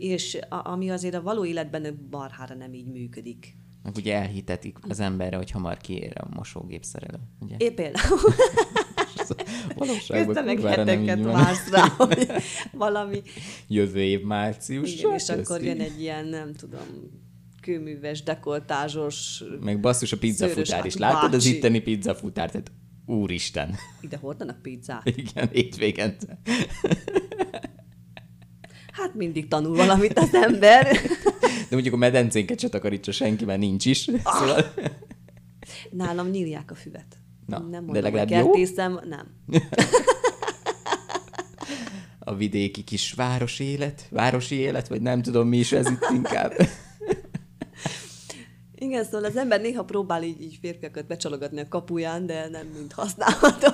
És 0.00 0.38
a, 0.48 0.68
ami 0.68 0.90
azért 0.90 1.14
a 1.14 1.22
való 1.22 1.44
életben 1.44 2.08
marhára 2.10 2.54
nem 2.54 2.74
így 2.74 2.86
működik. 2.86 3.56
Meg 3.82 3.96
ugye 3.96 4.14
elhitetik 4.14 4.76
az 4.88 5.00
emberre, 5.00 5.36
hogy 5.36 5.50
hamar 5.50 5.76
kiér 5.76 6.12
a 6.14 6.34
mosógép 6.34 6.84
szerelő. 6.84 7.18
Ugye? 7.40 7.56
Én 7.58 7.74
például 7.74 8.18
Valóságban 9.76 10.44
meg 10.44 10.60
heteket 10.60 11.22
vársz 11.22 11.70
rá, 11.74 11.88
hogy 11.96 12.26
valami 12.72 13.22
Jövő 13.68 14.00
év 14.00 14.22
március. 14.22 14.98
Igen, 14.98 15.14
és 15.14 15.28
akkor 15.28 15.62
jön 15.62 15.80
egy 15.80 16.00
ilyen, 16.00 16.26
nem 16.26 16.54
tudom, 16.54 16.86
kőműves, 17.60 18.22
dekoltázsos, 18.22 19.44
Meg 19.60 19.80
basszus 19.80 20.12
a 20.12 20.18
pizzafutár 20.18 20.84
is. 20.84 20.96
Látod 20.96 21.34
az 21.34 21.44
bácsi. 21.44 21.56
itteni 21.56 21.80
pizzafutár? 21.80 22.50
Tehát 22.50 22.72
úristen. 23.06 23.74
ide 24.00 24.16
hordanak 24.16 24.62
pizzát. 24.62 25.06
Igen, 25.16 25.48
hétvégente. 25.52 26.40
Hát 29.00 29.14
mindig 29.14 29.48
tanul 29.48 29.76
valamit 29.76 30.18
az 30.18 30.34
ember. 30.34 30.86
De 31.68 31.76
mondjuk 31.76 31.94
a 31.94 31.96
medencénket 31.96 32.60
se 32.60 32.68
takarítsa 32.68 33.12
senki, 33.12 33.44
mert 33.44 33.60
nincs 33.60 33.86
is. 33.86 34.08
Ah. 34.22 34.38
Szóval 34.38 34.72
Nálam 35.90 36.28
nyírják 36.28 36.70
a 36.70 36.74
füvet. 36.74 37.06
Na, 37.46 37.58
nem 37.58 37.70
de 37.70 37.80
mondom, 37.80 38.02
legalább 38.02 38.28
hogy 38.28 38.38
jó? 38.38 38.50
kertészem, 38.50 39.00
nem. 39.08 39.26
A 42.22 42.34
vidéki 42.34 42.84
kis 42.84 43.12
városi 43.12 43.64
élet, 43.64 44.06
városi 44.10 44.54
élet, 44.54 44.88
vagy 44.88 45.02
nem 45.02 45.22
tudom 45.22 45.48
mi 45.48 45.58
is 45.58 45.72
ez 45.72 45.90
itt 45.90 46.06
inkább. 46.12 46.52
Igen, 48.74 49.04
szóval 49.04 49.24
az 49.24 49.36
ember 49.36 49.60
néha 49.60 49.84
próbál 49.84 50.22
így, 50.22 50.42
így 50.42 50.58
férfiakat 50.60 51.06
becsalogatni 51.06 51.60
a 51.60 51.68
kapuján, 51.68 52.26
de 52.26 52.48
nem 52.48 52.66
mind 52.66 52.92
használható. 52.92 53.68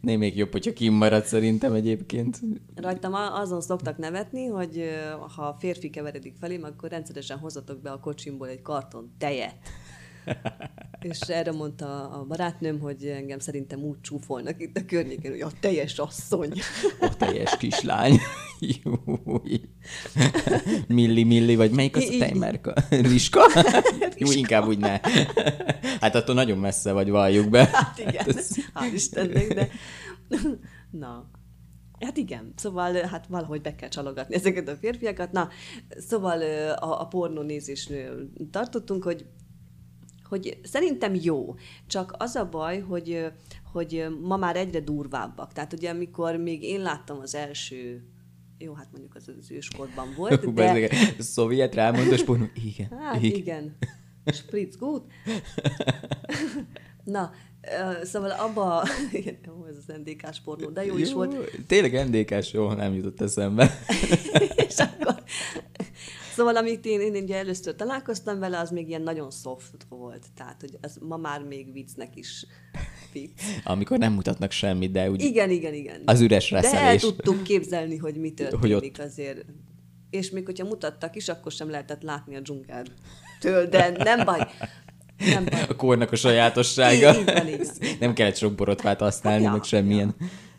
Nem 0.00 0.18
még 0.18 0.36
jobb, 0.36 0.52
hogyha 0.52 0.72
kimarad 0.72 1.24
szerintem 1.24 1.72
egyébként. 1.72 2.40
Rajtam 2.74 3.14
azon 3.14 3.60
szoktak 3.60 3.98
nevetni, 3.98 4.46
hogy 4.46 4.84
ha 5.36 5.56
férfi 5.58 5.90
keveredik 5.90 6.34
felém, 6.40 6.64
akkor 6.64 6.90
rendszeresen 6.90 7.38
hozatok 7.38 7.80
be 7.80 7.90
a 7.90 8.00
kocsimból 8.00 8.48
egy 8.48 8.62
karton 8.62 9.12
tejet. 9.18 9.56
És 11.00 11.20
erre 11.20 11.52
mondta 11.52 12.08
a 12.08 12.24
barátnőm, 12.24 12.80
hogy 12.80 13.06
engem 13.06 13.38
szerintem 13.38 13.80
úgy 13.80 14.00
csúfolnak 14.00 14.60
itt 14.60 14.76
a 14.76 14.84
környéken, 14.84 15.30
hogy 15.30 15.40
a 15.40 15.50
teljes 15.60 15.98
asszony. 15.98 16.52
A 17.00 17.16
teljes 17.16 17.56
kislány. 17.56 18.18
Júj. 18.60 19.60
Milli, 20.88 21.24
milli, 21.24 21.56
vagy 21.56 21.70
melyik 21.70 21.96
az 21.96 22.02
a 22.08 22.12
Így. 22.12 22.18
tejmerka? 22.18 22.74
Riska? 22.90 23.40
Jó, 24.18 24.30
inkább 24.32 24.66
úgy 24.66 24.78
ne. 24.78 25.00
Hát 26.00 26.14
attól 26.14 26.34
nagyon 26.34 26.58
messze 26.58 26.92
vagy, 26.92 27.10
valljuk 27.10 27.48
be. 27.48 27.64
Hát 27.72 27.98
igen, 27.98 28.28
ez- 28.28 28.56
hál' 28.74 28.94
Istennek, 28.94 29.54
de... 29.54 29.68
Na, 30.90 31.30
Hát 32.00 32.16
igen, 32.16 32.52
szóval 32.56 32.92
hát 32.92 33.26
valahogy 33.26 33.60
be 33.60 33.74
kell 33.74 33.88
csalogatni 33.88 34.34
ezeket 34.34 34.68
a 34.68 34.76
férfiakat. 34.76 35.32
Na, 35.32 35.48
szóval 36.08 36.40
a, 36.72 37.00
a 37.00 37.06
pornónézésnél 37.06 38.30
tartottunk, 38.50 39.02
hogy 39.04 39.26
hogy 40.30 40.58
szerintem 40.62 41.14
jó, 41.14 41.54
csak 41.86 42.14
az 42.18 42.34
a 42.34 42.48
baj, 42.48 42.80
hogy, 42.80 43.26
hogy 43.72 44.06
ma 44.20 44.36
már 44.36 44.56
egyre 44.56 44.80
durvábbak. 44.80 45.52
Tehát 45.52 45.72
ugye, 45.72 45.90
amikor 45.90 46.36
még 46.36 46.62
én 46.62 46.80
láttam 46.80 47.18
az 47.18 47.34
első, 47.34 48.04
jó, 48.62 48.74
hát 48.74 48.88
mondjuk 48.90 49.14
az 49.14 49.30
az 49.38 49.50
őskorban 49.50 50.14
volt, 50.16 50.52
de... 50.54 50.88
Szovjet 51.18 51.74
rámondos 51.74 52.22
pornó. 52.22 52.44
Igen. 52.54 52.88
Hát 53.00 53.22
igen. 53.22 53.38
igen. 53.38 53.76
Spritz 54.26 54.76
gut. 54.76 55.02
Na, 57.04 57.30
szóval 58.02 58.30
abba, 58.30 58.82
igen, 59.12 59.38
jó, 59.46 59.64
ez 59.64 59.76
az 59.76 59.94
NDK-s 59.96 60.40
pornó, 60.40 60.68
de 60.68 60.84
jó 60.84 60.96
is 60.96 61.12
volt. 61.12 61.50
Tényleg 61.66 62.08
NDK-s, 62.08 62.52
jó, 62.52 62.72
nem 62.72 62.94
jutott 62.94 63.20
eszembe. 63.20 63.78
És 64.56 64.76
akkor, 64.76 65.22
szóval 66.40 66.56
amit 66.56 66.86
én, 66.86 67.00
én 67.00 67.22
ugye 67.22 67.36
először 67.36 67.74
találkoztam 67.74 68.38
vele, 68.38 68.58
az 68.58 68.70
még 68.70 68.88
ilyen 68.88 69.02
nagyon 69.02 69.30
soft 69.30 69.86
volt. 69.88 70.26
Tehát, 70.36 70.60
hogy 70.60 70.78
az 70.80 70.98
ma 71.00 71.16
már 71.16 71.42
még 71.42 71.72
viccnek 71.72 72.16
is 72.16 72.46
vicc. 73.12 73.30
Amikor 73.64 73.98
nem 73.98 74.12
mutatnak 74.12 74.50
semmit, 74.50 74.90
de 74.92 75.10
úgy 75.10 75.22
Igen, 75.22 75.50
igen, 75.50 75.74
igen. 75.74 76.02
az 76.04 76.20
üres 76.20 76.50
De 76.50 76.56
el 76.56 76.62
reszelés. 76.62 77.00
tudtuk 77.00 77.42
képzelni, 77.42 77.96
hogy 77.96 78.14
mi 78.14 78.32
történik 78.32 78.60
Hogy 78.60 78.72
hogy 78.72 79.06
azért. 79.06 79.44
És 80.10 80.30
még 80.30 80.44
hogyha 80.44 80.66
mutattak 80.66 81.16
is, 81.16 81.28
akkor 81.28 81.52
sem 81.52 81.70
lehetett 81.70 82.02
látni 82.02 82.36
a 82.36 82.40
dzsungeltől, 82.40 83.66
de 83.70 83.90
nem 84.04 84.24
baj. 84.24 84.48
Nem 85.18 85.44
baj. 85.44 85.62
A 85.68 85.76
kornak 85.76 86.12
a 86.12 86.16
sajátossága. 86.16 87.12
Így- 87.14 87.18
így 87.18 87.24
van, 87.24 87.48
így 87.48 87.58
van. 87.80 87.88
Nem 88.00 88.12
kellett 88.14 88.36
sok 88.36 88.54
borotvát 88.54 89.00
használni, 89.00 89.44
Ja, 89.44 89.50
meg 89.52 89.62
semmilyen 89.64 90.14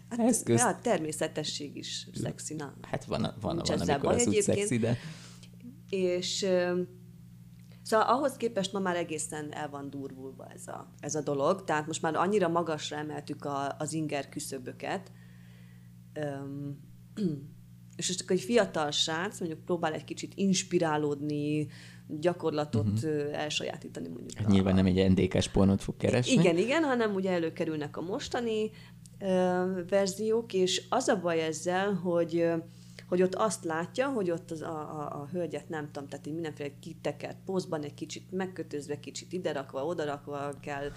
Hát, 0.10 0.20
eszköz. 0.20 0.60
ja, 0.60 0.68
a 0.68 0.80
természetesség 0.82 1.76
is 1.78 2.08
szexi, 2.14 2.54
na. 2.54 2.74
Hát 2.82 3.06
van, 3.06 3.34
van, 3.42 3.56
Nincs 3.56 3.68
van 3.68 3.80
amikor 3.80 4.02
baj 4.02 4.16
az 4.16 4.28
úgy 4.28 4.42
szexi, 4.42 4.78
de 4.78 4.98
És 5.92 6.48
szóval 7.82 8.08
ahhoz 8.08 8.38
képest 8.38 8.74
ma 8.74 8.80
már 8.80 8.96
egészen 8.96 9.54
el 9.54 9.70
van 9.70 9.89
durvulva 9.89 10.48
ez 10.48 10.68
a, 10.68 10.94
ez 11.00 11.16
a 11.16 11.22
dolog, 11.22 11.64
tehát 11.64 11.88
most 11.88 12.02
már 12.02 12.16
annyira 12.16 12.48
magasra 12.48 12.98
emeltük 12.98 13.46
a, 13.46 13.76
az 13.78 13.94
inger 13.94 14.30
küszöböket, 14.30 15.12
Öm, 16.14 16.80
és 17.98 18.08
most 18.08 18.22
akkor 18.22 18.36
egy 18.36 18.42
fiatal 18.42 18.92
srác 18.92 19.39
mondjuk 19.39 19.66
próbál 19.66 19.94
egy 19.94 20.04
kicsit 20.04 20.32
inspirálódni, 20.36 21.68
gyakorlatot 22.08 22.88
uh-huh. 22.88 23.39
elsajátítani 23.39 24.08
mondjuk. 24.08 24.38
hát 24.38 24.48
nyilván 24.48 24.76
nem 24.76 24.86
egy 24.86 25.10
NDK-s 25.10 25.50
pornót 25.50 25.82
fog 25.82 25.98
keresni. 25.98 26.34
Igen, 26.34 26.58
igen, 26.58 26.84
hanem 26.84 27.14
ugye 27.14 27.32
előkerülnek 27.32 27.98
a 27.98 28.02
mostani 28.02 28.72
ö, 29.20 29.64
verziók, 29.89 30.54
és 30.54 30.86
az 30.89 31.08
a 31.08 31.20
baj 31.20 31.42
ezzel, 31.42 31.94
hogy 31.94 32.50
hogy 33.12 33.22
ott 33.22 33.36
azt 33.36 33.64
látja, 33.64 34.07
hogy 34.07 34.32
ott 34.32 34.51
az 34.51 34.62
a, 34.62 34.80
a, 34.99 35.22
a 35.22 35.28
hölgyet 35.32 35.70
nem 35.70 35.91
tudom, 35.91 36.09
tehát 36.09 36.28
így 36.28 36.34
mindenféle 36.34 36.70
kitekert 36.80 37.38
pózban, 37.45 37.84
egy 37.84 37.93
kicsit 37.93 38.32
megkötözve, 38.32 38.99
kicsit 38.99 39.34
ide 39.34 39.51
rakva, 39.51 39.86
oda 39.86 40.05
rakva 40.05 40.53
kell 40.62 40.91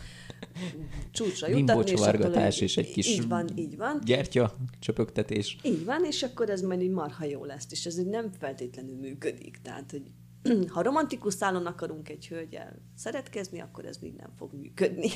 csúcsra 1.10 1.48
jutatni. 1.48 1.62
és 1.62 1.70
akkor 1.70 1.84
Bimbócsavargatás 1.84 2.56
így- 2.56 2.62
és 2.62 2.76
egy 2.76 2.90
kis 2.92 3.08
Így 3.08 3.28
van, 3.28 3.48
így 3.54 3.76
van. 3.76 4.00
gyertya, 4.04 4.54
csöpögtetés. 4.78 5.56
Így 5.62 5.84
van, 5.84 6.04
és 6.04 6.22
akkor 6.22 6.50
ez 6.50 6.60
majd 6.62 6.80
így 6.82 6.90
marha 6.90 7.24
jó 7.24 7.44
lesz, 7.44 7.66
és 7.70 7.86
ez 7.86 7.98
így 7.98 8.06
nem 8.06 8.30
feltétlenül 8.38 8.96
működik. 8.96 9.58
Tehát, 9.62 9.90
hogy 9.90 10.02
ha 10.74 10.82
romantikus 10.82 11.34
szálon 11.34 11.66
akarunk 11.66 12.08
egy 12.08 12.28
hölgyel 12.28 12.76
szeretkezni, 12.96 13.60
akkor 13.60 13.84
ez 13.84 13.98
így 14.02 14.14
nem 14.14 14.30
fog 14.36 14.52
működni. 14.52 15.08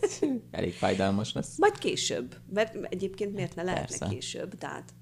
Elég 0.50 0.72
fájdalmas 0.72 1.32
lesz. 1.32 1.58
Majd 1.58 1.78
később, 1.78 2.36
mert 2.52 2.74
egyébként 2.84 3.34
miért 3.34 3.54
ne 3.54 3.62
lehetne 3.62 3.86
Persze. 3.98 4.14
később, 4.14 4.54
tehát 4.54 4.92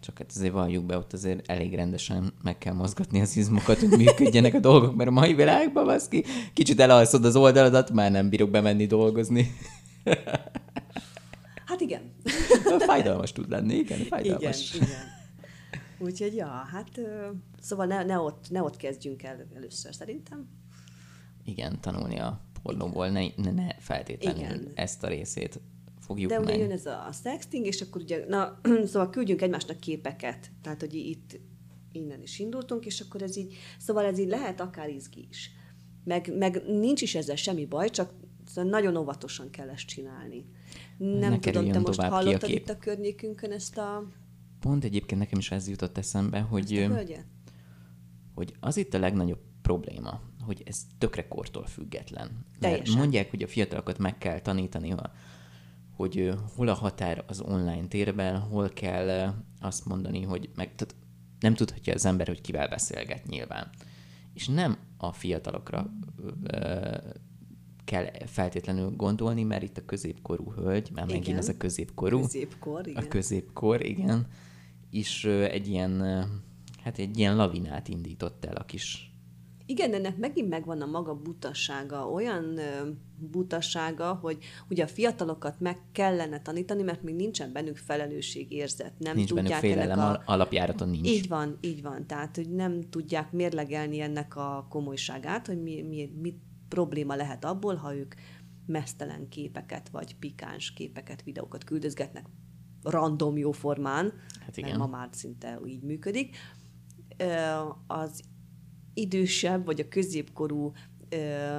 Csak 0.00 0.18
hát 0.18 0.30
azért 0.34 0.52
valljuk 0.52 0.84
be, 0.84 0.96
ott 0.96 1.12
azért 1.12 1.50
elég 1.50 1.74
rendesen 1.74 2.32
meg 2.42 2.58
kell 2.58 2.72
mozgatni 2.72 3.20
az 3.20 3.36
izmokat, 3.36 3.78
hogy 3.78 3.88
működjenek 3.88 4.54
a 4.54 4.58
dolgok, 4.58 4.96
mert 4.96 5.08
a 5.08 5.12
mai 5.12 5.34
világban, 5.34 5.84
baszki, 5.84 6.24
kicsit 6.52 6.80
elalszod 6.80 7.24
az 7.24 7.36
oldaladat, 7.36 7.90
már 7.90 8.10
nem 8.10 8.28
bírok 8.28 8.50
bemenni 8.50 8.86
dolgozni. 8.86 9.54
hát 11.66 11.80
igen. 11.80 12.12
Fájdalmas 12.86 13.32
tud 13.32 13.50
lenni, 13.50 13.74
igen, 13.74 13.98
igen, 13.98 14.08
fájdalmas. 14.08 14.74
igen. 14.74 14.88
Úgyhogy, 15.98 16.34
ja, 16.34 16.46
hát 16.46 17.00
szóval 17.60 17.86
ne, 17.86 18.04
ne, 18.04 18.18
ott, 18.18 18.46
ne 18.50 18.62
ott 18.62 18.76
kezdjünk 18.76 19.22
el 19.22 19.46
először 19.54 19.94
szerintem. 19.94 20.48
Igen, 21.44 21.80
tanulni 21.80 22.18
a 22.18 22.40
pornóból, 22.62 23.08
ne, 23.08 23.20
ne, 23.36 23.50
ne 23.50 23.66
feltétlenül 23.78 24.40
Igen. 24.40 24.54
igen. 24.54 24.72
ezt 24.74 25.02
a 25.02 25.08
részét 25.08 25.60
fogjuk 26.06 26.30
De 26.30 26.38
ugye 26.40 26.50
meg. 26.50 26.58
jön 26.58 26.70
ez 26.70 26.86
a 26.86 27.08
sexting, 27.22 27.66
és 27.66 27.80
akkor 27.80 28.02
ugye, 28.02 28.24
na, 28.28 28.60
szóval 28.90 29.10
küldjünk 29.10 29.42
egymásnak 29.42 29.80
képeket. 29.80 30.50
Tehát, 30.62 30.80
hogy 30.80 30.94
itt 30.94 31.38
innen 31.92 32.22
is 32.22 32.38
indultunk, 32.38 32.86
és 32.86 33.00
akkor 33.00 33.22
ez 33.22 33.36
így, 33.36 33.54
szóval 33.78 34.04
ez 34.04 34.18
így 34.18 34.28
lehet 34.28 34.60
akár 34.60 34.88
izgi 34.88 35.26
is. 35.30 35.50
Meg, 36.04 36.36
meg 36.38 36.62
nincs 36.66 37.02
is 37.02 37.14
ezzel 37.14 37.36
semmi 37.36 37.66
baj, 37.66 37.90
csak 37.90 38.12
szóval 38.46 38.70
nagyon 38.70 38.96
óvatosan 38.96 39.50
kell 39.50 39.68
ezt 39.68 39.86
csinálni. 39.86 40.46
Nem 40.98 41.30
Ne 41.30 41.38
tudom, 41.38 41.70
te 41.70 41.78
most 41.78 41.98
a 41.98 42.08
hallottad 42.08 42.48
kép. 42.48 42.58
itt 42.58 42.68
a 42.68 42.78
környékünkön 42.78 43.52
ezt 43.52 43.78
a, 43.78 44.08
Pont 44.60 44.84
egyébként 44.84 45.20
nekem 45.20 45.38
is 45.38 45.50
ez 45.50 45.68
jutott 45.68 45.98
eszembe, 45.98 46.40
hogy, 46.40 46.76
a 46.76 47.02
hogy 48.34 48.54
az 48.60 48.76
itt 48.76 48.94
a 48.94 48.98
legnagyobb 48.98 49.40
probléma, 49.62 50.20
hogy 50.44 50.62
ez 50.64 50.80
tökre 50.98 51.28
kortól 51.28 51.66
független. 51.66 52.26
Mert 52.26 52.58
Teljesen. 52.60 52.96
mondják, 52.98 53.30
hogy 53.30 53.42
a 53.42 53.46
fiatalokat 53.48 53.98
meg 53.98 54.18
kell 54.18 54.40
tanítani, 54.40 54.92
a- 54.92 55.12
hogy 55.96 56.34
hol 56.56 56.68
a 56.68 56.74
határ 56.74 57.24
az 57.26 57.40
online 57.40 57.86
térben, 57.86 58.38
hol 58.38 58.68
kell 58.68 59.34
azt 59.60 59.86
mondani, 59.86 60.22
hogy 60.22 60.50
meg, 60.54 60.74
tehát 60.74 60.94
nem 61.40 61.54
tudhatja 61.54 61.94
az 61.94 62.04
ember, 62.04 62.26
hogy 62.26 62.40
kivel 62.40 62.68
beszélget 62.68 63.26
nyilván. 63.26 63.70
És 64.34 64.48
nem 64.48 64.76
a 64.96 65.12
fiatalokra 65.12 65.90
ö, 66.42 66.96
kell 67.84 68.06
feltétlenül 68.26 68.90
gondolni, 68.90 69.42
mert 69.42 69.62
itt 69.62 69.78
a 69.78 69.84
középkorú 69.84 70.52
hölgy, 70.52 70.90
mert 70.94 71.06
megint 71.06 71.26
Igen. 71.26 71.38
ez 71.38 71.48
a 71.48 71.56
középkorú, 71.56 72.20
Középkor, 72.20 72.86
igen. 72.86 73.04
a 73.04 73.08
középkor, 73.08 73.84
igen, 73.84 74.26
és 74.90 75.24
egy 75.24 75.68
ilyen, 75.68 76.00
hát 76.82 76.98
egy 76.98 77.18
ilyen 77.18 77.36
lavinát 77.36 77.88
indított 77.88 78.44
el 78.44 78.54
a 78.56 78.64
kis 78.64 79.05
Igen, 79.66 79.94
ennek 79.94 80.16
megint 80.16 80.48
megvan 80.48 80.80
a 80.80 80.86
maga 80.86 81.14
butasága, 81.14 82.10
olyan 82.10 82.60
butasága, 83.18 84.14
hogy 84.14 84.38
ugye 84.70 84.84
a 84.84 84.86
fiatalokat 84.86 85.60
meg 85.60 85.78
kellene 85.92 86.42
tanítani, 86.42 86.82
mert 86.82 87.02
még 87.02 87.14
nincsen 87.14 87.52
bennük 87.52 87.76
felelősségérzet. 87.76 88.92
Nem 88.98 89.16
nincs 89.16 89.34
bennük 89.34 89.50
tudják 89.50 89.60
félelem, 89.60 89.98
ennek 89.98 90.18
a... 90.18 90.32
alapjáraton 90.32 90.88
nincs. 90.88 91.08
Így 91.08 91.28
van, 91.28 91.58
így 91.60 91.82
van. 91.82 92.06
Tehát, 92.06 92.36
hogy 92.36 92.50
nem 92.50 92.80
tudják 92.90 93.32
mérlegelni 93.32 94.00
ennek 94.00 94.36
a 94.36 94.66
komolyságát, 94.68 95.46
hogy 95.46 95.62
mi, 95.62 95.82
mi, 95.82 96.10
mi 96.20 96.34
probléma 96.68 97.14
lehet 97.14 97.44
abból, 97.44 97.74
ha 97.74 97.94
ők 97.94 98.14
mesztelen 98.66 99.28
képeket, 99.28 99.88
vagy 99.88 100.16
pikáns 100.16 100.72
képeket, 100.72 101.22
videókat 101.22 101.64
küldözgetnek 101.64 102.26
random 102.82 103.36
jó 103.36 103.52
formán, 103.52 104.04
Hát 104.04 104.46
mert 104.46 104.56
igen. 104.56 104.78
ma 104.78 104.86
már 104.86 105.08
szinte 105.12 105.60
így 105.66 105.82
működik. 105.82 106.36
Az 107.86 108.22
idősebb, 108.96 109.64
vagy 109.64 109.80
a 109.80 109.88
középkorú 109.88 110.72
ö, 111.08 111.58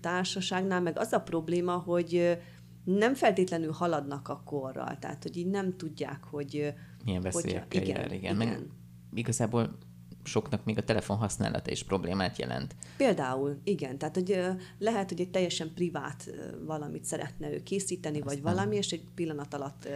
társaságnál 0.00 0.80
meg 0.80 0.98
az 0.98 1.12
a 1.12 1.20
probléma, 1.20 1.72
hogy 1.72 2.38
nem 2.84 3.14
feltétlenül 3.14 3.72
haladnak 3.72 4.28
a 4.28 4.42
korral, 4.44 4.98
tehát 4.98 5.22
hogy 5.22 5.36
így 5.36 5.46
nem 5.46 5.76
tudják, 5.76 6.24
hogy 6.24 6.74
Milyen 7.04 7.22
veszélyekkel 7.22 7.82
igen, 7.82 7.96
jár, 7.96 8.12
igen. 8.12 8.16
igen. 8.16 8.36
Meg 8.36 8.66
igazából 9.14 9.78
soknak 10.24 10.64
még 10.64 10.78
a 10.78 10.82
telefon 10.82 11.16
használata 11.16 11.70
is 11.70 11.84
problémát 11.84 12.38
jelent. 12.38 12.74
Például, 12.96 13.60
igen. 13.64 13.98
Tehát, 13.98 14.14
hogy 14.14 14.40
lehet, 14.78 15.08
hogy 15.08 15.20
egy 15.20 15.30
teljesen 15.30 15.72
privát 15.74 16.30
valamit 16.66 17.04
szeretne 17.04 17.52
ő 17.52 17.62
készíteni, 17.62 18.20
vagy 18.20 18.42
valami, 18.42 18.76
és 18.76 18.90
egy 18.92 19.04
pillanat 19.14 19.54
alatt... 19.54 19.88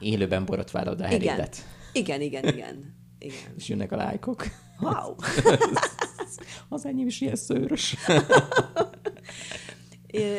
Élőben 0.00 0.44
borotválod 0.44 1.00
a 1.00 1.04
herédet, 1.04 1.56
Igen, 1.92 2.20
igen, 2.20 2.42
igen. 2.42 2.54
Igen. 2.54 2.94
és 3.18 3.68
jönnek 3.68 3.92
a 3.92 3.96
lájkok. 3.96 4.44
Wow! 4.80 5.14
Az 6.68 6.86
enyém 6.86 7.06
is 7.06 7.20
ilyen 7.20 7.36
szőrös. 7.36 7.96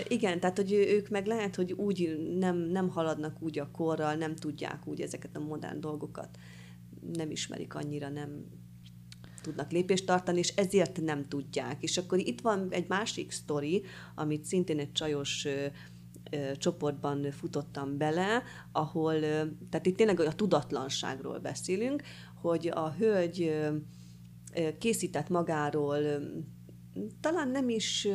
Igen, 0.08 0.40
tehát 0.40 0.58
hogy 0.58 0.74
ők 0.74 1.10
meg 1.10 1.26
lehet, 1.26 1.56
hogy 1.56 1.72
úgy 1.72 2.18
nem, 2.40 2.58
nem 2.58 2.90
haladnak 2.90 3.42
úgy 3.42 3.60
a 3.60 3.72
korral, 3.72 4.16
nem 4.16 4.36
tudják 4.36 4.88
úgy 4.88 5.02
ezeket 5.02 5.36
a 5.36 5.40
modern 5.40 5.80
dolgokat, 5.80 6.30
nem 7.14 7.32
ismerik 7.32 7.76
annyira, 7.76 8.10
nem 8.10 8.46
tudnak 9.42 9.72
lépést 9.72 10.06
tartani, 10.06 10.40
és 10.40 10.50
ezért 10.56 11.02
nem 11.02 11.28
tudják. 11.28 11.84
És 11.84 11.98
akkor 11.98 12.18
itt 12.18 12.42
van 12.42 12.68
egy 12.70 12.88
másik 12.88 13.32
sztori, 13.32 13.84
amit 14.16 14.46
szintén 14.46 14.80
egy 14.80 14.92
csajos 14.92 15.46
ö, 15.46 15.66
ö, 16.32 16.52
csoportban 16.56 17.32
futottam 17.32 17.98
bele, 17.98 18.44
ahol, 18.72 19.14
ö, 19.14 19.44
tehát 19.70 19.86
itt 19.86 19.98
tényleg 19.98 20.20
a 20.20 20.36
tudatlanságról 20.36 21.40
beszélünk, 21.40 22.04
hogy 22.42 22.68
a 22.68 22.92
hölgy 22.92 23.52
készített 24.80 25.30
magáról 25.30 25.98
talán 27.22 27.50
nem 27.50 27.70
is 27.70 28.08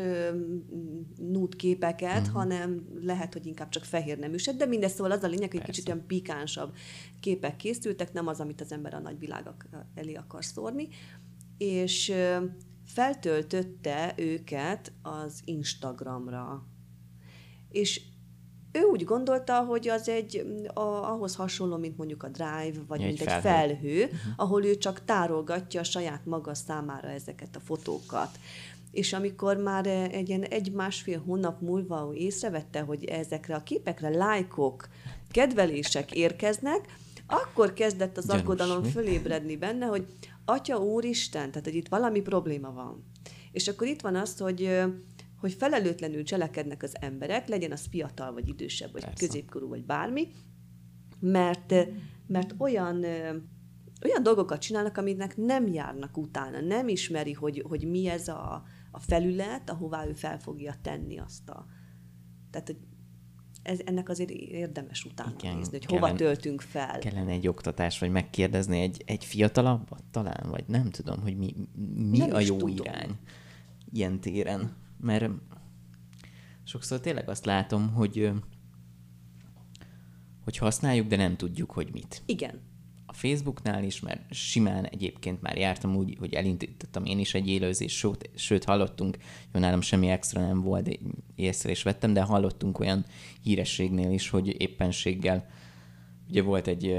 nude 1.16 1.56
képeket, 1.56 2.20
uh-huh. 2.20 2.34
hanem 2.34 2.88
lehet, 3.00 3.32
hogy 3.32 3.46
inkább 3.46 3.68
csak 3.68 3.84
fehér 3.84 4.18
neműset, 4.18 4.56
de 4.56 4.66
mindez 4.66 4.92
szóval 4.92 5.12
az 5.12 5.22
a 5.22 5.26
lényeg, 5.26 5.50
hogy 5.50 5.60
Persze. 5.60 5.72
kicsit 5.72 5.88
olyan 5.88 6.06
pikánsabb 6.06 6.74
képek 7.20 7.56
készültek, 7.56 8.12
nem 8.12 8.26
az, 8.26 8.40
amit 8.40 8.60
az 8.60 8.72
ember 8.72 8.94
a 8.94 8.98
nagyvilág 8.98 9.46
ak- 9.46 9.68
elé 9.94 10.14
akar 10.14 10.44
szórni, 10.44 10.88
és 11.58 12.12
feltöltötte 12.86 14.14
őket 14.16 14.92
az 15.02 15.40
Instagramra. 15.44 16.66
És 17.68 18.00
ő 18.76 18.82
úgy 18.82 19.04
gondolta, 19.04 19.60
hogy 19.60 19.88
az 19.88 20.08
egy 20.08 20.46
a, 20.74 20.80
ahhoz 20.80 21.34
hasonló, 21.34 21.76
mint 21.76 21.96
mondjuk 21.96 22.22
a 22.22 22.28
Drive, 22.28 22.78
vagy 22.88 23.00
Ja, 23.00 23.06
mint 23.06 23.20
egy 23.20 23.26
egy 23.26 23.40
felhő. 23.40 23.40
felhő, 23.40 24.02
uh-huh. 24.02 24.18
ahol 24.36 24.64
ő 24.64 24.76
csak 24.76 25.04
tárolgatja 25.04 25.80
a 25.80 25.84
saját 25.84 26.24
maga 26.24 26.54
számára 26.54 27.08
ezeket 27.08 27.56
a 27.56 27.60
fotókat. 27.60 28.38
És 28.90 29.12
amikor 29.12 29.56
már 29.56 29.86
eh, 29.86 30.04
egy 30.04 30.28
ilyen 30.28 30.42
egy-másfél 30.42 31.22
hónap 31.26 31.60
múlva 31.60 32.10
észrevette, 32.14 32.80
hogy 32.80 33.04
ezekre 33.04 33.54
a 33.54 33.62
képekre 33.62 34.08
lájkok, 34.08 34.88
kedvelések 35.30 36.12
érkeznek, 36.12 36.80
akkor 37.26 37.72
kezdett 37.72 38.16
az 38.16 38.26
Gyanús, 38.26 38.42
aggodalom 38.42 38.82
mi? 38.82 38.90
fölébredni 38.90 39.56
benne, 39.56 39.86
hogy 39.86 40.06
Atya 40.44 40.76
Úristen, 40.76 41.50
tehát 41.50 41.64
hogy 41.64 41.74
itt 41.74 41.88
valami 41.88 42.20
probléma 42.20 42.72
van. 42.72 43.04
És 43.52 43.68
akkor 43.68 43.86
itt 43.86 44.00
van 44.00 44.16
az, 44.16 44.38
hogy 44.38 44.62
ö, 44.62 44.84
hogy 45.38 45.52
felelőtlenül 45.52 46.22
cselekednek 46.22 46.82
az 46.82 46.96
emberek, 47.00 47.48
legyen 47.48 47.72
az 47.72 47.86
fiatal, 47.90 48.32
vagy 48.32 48.48
idősebb, 48.48 48.92
vagy 48.92 49.04
Persze. 49.04 49.26
középkorú, 49.26 49.68
vagy 49.68 49.84
bármi, 49.84 50.28
mert, 51.20 51.74
mert 52.26 52.54
olyan, 52.58 53.04
olyan 54.04 54.22
dolgokat 54.22 54.60
csinálnak, 54.60 54.96
aminek 54.96 55.36
nem 55.36 55.66
járnak 55.66 56.16
utána, 56.16 56.60
nem 56.60 56.88
ismeri, 56.88 57.32
hogy, 57.32 57.64
hogy 57.68 57.84
mi 57.84 58.06
ez 58.08 58.28
a, 58.28 58.62
a 58.90 58.98
felület, 58.98 59.70
ahová 59.70 60.06
ő 60.06 60.12
fel 60.12 60.38
fogja 60.38 60.74
tenni 60.82 61.18
azt 61.18 61.48
a... 61.48 61.66
Tehát, 62.50 62.66
hogy 62.66 62.78
ez, 63.62 63.80
ennek 63.84 64.08
azért 64.08 64.30
érdemes 64.30 65.04
utána 65.04 65.34
Igen, 65.38 65.56
nézni, 65.56 65.72
hogy 65.72 65.84
hova 65.84 66.00
kellene- 66.00 66.18
töltünk 66.18 66.60
fel. 66.60 66.98
Kellene 66.98 67.30
egy 67.30 67.48
oktatás, 67.48 67.98
vagy 67.98 68.10
megkérdezni 68.10 68.80
egy, 68.80 69.02
egy 69.06 69.24
fiatalabbat 69.24 70.02
talán, 70.10 70.46
vagy 70.50 70.64
nem 70.66 70.90
tudom, 70.90 71.20
hogy 71.20 71.36
mi, 71.36 71.54
mi 72.10 72.18
Nem 72.18 72.34
a 72.34 72.40
jó 72.40 72.56
tudom. 72.56 72.76
irány 72.76 73.10
ilyen 73.92 74.20
téren. 74.20 74.76
Mert 75.04 75.30
sokszor 76.62 77.00
tényleg 77.00 77.28
azt 77.28 77.44
látom, 77.44 77.92
hogy, 77.92 78.30
hogy 80.44 80.56
használjuk, 80.56 81.06
de 81.06 81.16
nem 81.16 81.36
tudjuk, 81.36 81.70
hogy 81.70 81.88
mit. 81.92 82.22
Igen. 82.26 82.60
A 83.06 83.12
Facebooknál 83.12 83.84
is, 83.84 84.00
mert 84.00 84.34
simán 84.34 84.84
egyébként 84.84 85.42
már 85.42 85.56
jártam 85.56 85.96
úgy, 85.96 86.16
hogy 86.18 86.34
elindítottam 86.34 87.04
én 87.04 87.18
is 87.18 87.34
egy 87.34 87.48
élőzést, 87.48 87.96
sőt, 87.96 88.30
sőt 88.34 88.64
hallottunk, 88.64 89.16
jó, 89.54 89.60
nálam 89.60 89.80
semmi 89.80 90.08
extra 90.08 90.40
nem 90.40 90.60
volt, 90.60 90.98
észre 91.34 91.70
is 91.70 91.82
vettem, 91.82 92.12
de 92.12 92.22
hallottunk 92.22 92.78
olyan 92.78 93.04
hírességnél 93.42 94.10
is, 94.10 94.28
hogy 94.28 94.60
éppenséggel, 94.60 95.50
ugye 96.28 96.42
volt 96.42 96.66
egy, 96.66 96.96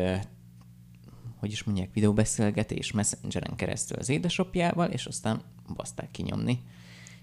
hogy 1.40 1.52
is 1.52 1.64
mondják, 1.64 1.94
videóbeszélgetés 1.94 2.92
Messengeren 2.92 3.56
keresztül 3.56 3.98
az 3.98 4.10
édesapjával, 4.10 4.90
és 4.90 5.06
aztán 5.06 5.42
baszták 5.76 6.12
kinyomni, 6.12 6.60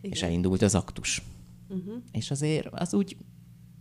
Igen. 0.03 0.17
és 0.17 0.23
elindult 0.23 0.63
az 0.63 0.75
aktus. 0.75 1.23
Uh-huh. 1.69 1.95
És 2.13 2.31
azért 2.31 2.67
az 2.71 2.95
úgy, 2.95 3.17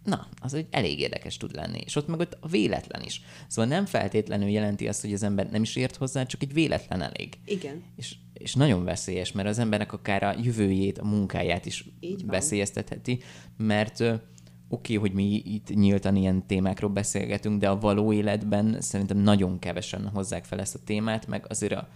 na, 0.04 0.28
az 0.42 0.54
úgy 0.54 0.68
elég 0.70 1.00
érdekes 1.00 1.38
tud 1.38 1.56
lenni. 1.56 1.80
És 1.86 1.96
ott 1.96 2.08
meg 2.08 2.20
ott 2.20 2.38
a 2.40 2.48
véletlen 2.48 3.02
is. 3.02 3.22
Szóval 3.48 3.72
nem 3.72 3.86
feltétlenül 3.86 4.50
jelenti 4.50 4.88
azt, 4.88 5.02
hogy 5.02 5.14
az 5.14 5.24
ember 5.24 5.50
nem 5.50 5.62
is 5.62 5.76
ért 5.76 5.96
hozzá, 5.96 6.26
csak 6.26 6.44
egy 6.44 6.54
véletlen 6.54 7.02
elég. 7.02 7.38
Igen. 7.46 7.84
És, 7.96 8.16
és 8.34 8.54
nagyon 8.54 8.84
veszélyes, 8.84 9.32
mert 9.32 9.48
az 9.48 9.60
embernek 9.60 9.94
akár 9.94 10.24
a 10.24 10.36
jövőjét, 10.44 10.98
a 10.98 11.06
munkáját 11.06 11.66
is 11.66 11.86
Így 12.00 12.20
van. 12.20 12.30
veszélyeztetheti, 12.30 13.20
mert 13.58 14.00
oké, 14.00 14.20
okay, 14.68 14.96
hogy 14.96 15.14
mi 15.14 15.42
itt 15.46 15.70
nyíltan 15.76 16.16
ilyen 16.16 16.48
témákról 16.48 16.90
beszélgetünk, 16.90 17.60
de 17.60 17.70
a 17.70 17.80
való 17.80 18.14
életben 18.14 18.82
szerintem 18.82 19.18
nagyon 19.18 19.60
kevesen 19.60 20.08
hozzák 20.08 20.46
fel 20.46 20.60
ezt 20.60 20.76
a 20.76 20.84
témát, 20.86 21.28
meg 21.28 21.46
azért 21.50 21.74
a 21.74 21.90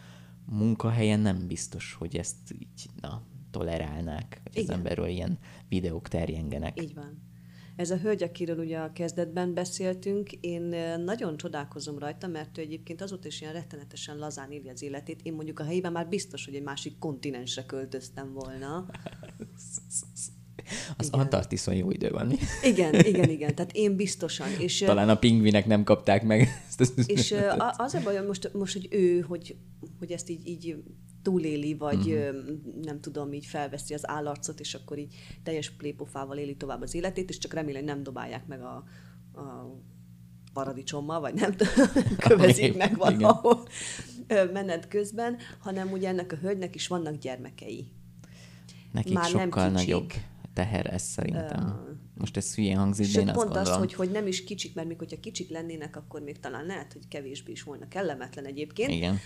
munkahelyen 0.46 1.20
nem 1.20 1.48
biztos, 1.48 1.96
hogy 2.00 2.16
ezt 2.16 2.54
így, 2.54 2.86
na, 3.02 3.22
tolerálnák, 3.58 4.42
hogy 4.44 4.52
az 4.56 4.64
Igen. 4.64 4.76
emberről 4.76 5.08
ilyen 5.08 5.40
videók 5.70 6.08
terjengenek. 6.08 6.82
Így 6.82 6.94
van. 6.94 7.24
Ez 7.76 7.92
a 7.92 7.98
hölgy, 7.98 8.24
akiről 8.24 8.58
ugye 8.58 8.78
a 8.78 8.92
kezdetben 8.92 9.54
beszéltünk, 9.54 10.32
én 10.32 10.62
nagyon 11.04 11.38
csodálkozom 11.38 12.00
rajta, 12.00 12.28
mert 12.28 12.58
ő 12.58 12.62
egyébként 12.62 13.02
azóta 13.02 13.28
is 13.28 13.42
ilyen 13.42 13.54
rettenetesen 13.54 14.18
lazán 14.18 14.52
éli 14.52 14.70
az 14.70 14.82
életét. 14.82 15.22
Én 15.24 15.34
mondjuk 15.34 15.60
a 15.60 15.64
helyében 15.64 15.92
már 15.92 16.08
biztos, 16.08 16.46
hogy 16.46 16.56
egy 16.56 16.64
másik 16.64 16.98
kontinensre 16.98 17.66
költöztem 17.66 18.34
volna. 18.34 18.86
Az 20.98 21.08
Igen. 21.08 21.20
Antarktiszon 21.20 21.76
jó 21.76 21.92
idő 21.92 22.10
van. 22.10 22.28
mi? 22.28 22.36
Igen, 22.64 22.94
igen, 23.12 23.30
igen. 23.30 23.56
Tehát 23.56 23.72
én 23.74 23.96
biztosan. 23.96 24.48
És, 24.60 24.78
Talán 24.78 25.10
a 25.10 25.16
pingvinek 25.16 25.66
nem 25.66 25.84
kapták 25.84 26.24
meg 26.24 26.48
ezt 26.68 26.80
az 26.80 26.94
és 27.10 27.36
az 27.78 27.94
a 27.94 28.02
baj, 28.04 28.26
most, 28.26 28.54
most, 28.54 28.74
hogy 28.74 28.88
ő, 28.92 29.20
hogy, 29.20 29.56
hogy 30.00 30.12
ezt 30.12 30.30
így, 30.30 30.48
így 30.48 30.76
túléli, 31.26 31.74
vagy 31.74 32.12
uh-huh. 32.12 32.36
nem 32.82 33.00
tudom, 33.02 33.34
így 33.34 33.46
felveszi 33.46 33.94
az 33.94 34.10
állarcot, 34.10 34.60
és 34.60 34.74
akkor 34.74 34.98
így 34.98 35.16
teljes 35.44 35.72
plépofával 35.72 36.38
éli 36.38 36.56
tovább 36.56 36.82
az 36.82 36.94
életét, 36.94 37.30
és 37.30 37.38
csak 37.38 37.54
remélem, 37.54 37.82
hogy 37.82 37.90
nem 37.90 38.04
dobálják 38.04 38.48
meg 38.48 38.62
a, 38.62 38.84
a 39.34 39.76
paradicsommal, 40.54 41.20
vagy 41.20 41.34
nem 41.34 41.56
tudom, 41.56 41.86
kövezik 42.28 42.78
meg 42.78 42.98
valahol 42.98 43.68
menet 44.54 44.88
közben, 44.88 45.38
hanem 45.60 45.92
ugye 45.92 46.08
ennek 46.08 46.32
a 46.32 46.36
hölgynek 46.36 46.76
is 46.76 46.88
vannak 46.88 47.16
gyermekei. 47.16 47.88
Nekik 48.92 49.14
Már 49.14 49.32
nem 49.32 49.42
sokkal 49.42 49.72
kicsik. 49.72 49.88
nagyobb 49.88 50.12
teher 50.54 50.94
ez 50.94 51.02
szerintem. 51.02 51.84
Most 52.18 52.38
ez 52.38 52.56
hülyén 52.56 52.78
hangzik, 52.78 53.14
de 53.14 53.20
én 53.20 53.28
azt 53.28 53.38
pont 53.38 53.50
az, 53.50 53.56
gondolom. 53.56 53.80
hogy, 53.80 53.94
hogy 53.94 54.12
nem 54.12 54.28
is 54.28 54.44
kicsik, 54.44 54.76
mert 54.76 54.88
még 54.88 54.98
hogyha 54.98 55.20
kicsik 55.20 55.50
lennének, 55.50 55.96
akkor 55.96 56.22
még 56.22 56.40
talán 56.40 56.66
lehet, 56.66 56.94
hogy 56.94 57.08
kevésbé 57.08 57.52
is 57.52 57.64
volna 57.64 57.88
kellemetlen 57.88 58.46
egyébként. 58.46 58.92
Igen. 58.92 59.20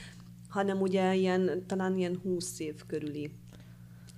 Hanem 0.50 0.82
ugye 0.82 1.16
ilyen, 1.16 1.64
talán 1.68 1.98
ilyen 1.98 2.20
20 2.24 2.60
év 2.60 2.86
körüli 2.86 3.32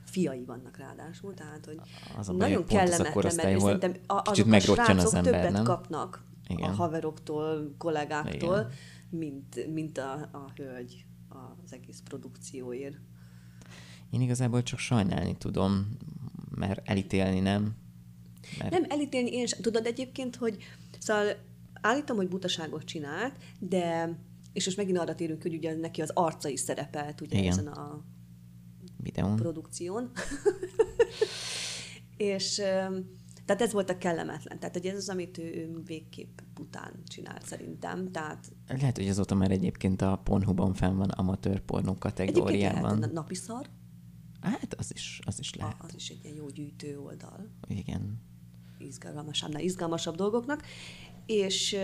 fiai 0.04 0.44
vannak 0.44 0.78
ráadásul, 0.78 1.34
tehát 1.34 1.66
hogy 1.66 1.80
Az 2.18 2.30
a 2.30 2.34
baj, 2.34 2.50
nagyon 2.50 2.66
kellemetlen, 2.66 3.36
mert 3.36 3.62
hol 3.62 3.72
szerintem 3.72 3.96
a, 4.08 4.22
azok 4.30 4.46
a 4.46 4.50
megrottyan 4.50 4.98
az 4.98 5.10
srácok 5.10 5.14
ember, 5.14 5.34
többet 5.34 5.52
nem? 5.52 5.64
kapnak 5.64 6.24
Igen. 6.48 6.70
a 6.70 6.74
haveroktól, 6.74 7.76
kollégáktól, 7.78 8.58
Igen. 8.58 8.72
mint, 9.10 9.74
mint 9.74 9.98
a, 9.98 10.14
a 10.32 10.52
hölgy 10.56 11.06
az 11.64 11.74
egész 11.74 12.02
produkcióért. 12.04 12.98
Én 14.10 14.22
igazából 14.22 14.64
csak 14.64 14.80
sajnálni 14.80 15.36
tudom, 15.38 15.98
mert 16.56 16.90
elítélni 16.90 17.40
nem. 17.40 17.76
Mert 18.58 18.72
Nem 18.72 18.84
elítélni 18.88 19.32
én 19.32 19.46
sem. 19.46 19.62
Tudod 19.62 19.86
egyébként, 19.86 20.36
hogy 20.36 20.58
szóval 21.00 21.36
állítom, 21.82 22.16
hogy 22.16 22.28
butaságot 22.28 22.84
csinált, 22.84 23.36
de 23.60 24.16
és 24.54 24.66
most 24.66 24.78
megint 24.78 24.97
arra 24.97 25.16
térünk, 25.16 25.41
hogy 25.41 25.54
ugye 25.54 25.76
neki 25.76 26.02
az 26.02 26.12
arca 26.14 26.49
is 26.49 26.60
szerepelt 26.60 27.22
ugye 27.22 27.38
Igen. 27.38 27.52
ezen 27.52 27.68
a 27.68 28.04
videón. 28.97 29.36
produkción. 29.36 30.12
és 32.18 32.56
tehát 33.45 33.62
ez 33.62 33.72
volt 33.72 33.89
a 33.89 33.97
kellemetlen. 33.97 34.60
Tehát, 34.60 34.76
hogy 34.76 34.86
ez 34.86 34.97
az, 34.97 35.10
amit 35.10 35.38
ő, 35.38 35.43
ő 35.43 35.82
végképp 35.86 36.39
bután 36.54 36.93
csinált 37.08 37.45
szerintem. 37.45 38.12
Tehát 38.12 38.52
Lehet, 38.68 38.97
hogy 38.97 39.08
azóta 39.08 39.36
már 39.36 39.52
egyébként 39.52 40.02
a 40.02 40.22
Pornhubon 40.24 40.74
fenn 40.74 40.95
van 40.97 41.10
amatőr 41.10 41.60
pornó 41.60 41.86
lehet 41.86 41.99
kategóriában. 41.99 43.04
a 43.04 43.06
napi 43.06 43.36
szar, 43.36 43.70
Hát 44.41 44.74
az 44.74 44.91
is, 44.93 45.20
az 45.26 45.39
is 45.39 45.56
lehet. 45.56 45.76
az 45.78 45.95
is 45.95 46.10
egy 46.10 46.20
ilyen 46.24 46.36
jó 46.36 46.49
gyűjtő 46.49 46.99
oldal. 46.99 47.47
Igen. 47.68 48.22
izgalmasabbnál 48.78 49.62
izgalmasabb 49.62 50.16
dolgoknak, 50.16 50.64
és 51.26 51.76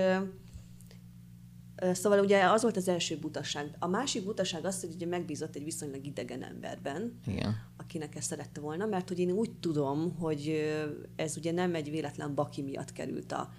Szóval 1.93 2.19
ugye 2.19 2.43
az 2.43 2.61
volt 2.61 2.77
az 2.77 2.87
első 2.87 3.17
butaság. 3.17 3.75
A 3.79 3.87
másik 3.87 4.23
butaság 4.23 4.65
az, 4.65 4.81
hogy 4.81 4.93
ugye 4.93 5.05
megbízott 5.05 5.55
egy 5.55 5.63
viszonylag 5.63 6.05
idegen 6.05 6.43
emberben, 6.43 7.19
Igen. 7.27 7.55
akinek 7.77 8.15
ezt 8.15 8.27
szerette 8.27 8.59
volna, 8.59 8.85
mert 8.85 9.07
hogy 9.07 9.19
én 9.19 9.31
úgy 9.31 9.51
tudom, 9.59 10.15
hogy 10.15 10.71
ez 11.15 11.37
ugye 11.37 11.51
nem 11.51 11.75
egy 11.75 11.89
véletlen 11.89 12.35
baki 12.35 12.61
miatt 12.61 12.91
került 12.91 13.31
a 13.31 13.49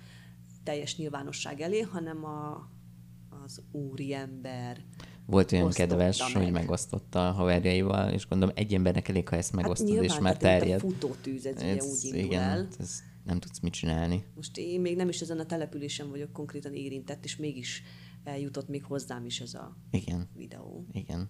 teljes 0.62 0.96
nyilvánosság 0.96 1.60
elé, 1.60 1.80
hanem 1.80 2.24
a, 2.24 2.68
az 3.44 3.62
úriember. 3.72 4.80
Volt 5.26 5.52
olyan 5.52 5.70
kedves, 5.70 6.32
meg. 6.32 6.42
hogy 6.42 6.52
megosztotta 6.52 7.28
a 7.28 7.32
haverjaival, 7.32 8.12
és 8.12 8.28
gondolom 8.28 8.54
egy 8.56 8.74
embernek 8.74 9.08
elég, 9.08 9.28
ha 9.28 9.36
ezt 9.36 9.52
megosztod, 9.52 9.94
hát 9.94 10.04
és 10.04 10.18
már 10.18 10.36
terjed. 10.36 10.76
a 10.76 10.80
futótűz, 10.80 11.46
ez 11.46 11.62
ugye 11.62 11.74
úgy 11.74 12.04
indul 12.04 12.20
igen, 12.20 12.42
el. 12.42 12.68
Ez 12.78 13.02
nem 13.24 13.38
tudsz 13.38 13.60
mit 13.60 13.72
csinálni. 13.72 14.24
Most 14.34 14.56
én 14.56 14.80
még 14.80 14.96
nem 14.96 15.08
is 15.08 15.20
ezen 15.20 15.38
a 15.38 15.46
településen 15.46 16.10
vagyok 16.10 16.32
konkrétan 16.32 16.74
érintett, 16.74 17.24
és 17.24 17.36
mégis 17.36 17.82
eljutott 18.28 18.68
még 18.68 18.84
hozzám 18.84 19.24
is 19.24 19.40
ez 19.40 19.54
a 19.54 19.76
Igen, 19.90 20.28
videó. 20.36 20.86
igen. 20.92 21.28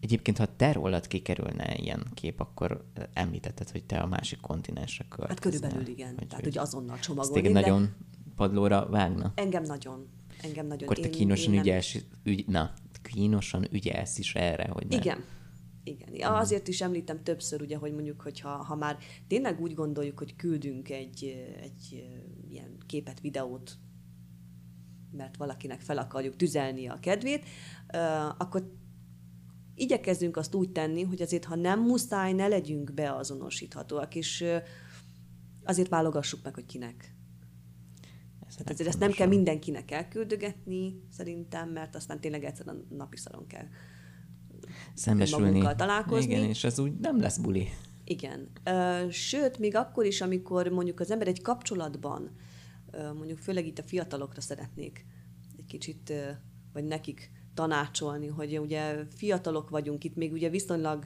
Egyébként, 0.00 0.38
ha 0.38 0.56
te 0.56 0.72
rólad 0.72 1.06
kikerülne 1.06 1.76
ilyen 1.76 2.06
kép, 2.14 2.40
akkor 2.40 2.90
említetted, 3.12 3.70
hogy 3.70 3.84
te 3.84 3.98
a 3.98 4.06
másik 4.06 4.40
kontinensre 4.40 5.04
költözel. 5.08 5.28
Hát 5.28 5.40
körülbelül 5.40 5.86
igen. 5.86 6.14
Hogy, 6.18 6.26
Tehát, 6.26 6.44
hogy 6.44 6.58
azonnal 6.58 6.98
csomagolni. 6.98 7.34
téged 7.42 7.52
nagyon 7.52 7.94
padlóra 8.36 8.88
vágna? 8.88 9.32
Engem 9.34 9.62
nagyon. 9.62 10.08
Engem 10.42 10.66
nagyon. 10.66 10.88
Akkor 10.88 10.98
te 10.98 11.08
Én- 11.08 11.14
kínosan 11.14 11.48
én 11.48 11.54
nem- 11.54 11.64
ügyelsz, 11.64 11.96
ügy, 12.22 12.46
na, 12.46 12.72
kínosan 13.02 13.66
ügyelsz 13.72 14.18
is 14.18 14.34
erre, 14.34 14.68
hogy 14.72 14.86
ne. 14.86 14.96
Igen. 14.96 15.24
Igen. 15.84 16.14
Ja, 16.14 16.36
azért 16.36 16.68
is 16.68 16.80
említem 16.80 17.22
többször, 17.22 17.62
ugye, 17.62 17.76
hogy 17.76 17.92
mondjuk, 17.92 18.20
hogy 18.20 18.40
ha, 18.40 18.48
ha 18.48 18.74
már 18.74 18.98
tényleg 19.26 19.60
úgy 19.60 19.74
gondoljuk, 19.74 20.18
hogy 20.18 20.36
küldünk 20.36 20.90
egy, 20.90 21.24
egy 21.60 22.08
ilyen 22.50 22.76
képet, 22.86 23.20
videót, 23.20 23.76
mert 25.10 25.36
valakinek 25.36 25.80
fel 25.80 25.98
akarjuk 25.98 26.36
tüzelni 26.36 26.88
a 26.88 26.98
kedvét, 27.00 27.44
akkor 28.38 28.72
igyekezzünk 29.74 30.36
azt 30.36 30.54
úgy 30.54 30.70
tenni, 30.70 31.02
hogy 31.02 31.22
azért, 31.22 31.44
ha 31.44 31.54
nem 31.54 31.80
muszáj, 31.80 32.32
ne 32.32 32.48
legyünk 32.48 32.94
beazonosíthatóak, 32.94 34.14
és 34.14 34.44
azért 35.64 35.88
válogassuk 35.88 36.42
meg, 36.42 36.54
hogy 36.54 36.66
kinek. 36.66 37.14
Ez 38.46 38.54
Tehát 38.54 38.72
ezért 38.72 38.88
ezt 38.88 38.98
nem 38.98 39.10
kell 39.10 39.26
mindenkinek 39.26 39.90
elküldögetni, 39.90 41.00
szerintem, 41.10 41.68
mert 41.68 41.94
aztán 41.94 42.20
tényleg 42.20 42.44
egyszer 42.44 42.68
a 42.68 42.76
napi 42.88 43.16
szaron 43.16 43.46
kell 43.46 43.66
szembesülni. 44.94 45.44
magunkkal 45.44 45.74
találkozni. 45.74 46.32
Igen, 46.32 46.48
és 46.48 46.64
ez 46.64 46.78
úgy 46.78 46.98
nem 46.98 47.20
lesz 47.20 47.38
buli. 47.38 47.68
Igen. 48.04 48.48
Sőt, 49.10 49.58
még 49.58 49.76
akkor 49.76 50.04
is, 50.04 50.20
amikor 50.20 50.68
mondjuk 50.68 51.00
az 51.00 51.10
ember 51.10 51.28
egy 51.28 51.42
kapcsolatban, 51.42 52.30
mondjuk 53.14 53.38
főleg 53.38 53.66
itt 53.66 53.78
a 53.78 53.82
fiatalokra 53.82 54.40
szeretnék 54.40 55.06
egy 55.58 55.66
kicsit, 55.66 56.12
vagy 56.72 56.84
nekik 56.84 57.30
tanácsolni, 57.56 58.26
hogy 58.26 58.58
ugye 58.58 59.04
fiatalok 59.16 59.70
vagyunk 59.70 60.04
itt, 60.04 60.16
még 60.16 60.32
ugye 60.32 60.48
viszonylag 60.48 61.04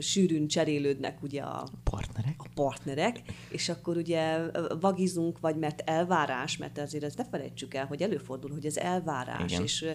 sűrűn 0.00 0.46
cserélődnek 0.46 1.22
ugye 1.22 1.42
a, 1.42 1.68
Partnerek? 1.84 2.34
a 2.38 2.46
partnerek, 2.54 3.22
és 3.50 3.68
akkor 3.68 3.96
ugye 3.96 4.50
vagizunk, 4.80 5.40
vagy 5.40 5.56
mert 5.56 5.80
elvárás, 5.80 6.56
mert 6.56 6.78
azért 6.78 7.04
ezt 7.04 7.16
ne 7.16 7.24
felejtsük 7.24 7.74
el, 7.74 7.86
hogy 7.86 8.02
előfordul, 8.02 8.50
hogy 8.50 8.66
ez 8.66 8.76
elvárás, 8.76 9.52
Igen. 9.52 9.62
és 9.62 9.86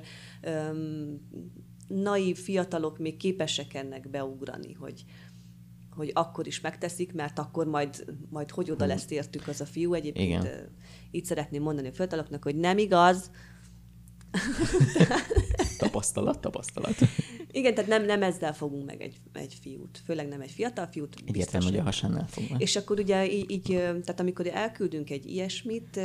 öm, 0.41 1.19
naív 1.87 2.37
fiatalok 2.37 2.97
még 2.97 3.17
képesek 3.17 3.73
ennek 3.73 4.09
beugrani, 4.09 4.73
hogy, 4.73 5.05
hogy 5.95 6.11
akkor 6.13 6.47
is 6.47 6.61
megteszik, 6.61 7.13
mert 7.13 7.39
akkor 7.39 7.67
majd, 7.67 8.05
majd 8.29 8.51
hogy 8.51 8.71
oda 8.71 8.85
lesz 8.85 9.11
értük 9.11 9.47
az 9.47 9.61
a 9.61 9.65
fiú. 9.65 9.93
Egyébként 9.93 10.43
Igen. 10.43 10.75
így 11.11 11.25
szeretném 11.25 11.61
mondani 11.61 11.87
a 11.87 11.93
fiataloknak, 11.93 12.43
hogy 12.43 12.55
nem 12.55 12.77
igaz, 12.77 13.31
Tapasztalat, 15.77 16.39
tapasztalat. 16.39 16.95
igen, 17.51 17.73
tehát 17.73 17.89
nem, 17.89 18.05
nem 18.05 18.23
ezzel 18.23 18.53
fogunk 18.53 18.85
meg 18.85 19.01
egy, 19.01 19.21
egy 19.33 19.57
fiút, 19.61 20.01
főleg 20.05 20.27
nem 20.27 20.41
egy 20.41 20.51
fiatal 20.51 20.87
fiút. 20.91 21.15
Egyértelmű, 21.25 21.65
hogy 21.65 21.77
a 21.77 21.83
hasánál 21.83 22.27
fogva. 22.27 22.55
És 22.57 22.75
akkor 22.75 22.99
ugye 22.99 23.31
így, 23.31 23.51
így, 23.51 23.67
tehát 23.75 24.19
amikor 24.19 24.47
elküldünk 24.47 25.09
egy 25.09 25.25
ilyesmit, 25.25 25.99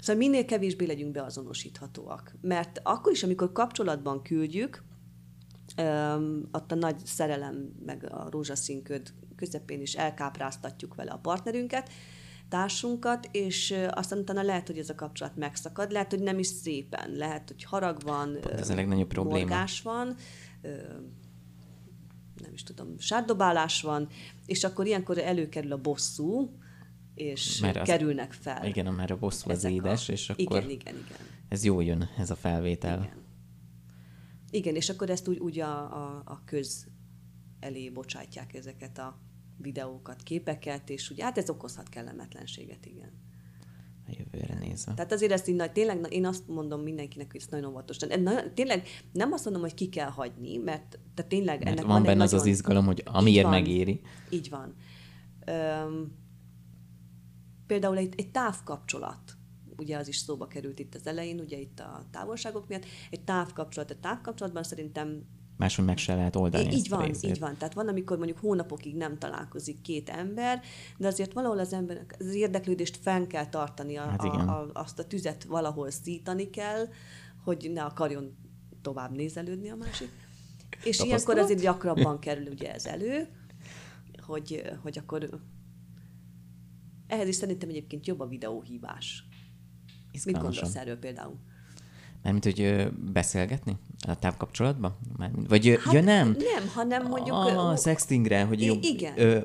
szóval 0.00 0.16
minél 0.16 0.44
kevésbé 0.44 0.86
legyünk 0.86 1.12
beazonosíthatóak. 1.12 2.36
Mert 2.40 2.80
akkor 2.82 3.12
is, 3.12 3.22
amikor 3.22 3.52
kapcsolatban 3.52 4.22
küldjük, 4.22 4.84
ott 6.52 6.72
a 6.72 6.74
nagy 6.74 6.96
szerelem, 7.06 7.72
meg 7.86 8.12
a 8.12 8.26
rózsaszínköd 8.30 9.12
közepén 9.36 9.80
is 9.80 9.94
elkápráztatjuk 9.94 10.94
vele 10.94 11.10
a 11.10 11.18
partnerünket, 11.18 11.90
társunkat, 12.48 13.28
és 13.32 13.74
aztán 13.90 14.18
utána 14.18 14.42
lehet, 14.42 14.66
hogy 14.66 14.78
ez 14.78 14.88
a 14.88 14.94
kapcsolat 14.94 15.36
megszakad, 15.36 15.90
lehet, 15.90 16.10
hogy 16.10 16.22
nem 16.22 16.38
is 16.38 16.46
szépen, 16.46 17.10
lehet, 17.12 17.48
hogy 17.48 17.64
harag 17.64 18.02
van, 18.02 18.32
Pont 18.32 18.46
ez 18.46 18.70
a 18.70 18.74
legnagyobb 18.74 19.08
probléma. 19.08 19.38
morgás 19.38 19.82
van, 19.82 20.14
nem 22.42 22.52
is 22.52 22.62
tudom, 22.62 22.98
sárdobálás 22.98 23.82
van, 23.82 24.08
és 24.46 24.64
akkor 24.64 24.86
ilyenkor 24.86 25.18
előkerül 25.18 25.72
a 25.72 25.80
bosszú, 25.80 26.50
és 27.14 27.60
Mert 27.60 27.76
az- 27.76 27.88
kerülnek 27.88 28.32
fel. 28.32 28.66
Igen, 28.66 28.94
már 28.94 29.10
a 29.10 29.16
bosszú 29.16 29.50
az 29.50 29.64
édes, 29.64 30.08
a... 30.08 30.12
és 30.12 30.30
akkor 30.30 30.40
Igen, 30.56 30.70
igen, 30.70 30.94
igen. 30.94 31.16
ez 31.48 31.64
jó 31.64 31.80
jön, 31.80 32.08
ez 32.18 32.30
a 32.30 32.36
felvétel. 32.36 32.98
Igen. 33.02 33.24
Igen, 34.56 34.74
és 34.74 34.88
akkor 34.90 35.10
ezt 35.10 35.28
úgy, 35.28 35.38
úgy 35.38 35.60
a, 35.60 35.78
a, 35.78 36.22
a 36.24 36.42
köz 36.44 36.86
elé 37.60 37.90
bocsátják 37.90 38.54
ezeket 38.54 38.98
a 38.98 39.20
videókat, 39.58 40.22
képeket, 40.22 40.90
és 40.90 41.10
úgy, 41.10 41.20
hát 41.20 41.38
ez 41.38 41.50
okozhat 41.50 41.88
kellemetlenséget, 41.88 42.86
igen. 42.86 43.10
A 44.08 44.10
jövőre 44.18 44.54
nézve. 44.58 44.94
Tehát 44.94 45.12
azért 45.12 45.32
ezt 45.32 45.48
így, 45.48 45.54
nagy- 45.54 45.72
tényleg, 45.72 46.06
én 46.12 46.26
azt 46.26 46.48
mondom 46.48 46.80
mindenkinek, 46.82 47.30
hogy 47.32 47.40
ezt 47.40 47.50
nagyon 47.50 47.70
óvatosan. 47.70 48.08
Tényleg 48.54 48.86
nem 49.12 49.32
azt 49.32 49.44
mondom, 49.44 49.62
hogy 49.62 49.74
ki 49.74 49.88
kell 49.88 50.08
hagyni, 50.10 50.56
mert 50.56 50.98
tehát 51.14 51.30
tényleg 51.30 51.58
Mert 51.64 51.76
ennek 51.78 51.84
van 51.90 52.00
egy 52.00 52.06
benne 52.06 52.22
az 52.22 52.32
az 52.32 52.38
nagyon- 52.38 52.54
izgalom, 52.54 52.84
hogy 52.86 52.98
Így 52.98 53.04
amiért 53.12 53.42
van. 53.42 53.52
megéri. 53.52 54.00
Így 54.30 54.48
van. 54.48 54.74
Öm, 55.46 56.12
például 57.66 57.96
egy, 57.96 58.14
egy 58.16 58.30
távkapcsolat, 58.30 59.35
ugye 59.76 59.96
az 59.96 60.08
is 60.08 60.16
szóba 60.16 60.46
került 60.46 60.78
itt 60.78 60.94
az 60.94 61.06
elején, 61.06 61.40
ugye 61.40 61.58
itt 61.58 61.80
a 61.80 62.06
távolságok 62.10 62.68
miatt, 62.68 62.84
egy 63.10 63.24
távkapcsolat, 63.24 63.90
a 63.90 64.00
távkapcsolatban 64.00 64.62
szerintem 64.62 65.22
Máshogy 65.56 65.84
meg 65.84 65.98
se 65.98 66.14
lehet 66.14 66.36
oldani 66.36 66.74
így 66.74 66.92
a 66.92 66.96
van, 66.96 67.06
részét. 67.06 67.30
így 67.30 67.38
van. 67.38 67.56
Tehát 67.56 67.74
van, 67.74 67.88
amikor 67.88 68.16
mondjuk 68.16 68.38
hónapokig 68.38 68.96
nem 68.96 69.18
találkozik 69.18 69.80
két 69.80 70.08
ember, 70.08 70.62
de 70.98 71.06
azért 71.06 71.32
valahol 71.32 71.58
az 71.58 71.72
embernek 71.72 72.16
az 72.18 72.34
érdeklődést 72.34 72.96
fenn 72.96 73.26
kell 73.26 73.46
tartani, 73.46 73.96
a, 73.96 74.02
Hát 74.02 74.20
a, 74.20 74.26
igen. 74.26 74.48
a, 74.48 74.70
azt 74.72 74.98
a 74.98 75.04
tüzet 75.04 75.44
valahol 75.44 75.90
szítani 75.90 76.50
kell, 76.50 76.88
hogy 77.44 77.70
ne 77.72 77.84
akarjon 77.84 78.36
tovább 78.82 79.10
nézelődni 79.10 79.68
a 79.70 79.76
másik. 79.76 80.10
És 80.84 81.00
ilyenkor 81.00 81.38
azért 81.38 81.60
gyakrabban 81.60 82.18
kerül 82.18 82.46
ugye 82.46 82.74
ez 82.74 82.86
elő, 82.86 83.28
hogy, 84.22 84.62
hogy 84.82 84.98
akkor 84.98 85.28
ehhez 87.06 87.28
is 87.28 87.34
szerintem 87.34 87.68
egyébként 87.68 88.06
jobb 88.06 88.20
a 88.20 88.26
videóhívás. 88.26 89.25
Mit 90.24 90.34
Izgalmasan. 90.36 90.62
gondolsz 90.62 90.76
erről 90.82 90.98
például? 90.98 91.34
Mármint, 92.22 92.44
hogy 92.44 92.90
beszélgetni 93.12 93.76
a 94.06 94.18
távkapcsolatban? 94.18 94.96
Mármint, 95.16 95.48
vagy 95.48 95.78
hát, 95.84 95.94
ja 95.94 96.02
nem? 96.02 96.28
Nem, 96.28 96.68
hanem 96.74 97.06
mondjuk... 97.08 97.36
Ah, 97.36 97.72
ö, 97.72 97.76
sextingre, 97.76 98.44
hogy 98.44 98.62
jobb. 98.64 98.82
igen. 98.82 99.12
Ö, 99.18 99.40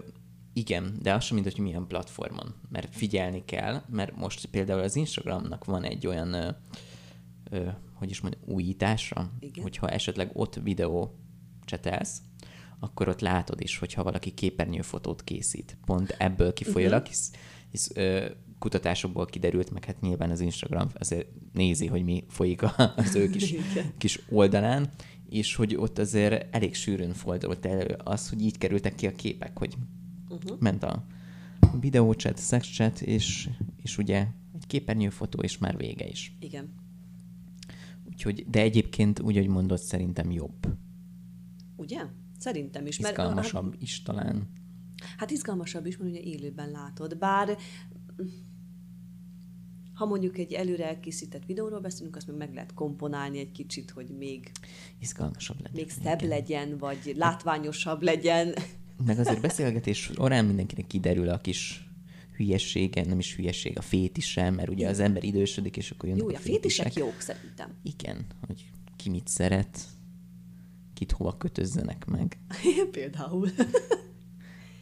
igen, 0.53 0.97
de 1.01 1.13
az 1.13 1.24
sem 1.24 1.36
mindegy, 1.36 1.55
hogy 1.55 1.63
milyen 1.63 1.88
platformon. 1.88 2.53
Mert 2.69 2.95
figyelni 2.95 3.45
kell, 3.45 3.82
mert 3.89 4.15
most 4.15 4.45
például 4.45 4.80
az 4.82 4.95
Instagramnak 4.95 5.65
van 5.65 5.84
egy 5.84 6.07
olyan, 6.07 6.34
ö, 6.34 6.49
ö, 7.49 7.67
hogy 7.93 8.09
is 8.09 8.22
mondjam, 8.22 8.43
újítása, 8.45 9.30
Igen. 9.39 9.63
hogyha 9.63 9.89
esetleg 9.89 10.30
ott 10.34 10.55
videó 10.63 11.15
csetelsz, 11.65 12.17
akkor 12.80 13.07
ott 13.07 13.22
látod 13.22 13.61
is, 13.61 13.78
hogyha 13.78 14.03
valaki 14.03 14.32
képernyőfotót 14.34 15.24
készít. 15.24 15.78
Pont 15.86 16.15
ebből 16.17 16.53
kifolyólag, 16.53 16.99
Mhm. 17.01 17.07
hisz, 17.09 17.32
hisz 17.72 17.91
ö, 17.95 18.26
kutatásokból 18.62 19.26
kiderült, 19.26 19.72
meg 19.72 19.86
hát 19.86 20.01
nyilván 20.01 20.30
az 20.30 20.39
Instagram 20.39 20.89
azért 20.93 21.28
nézi, 21.53 21.88
hogy 21.88 22.03
mi 22.03 22.24
folyik 22.28 22.62
a- 22.62 22.93
az 22.95 23.16
ő 23.16 23.30
kis, 23.30 23.55
kis 23.97 24.20
oldalán, 24.30 24.89
és 25.30 25.55
hogy 25.55 25.76
ott 25.76 25.97
azért 25.97 26.55
elég 26.55 26.76
sűrűn 26.76 27.14
fordult 27.14 27.66
elő 27.66 27.97
az, 28.03 28.30
hogy 28.30 28.41
így 28.41 28.57
kerültek 28.57 28.95
ki 28.95 29.07
a 29.07 29.12
képek, 29.12 29.57
hogy 29.57 29.76
uh-huh. 30.30 30.59
ment 30.59 30.84
a 30.84 31.05
videóchat, 31.80 32.38
szexchat, 32.38 33.01
és, 33.01 33.49
és 33.84 33.97
ugye 33.97 34.28
egy 34.55 34.68
képernyőfotó, 34.68 35.41
és 35.41 35.57
már 35.57 35.78
vége 35.78 36.07
is. 36.07 36.38
Igen. 36.39 36.74
Úgyhogy, 38.07 38.45
de 38.49 38.62
egyébként 38.62 39.20
úgy, 39.20 39.36
hogy 39.36 39.47
mondod, 39.47 39.80
szerintem 39.80 40.32
jobb. 40.32 40.68
Ugye? 41.76 42.01
Szerintem 42.38 42.86
is. 42.86 42.99
Mert, 42.99 43.18
Izgalmasabb 43.18 43.76
is 43.80 44.01
talán. 44.01 44.47
Hát 45.18 45.32
izgalmasabb 45.32 45.86
is, 45.86 45.97
mert 45.97 46.09
ugye 46.09 46.20
élőben 46.20 46.72
látod. 46.72 47.18
Bár 47.18 47.57
ha 50.02 50.08
mondjuk 50.08 50.38
egy 50.38 50.54
előre 50.54 50.88
elkészített 50.88 51.45
videóról 51.45 51.80
beszélünk, 51.80 52.16
azt 52.16 52.28
meg 52.28 52.38
meg 52.38 52.54
lehet 52.54 52.74
komponálni 52.74 53.39
egy 53.39 53.52
kicsit, 53.52 53.91
hogy 53.91 54.10
még, 54.18 54.52
Izgalmasabb 54.99 55.58
legyen. 55.62 55.72
még 55.76 55.89
szebb 56.04 56.22
legyen, 56.22 56.78
vagy 56.78 57.14
látványosabb 57.18 58.02
legyen. 58.02 58.54
Meg 59.06 59.20
azért 59.20 59.41
beszélgetés 59.41 59.97
során 59.97 60.45
mindenkinek 60.45 60.88
kiderül 60.88 61.30
a 61.30 61.38
kis 61.38 61.89
hülyessége, 62.36 63.06
nem 63.06 63.20
is 63.20 63.36
hülyesség, 63.36 63.78
a 63.78 63.82
fétise, 63.82 64.49
mert 64.49 64.70
ugye 64.70 64.89
az 64.89 64.99
ember 64.99 65.24
idősödik, 65.24 65.78
és 65.78 65.91
akkor 65.91 66.10
jönnek 66.10 66.24
Jó, 66.24 66.30
a 66.30 66.38
fétisek 66.39 66.86
fétisek. 66.86 67.04
jók 67.04 67.20
szerintem. 67.20 67.74
Igen, 67.84 68.26
hogy 68.47 68.70
ki 68.95 69.10
mit 69.10 69.28
szeret, 69.28 69.80
kit 70.93 71.12
hova 71.12 71.38
kötözzenek 71.38 72.06
meg. 72.06 72.38
Például. 72.91 73.49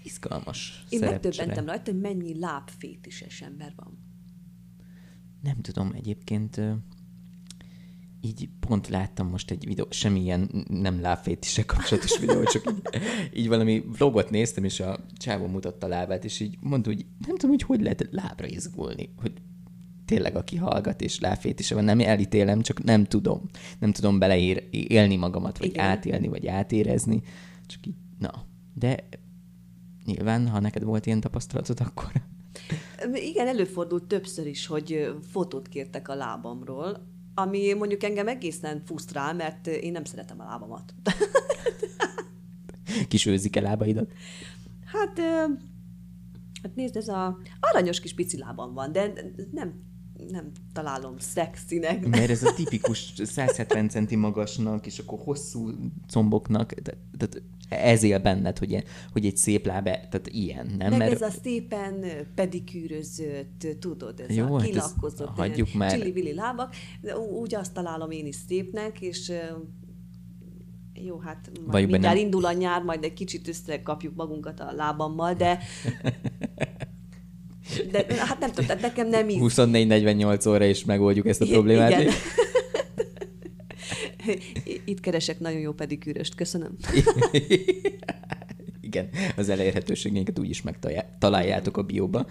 Izgalmas 0.04 0.84
Én 0.90 1.00
megdöbbentem 1.00 1.66
rajta, 1.66 1.92
hogy 1.92 2.02
mennyi 2.02 2.40
lábfétises 2.40 3.42
ember 3.42 3.74
van. 3.76 4.09
Nem 5.42 5.62
tudom, 5.62 5.92
egyébként 5.96 6.62
így 8.22 8.50
pont 8.60 8.88
láttam 8.88 9.30
most 9.30 9.52
egy 9.52 9.66
videó, 9.66 9.86
semmilyen 9.90 10.66
nem 10.68 11.02
lábfétisek 11.02 11.66
kapcsolatos 11.66 12.20
videó, 12.26 12.44
csak 12.44 12.68
így, 12.68 12.84
így 13.34 13.48
valami 13.48 13.84
vlogot 13.98 14.30
néztem, 14.30 14.64
és 14.64 14.80
a 14.80 15.00
csávó 15.18 15.48
mutatta 15.48 15.86
a 15.86 15.90
lábát, 15.90 16.26
és 16.26 16.40
így 16.40 16.58
mondta, 16.60 16.90
hogy 16.90 17.06
nem 17.28 17.36
tudom, 17.36 17.50
hogy 17.50 17.64
hogy 17.64 17.82
lehet 17.82 18.08
lábra 18.12 18.48
izgulni, 18.48 19.10
hogy 19.18 19.34
tényleg 20.06 20.36
aki 20.36 20.56
hallgat 20.56 21.02
és 21.02 21.20
lábfétise 21.20 21.76
van, 21.76 21.84
nem 21.84 22.00
elítélem, 22.00 22.62
csak 22.62 22.84
nem 22.84 23.04
tudom. 23.04 23.42
Nem 23.80 23.92
tudom 23.92 24.20
beleér, 24.20 24.68
élni 24.72 25.16
magamat, 25.16 25.58
vagy 25.58 25.68
Igen. 25.68 25.86
átélni, 25.86 26.28
vagy 26.28 26.48
átérezni. 26.48 27.22
Csak 27.66 27.86
így, 27.86 27.96
na. 28.20 28.46
De 28.74 29.08
nyilván, 30.06 30.48
ha 30.48 30.60
neked 30.60 30.84
volt 30.84 31.06
ilyen 31.06 31.20
tapasztalatod, 31.20 31.80
akkor 31.80 32.12
Igen, 33.14 33.48
előfordult 33.48 34.04
többször 34.04 34.48
is, 34.48 34.68
hogy 34.68 35.16
fotót 35.32 35.68
kértek 35.68 36.08
a 36.08 36.16
lábamról, 36.16 37.08
ami 37.36 37.74
mondjuk 37.74 38.04
engem 38.04 38.28
egészen 38.28 38.84
fusztrál, 38.86 39.34
mert 39.34 39.68
én 39.68 39.92
nem 39.92 40.04
szeretem 40.04 40.40
a 40.40 40.44
lábamat. 40.44 40.94
kisőzik 43.08 43.56
el 43.56 43.64
lábaidat. 43.64 44.12
Hát, 44.86 45.20
hát 46.64 46.76
nézd, 46.76 46.96
ez 46.96 47.08
a 47.08 47.38
aranyos 47.60 48.00
kis 48.00 48.14
pici 48.14 48.38
lábam 48.38 48.74
van, 48.74 48.92
de 48.92 49.14
nem, 49.52 49.74
nem 50.32 50.52
találom 50.74 51.16
szexinek. 51.18 52.06
Mert 52.08 52.30
ez 52.30 52.44
a 52.44 52.54
tipikus 52.54 53.14
170 53.24 53.90
centi 53.90 54.16
magasnak, 54.16 54.86
és 54.86 55.00
akkor 55.00 55.20
hosszú 55.24 55.70
comboknak, 56.08 56.74
tehát 57.18 57.42
ez 57.70 58.04
él 58.04 58.20
benned, 58.20 58.58
hogy, 58.58 58.70
ilyen- 58.70 58.84
hogy 59.12 59.26
egy 59.26 59.38
szép 59.38 59.66
lábe, 59.66 59.92
tehát 59.92 60.28
ilyen, 60.32 60.66
nem? 60.78 60.90
Meg 60.90 60.98
Mert 60.98 61.12
ez 61.12 61.22
a 61.22 61.30
szépen 61.44 62.06
pedikűrözött, 62.36 63.68
tudod, 63.80 64.20
ez 64.20 64.36
Jó, 64.36 64.56
a 64.56 64.60
hát 64.60 64.70
kilakkozott, 64.70 65.28
hagyjuk 65.28 65.74
már. 65.74 65.92
csili-vili 65.92 66.34
lábak, 66.34 66.76
de 67.02 67.18
úgy 67.18 67.56
azt 67.56 67.74
találom 67.74 68.12
én 68.12 68.26
is 68.26 68.36
szépnek, 68.48 69.02
és 69.02 69.32
jó, 70.94 71.20
hát 71.20 71.52
majd 71.66 71.86
be, 71.86 71.92
mindjárt 71.92 72.16
nem- 72.16 72.24
indul 72.26 72.46
a 72.46 72.52
nyár, 72.52 72.84
majd 72.84 73.04
egy 73.04 73.14
kicsit 73.14 73.48
összekapjuk 73.48 74.16
magunkat 74.16 74.60
a 74.60 74.72
lábammal, 74.72 75.34
de 75.34 75.60
de 77.92 78.06
hát 78.18 78.40
nem 78.40 78.50
tudom, 78.50 78.66
tehát 78.66 78.82
nekem 78.82 79.08
nem 79.08 79.30
íz. 79.30 79.38
24-48 79.42 80.50
óra 80.50 80.66
is 80.66 80.86
megoldjuk 80.86 81.28
ezt 81.28 81.42
a 81.42 81.46
problémát. 81.46 81.92
Igen. 81.92 82.14
Itt 84.86 85.00
keresek 85.00 85.40
nagyon 85.40 85.60
jó 85.60 85.72
pedikűröst, 85.72 86.36
köszönöm. 86.36 86.76
Igen, 88.82 89.10
az 89.36 89.50
elérhetőségeinket 89.50 90.40
úgy 90.40 90.50
is 90.50 90.62
megtaláljátok 90.62 91.78
a 91.78 91.84
bióba. 91.84 92.26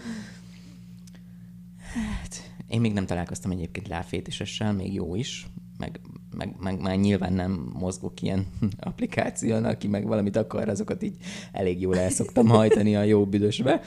Hát, 1.92 2.52
én 2.68 2.80
még 2.80 2.92
nem 2.92 3.06
találkoztam 3.06 3.50
egyébként 3.50 3.88
lábfétisessel, 3.88 4.72
még 4.72 4.94
jó 4.94 5.14
is, 5.14 5.46
meg, 5.78 6.00
meg, 6.36 6.54
meg 6.60 6.80
már 6.80 6.96
nyilván 6.96 7.32
nem 7.32 7.70
mozgok 7.72 8.22
ilyen 8.22 8.46
applikáción, 8.80 9.64
aki 9.64 9.88
meg 9.88 10.06
valamit 10.06 10.36
akar, 10.36 10.68
azokat 10.68 11.02
így 11.02 11.16
elég 11.52 11.80
jól 11.80 11.98
el 11.98 12.10
szoktam 12.10 12.48
hajtani 12.48 12.96
a 12.96 13.02
jó 13.02 13.26
büdösbe. 13.26 13.80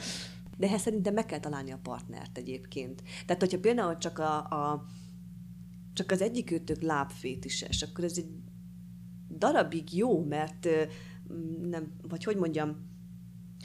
De 0.56 0.66
ehhez 0.66 0.80
szerintem 0.80 1.14
meg 1.14 1.26
kell 1.26 1.40
találni 1.40 1.72
a 1.72 1.80
partnert 1.82 2.38
egyébként. 2.38 3.02
Tehát, 3.26 3.42
hogyha 3.42 3.58
például 3.58 3.98
csak 3.98 4.18
a, 4.18 4.36
a 4.36 4.84
csak 5.92 6.10
az 6.10 6.20
egyik 6.20 6.50
őtök 6.50 6.82
lábfétises, 6.82 7.82
akkor 7.82 8.04
ez 8.04 8.14
egy 8.16 8.30
darabig 9.38 9.96
jó, 9.96 10.24
mert 10.24 10.68
nem, 11.62 11.92
vagy 12.08 12.24
hogy 12.24 12.36
mondjam, 12.36 12.90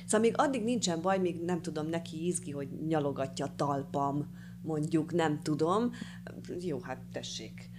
szóval 0.05 0.19
még 0.19 0.33
addig 0.37 0.63
nincsen 0.63 1.01
baj, 1.01 1.19
még 1.19 1.43
nem 1.43 1.61
tudom, 1.61 1.87
neki 1.87 2.25
izgi, 2.25 2.51
hogy 2.51 2.67
nyalogatja 2.87 3.45
a 3.45 3.55
talpam, 3.55 4.27
mondjuk, 4.61 5.13
nem 5.13 5.41
tudom. 5.43 5.91
Jó, 6.59 6.79
hát 6.81 7.01
tessék. 7.11 7.69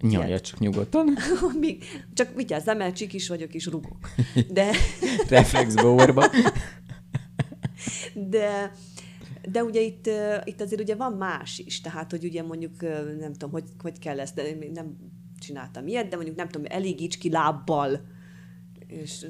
Nyalja 0.00 0.40
csak 0.40 0.58
nyugodtan. 0.58 1.16
Még, 1.60 1.84
csak 2.14 2.34
vigyázzál, 2.34 2.76
mert 2.76 2.96
csikis 2.96 3.28
vagyok 3.28 3.54
és 3.54 3.66
rugok. 3.66 4.08
De, 4.48 4.70
Reflex 5.28 5.74
bowerba. 5.74 6.24
de, 8.14 8.72
de 9.48 9.64
ugye 9.64 9.80
itt, 9.80 10.10
itt 10.44 10.60
azért 10.60 10.80
ugye 10.80 10.94
van 10.94 11.12
más 11.12 11.58
is, 11.58 11.80
tehát 11.80 12.10
hogy 12.10 12.24
ugye 12.24 12.42
mondjuk 12.42 12.80
nem 13.18 13.32
tudom, 13.32 13.50
hogy, 13.50 13.64
hogy 13.78 13.98
kell 13.98 14.20
ezt, 14.20 14.34
de 14.34 14.48
én 14.48 14.70
nem 14.74 14.96
csináltam 15.38 15.86
ilyet, 15.86 16.08
de 16.08 16.16
mondjuk 16.16 16.36
nem 16.36 16.48
tudom, 16.48 16.66
elégíts 16.70 17.18
ki 17.18 17.30
lábbal. 17.30 18.00
És, 18.86 19.26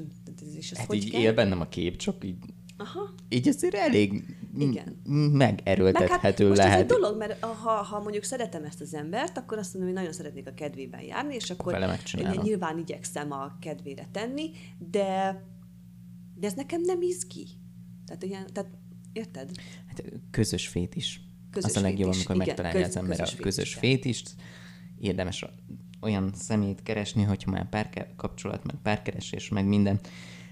és 0.55 0.71
ez 0.71 0.77
Hát 0.77 0.87
hogy 0.87 0.97
így 0.97 1.11
kell? 1.11 1.21
él 1.21 1.33
bennem 1.33 1.61
a 1.61 1.67
kép, 1.67 1.95
csak 1.95 2.23
így, 2.23 2.37
Aha. 2.77 3.13
így 3.29 3.47
azért 3.47 3.73
elég 3.73 4.23
Igen. 4.57 5.01
megerőltethető 5.31 6.13
Meg 6.13 6.21
hát 6.21 6.39
most 6.39 6.59
ez 6.59 6.65
egy 6.65 6.71
lehet. 6.71 6.87
dolog, 6.87 7.17
mert 7.17 7.43
ha, 7.43 7.71
ha 7.71 7.99
mondjuk 7.99 8.23
szeretem 8.23 8.63
ezt 8.63 8.81
az 8.81 8.93
embert, 8.93 9.37
akkor 9.37 9.57
azt 9.57 9.73
mondom, 9.73 9.91
hogy 9.91 9.99
nagyon 10.01 10.15
szeretnék 10.15 10.47
a 10.47 10.53
kedvében 10.53 11.01
járni, 11.01 11.35
és 11.35 11.49
akkor 11.49 11.73
vele 11.73 11.99
nyilván 12.41 12.77
igyekszem 12.77 13.31
a 13.31 13.57
kedvére 13.61 14.07
tenni, 14.11 14.51
de, 14.89 15.41
de 16.35 16.47
ez 16.47 16.53
nekem 16.53 16.81
nem 16.81 17.01
izgi. 17.01 17.47
Tehát, 18.05 18.23
ilyen, 18.23 18.45
tehát 18.53 18.69
érted? 19.13 19.51
Hát 19.87 20.03
közös 20.31 20.67
fét 20.67 20.95
is. 20.95 21.21
Közös 21.51 21.69
az 21.69 21.77
a 21.77 21.81
legjobb, 21.81 22.11
fétis, 22.11 22.25
amikor 22.25 22.43
igen, 22.43 22.47
megtalálja 22.47 22.79
köz- 22.79 22.95
az 22.95 23.01
ember 23.01 23.17
közös 23.17 23.39
a 23.39 23.41
közös 23.41 23.73
fétis, 23.73 24.17
fétist. 24.17 24.35
Érdemes 24.99 25.45
olyan 26.01 26.31
szemét 26.33 26.83
keresni, 26.83 27.23
hogyha 27.23 27.51
már 27.51 27.69
párkapcsolat, 27.69 28.63
meg 28.63 28.75
párkeresés, 28.83 29.49
meg 29.49 29.65
minden. 29.65 29.99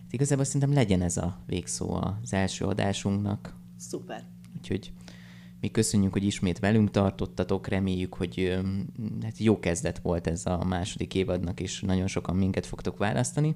Hát 0.04 0.14
igazából 0.14 0.43
szerintem 0.43 0.74
legyen 0.74 1.01
ez 1.01 1.18
a 1.18 1.43
végszó 1.45 1.93
az 1.93 2.34
első 2.34 2.66
adásunknak. 2.66 3.56
Szuper. 3.78 4.24
Úgyhogy 4.58 4.91
mi 5.60 5.72
köszönjük, 5.72 6.12
hogy 6.14 6.24
ismét 6.24 6.60
velünk 6.60 6.91
tartottatok, 6.91 7.68
reméljük, 7.68 8.14
hogy 8.14 8.60
hát 9.22 9.38
jó 9.38 9.60
kezdet 9.60 9.99
volt 9.99 10.28
ez 10.28 10.45
a 10.45 10.64
második 10.64 11.16
évadnak, 11.16 11.60
és 11.60 11.82
nagyon 11.82 12.08
sokan 12.08 12.36
minket 12.36 12.66
fogtok 12.66 12.97
választani. 12.97 13.56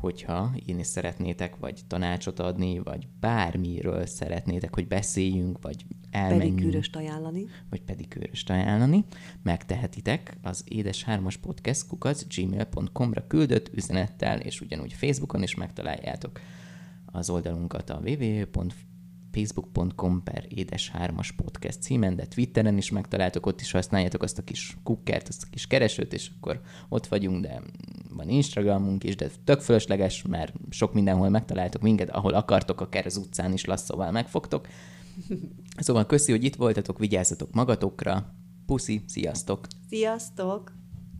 Hogyha 0.00 0.52
én 0.66 0.78
is 0.78 0.86
szeretnétek, 0.86 1.56
vagy 1.56 1.80
tanácsot 1.86 2.38
adni, 2.38 2.78
vagy 2.78 3.08
bármiről 3.20 4.06
szeretnétek, 4.06 4.74
hogy 4.74 4.88
beszéljünk, 4.88 5.58
vagy 5.62 5.84
elmenjünk, 6.10 6.54
Pedikűröst 6.54 6.96
ajánlani. 6.96 7.46
vagy 7.70 7.82
pedig 7.82 8.16
őröst 8.16 8.50
ajánlani, 8.50 9.04
megtehetitek 9.42 10.36
az 10.42 10.64
édes 10.68 11.02
hármas 11.04 11.36
podcast 11.36 11.86
kukac 11.86 12.34
gmail.com-ra 12.34 13.26
küldött 13.26 13.70
üzenettel, 13.74 14.40
és 14.40 14.60
ugyanúgy 14.60 14.92
Facebookon 14.92 15.42
is 15.42 15.54
megtaláljátok 15.54 16.40
az 17.06 17.30
oldalunkat 17.30 17.90
a 17.90 18.00
www.facebook.com 19.32 20.22
per 20.22 20.44
édes 20.48 20.90
hármas 20.90 21.32
podcast 21.32 21.82
címen, 21.82 22.16
de 22.16 22.26
Twitteren 22.26 22.76
is 22.76 22.90
megtaláltok, 22.90 23.46
ott 23.46 23.60
is 23.60 23.70
használjátok 23.70 24.22
azt 24.22 24.38
a 24.38 24.44
kis 24.44 24.76
kukkert, 24.82 25.28
azt 25.28 25.42
a 25.42 25.46
kis 25.50 25.66
keresőt, 25.66 26.12
és 26.12 26.30
akkor 26.36 26.60
ott 26.88 27.06
vagyunk, 27.06 27.42
de 27.42 27.62
van 28.10 28.28
Instagramunk 28.28 29.04
is, 29.04 29.16
de 29.16 29.30
tök 29.44 29.60
fölösleges, 29.60 30.22
mert 30.22 30.54
sok 30.70 30.92
mindenhol 30.92 31.28
megtaláltok 31.28 31.82
minket, 31.82 32.10
ahol 32.10 32.34
akartok, 32.34 32.80
akár 32.80 33.06
az 33.06 33.16
utcán 33.16 33.52
is 33.52 33.64
lasszóval 33.64 34.10
megfogtok. 34.10 34.68
Szóval 35.76 36.06
köszi, 36.06 36.30
hogy 36.30 36.44
itt 36.44 36.56
voltatok, 36.56 36.98
vigyázzatok 36.98 37.52
magatokra. 37.52 38.34
Puszi, 38.66 39.02
sziasztok! 39.06 39.66
Sziasztok! 39.88 40.79